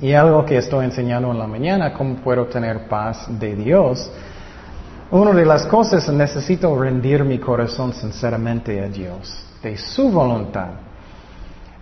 Y 0.00 0.12
algo 0.12 0.44
que 0.44 0.56
estoy 0.56 0.84
enseñando 0.84 1.30
en 1.30 1.38
la 1.38 1.46
mañana, 1.46 1.92
cómo 1.92 2.16
puedo 2.16 2.46
tener 2.46 2.86
paz 2.88 3.26
de 3.28 3.56
Dios. 3.56 4.10
Una 5.10 5.32
de 5.32 5.44
las 5.44 5.66
cosas 5.66 6.08
necesito 6.10 6.78
rendir 6.78 7.24
mi 7.24 7.38
corazón 7.38 7.92
sinceramente 7.92 8.80
a 8.80 8.88
Dios, 8.88 9.44
de 9.62 9.76
su 9.76 10.10
voluntad. 10.10 10.68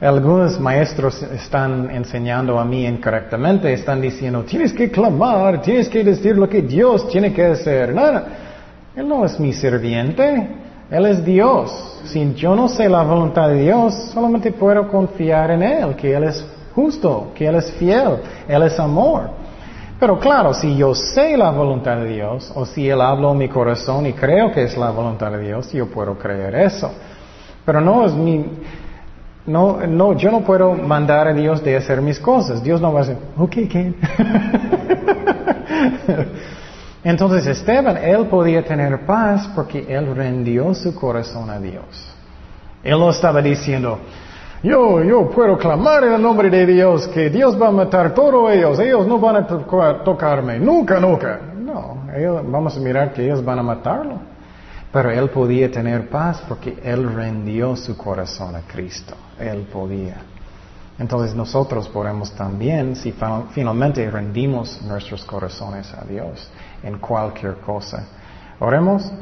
Algunos 0.01 0.61
maestros 0.61 1.23
están 1.23 1.91
enseñando 1.91 2.59
a 2.59 2.65
mí 2.65 2.87
incorrectamente, 2.87 3.73
están 3.73 4.01
diciendo, 4.01 4.45
tienes 4.45 4.73
que 4.73 4.91
clamar, 4.91 5.61
tienes 5.61 5.89
que 5.89 6.05
decir 6.05 6.37
lo 6.37 6.49
que 6.49 6.63
Dios 6.63 7.09
tiene 7.09 7.33
que 7.33 7.45
hacer. 7.45 7.95
Nada, 7.95 8.27
Él 8.95 9.09
no 9.09 9.25
es 9.25 9.39
mi 9.41 9.53
sirviente. 9.53 10.65
Él 10.91 11.07
es 11.07 11.25
Dios. 11.25 12.01
Si 12.05 12.35
yo 12.35 12.55
no 12.55 12.69
sé 12.69 12.89
la 12.89 13.03
voluntad 13.03 13.49
de 13.49 13.63
Dios, 13.63 13.93
solamente 14.13 14.53
puedo 14.53 14.87
confiar 14.89 15.51
en 15.51 15.63
Él, 15.63 15.97
que 15.97 16.15
Él 16.15 16.25
es 16.25 16.47
justo, 16.77 17.33
que 17.35 17.49
Él 17.49 17.57
es 17.57 17.73
fiel, 17.73 18.19
Él 18.47 18.63
es 18.63 18.79
amor. 18.79 19.31
Pero 19.99 20.21
claro, 20.21 20.53
si 20.53 20.77
yo 20.77 20.95
sé 20.95 21.37
la 21.37 21.51
voluntad 21.51 21.97
de 21.97 22.07
Dios, 22.07 22.53
o 22.55 22.67
si 22.67 22.89
Él 22.89 23.01
habla 23.01 23.31
en 23.31 23.39
mi 23.39 23.49
corazón 23.49 24.07
y 24.07 24.13
creo 24.13 24.53
que 24.53 24.65
es 24.65 24.77
la 24.77 24.91
voluntad 24.91 25.33
de 25.33 25.41
Dios, 25.41 25.73
yo 25.73 25.87
puedo 25.87 26.19
creer 26.19 26.55
eso. 26.55 26.93
Pero 27.65 27.81
no 27.81 28.05
es 28.05 28.13
mi, 28.13 28.45
no, 29.47 29.79
no, 29.87 30.13
yo 30.13 30.31
no 30.31 30.43
puedo 30.43 30.75
mandar 30.75 31.29
a 31.29 31.33
Dios 31.33 31.65
de 31.65 31.77
hacer 31.77 32.03
mis 32.03 32.21
cosas. 32.21 32.63
Dios 32.63 32.79
no 32.81 32.93
va 32.93 33.01
a 33.01 33.05
decir, 33.05 33.17
ok, 33.39 33.55
¿qué? 33.71 33.95
Entonces 37.05 37.47
Esteban, 37.47 37.99
él 37.99 38.27
podía 38.27 38.65
tener 38.65 39.07
paz 39.07 39.49
porque 39.55 39.87
él 39.89 40.15
rendió 40.15 40.75
su 40.75 40.95
corazón 40.95 41.49
a 41.49 41.59
Dios. 41.61 41.85
Él 42.83 42.99
no 42.99 43.11
estaba 43.11 43.41
diciendo, 43.41 44.01
yo, 44.63 45.03
yo 45.03 45.31
puedo 45.31 45.57
clamar 45.59 46.05
en 46.05 46.15
el 46.15 46.23
nombre 46.23 46.51
de 46.51 46.67
Dios 46.67 47.09
que 47.09 47.31
Dios 47.31 47.61
va 47.61 47.69
a 47.69 47.73
matar 47.73 48.15
todos 48.15 48.51
ellos, 48.53 48.79
ellos 48.79 49.07
no 49.07 49.19
van 49.19 49.37
a 49.37 49.47
tocarme, 49.47 50.59
nunca, 50.59 50.99
nunca. 50.99 51.41
No, 51.57 51.99
vamos 52.45 52.77
a 52.77 52.81
mirar 52.81 53.13
que 53.13 53.25
ellos 53.25 53.45
van 53.45 53.59
a 53.59 53.63
matarlo. 53.63 54.19
Pero 54.93 55.11
él 55.11 55.29
podía 55.29 55.71
tener 55.71 56.09
paz 56.09 56.43
porque 56.49 56.79
él 56.83 57.13
rendió 57.13 57.77
su 57.77 57.97
corazón 57.97 58.55
a 58.57 58.63
Cristo. 58.63 59.15
Él 59.39 59.67
podía. 59.71 60.17
Entonces 60.99 61.35
nosotros 61.35 61.89
podemos 61.89 62.33
también, 62.33 62.97
si 62.97 63.15
finalmente 63.51 64.11
rendimos 64.11 64.81
nuestros 64.83 65.25
corazones 65.25 65.93
a 65.93 66.05
Dios 66.05 66.49
en 66.83 66.99
cualquier 66.99 67.57
cosa. 67.57 68.07
Oremos. 68.59 69.13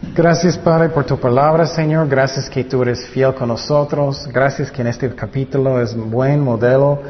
Gracias 0.00 0.56
Padre 0.56 0.90
por 0.90 1.04
tu 1.04 1.18
palabra, 1.18 1.66
Señor. 1.66 2.06
Gracias 2.08 2.48
que 2.48 2.62
tú 2.62 2.82
eres 2.82 3.08
fiel 3.08 3.34
con 3.34 3.48
nosotros. 3.48 4.28
Gracias 4.32 4.70
que 4.70 4.82
en 4.82 4.88
este 4.88 5.12
capítulo 5.12 5.80
es 5.82 5.92
un 5.92 6.08
buen 6.08 6.40
modelo 6.40 7.00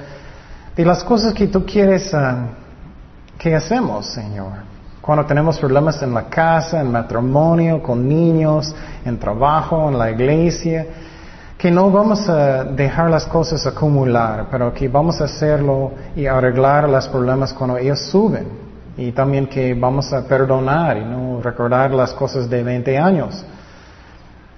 de 0.74 0.84
las 0.86 1.04
cosas 1.04 1.34
que 1.34 1.48
tú 1.48 1.66
quieres 1.66 2.14
ah, 2.14 2.46
que 3.36 3.54
hacemos, 3.54 4.06
Señor. 4.06 4.52
Cuando 5.02 5.26
tenemos 5.26 5.58
problemas 5.58 6.02
en 6.02 6.14
la 6.14 6.30
casa, 6.30 6.80
en 6.80 6.90
matrimonio, 6.90 7.82
con 7.82 8.08
niños, 8.08 8.74
en 9.04 9.18
trabajo, 9.18 9.90
en 9.90 9.98
la 9.98 10.10
iglesia, 10.10 10.86
que 11.58 11.70
no 11.70 11.90
vamos 11.90 12.26
a 12.30 12.64
dejar 12.64 13.10
las 13.10 13.26
cosas 13.26 13.66
acumular, 13.66 14.46
pero 14.50 14.72
que 14.72 14.88
vamos 14.88 15.20
a 15.20 15.24
hacerlo 15.24 15.92
y 16.16 16.24
arreglar 16.24 16.88
los 16.88 17.06
problemas 17.08 17.52
cuando 17.52 17.76
ellos 17.76 18.00
suben. 18.00 18.67
Y 18.98 19.12
también 19.12 19.46
que 19.46 19.72
vamos 19.74 20.12
a 20.12 20.26
perdonar 20.26 20.98
y 20.98 21.04
no 21.04 21.40
recordar 21.40 21.92
las 21.92 22.12
cosas 22.12 22.50
de 22.50 22.62
20 22.62 22.98
años. 22.98 23.44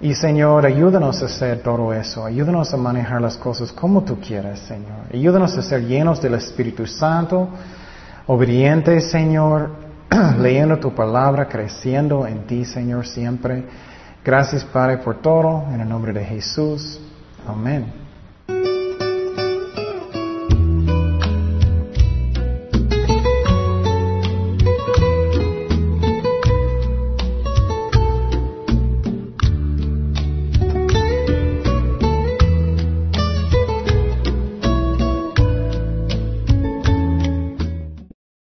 Y 0.01 0.15
Señor, 0.15 0.65
ayúdanos 0.65 1.21
a 1.21 1.25
hacer 1.25 1.61
todo 1.61 1.93
eso. 1.93 2.25
Ayúdanos 2.25 2.73
a 2.73 2.77
manejar 2.77 3.21
las 3.21 3.37
cosas 3.37 3.71
como 3.71 4.03
tú 4.03 4.19
quieras, 4.19 4.59
Señor. 4.61 5.05
Ayúdanos 5.13 5.55
a 5.55 5.61
ser 5.61 5.85
llenos 5.85 6.19
del 6.19 6.33
Espíritu 6.33 6.87
Santo, 6.87 7.49
obedientes, 8.25 9.11
Señor, 9.11 9.69
leyendo 10.39 10.79
tu 10.79 10.95
palabra, 10.95 11.47
creciendo 11.47 12.25
en 12.25 12.47
ti, 12.47 12.65
Señor, 12.65 13.05
siempre. 13.05 13.63
Gracias, 14.25 14.63
Padre, 14.65 14.97
por 14.97 15.21
todo. 15.21 15.65
En 15.71 15.81
el 15.81 15.87
nombre 15.87 16.13
de 16.13 16.25
Jesús. 16.25 16.99
Amén. 17.47 18.00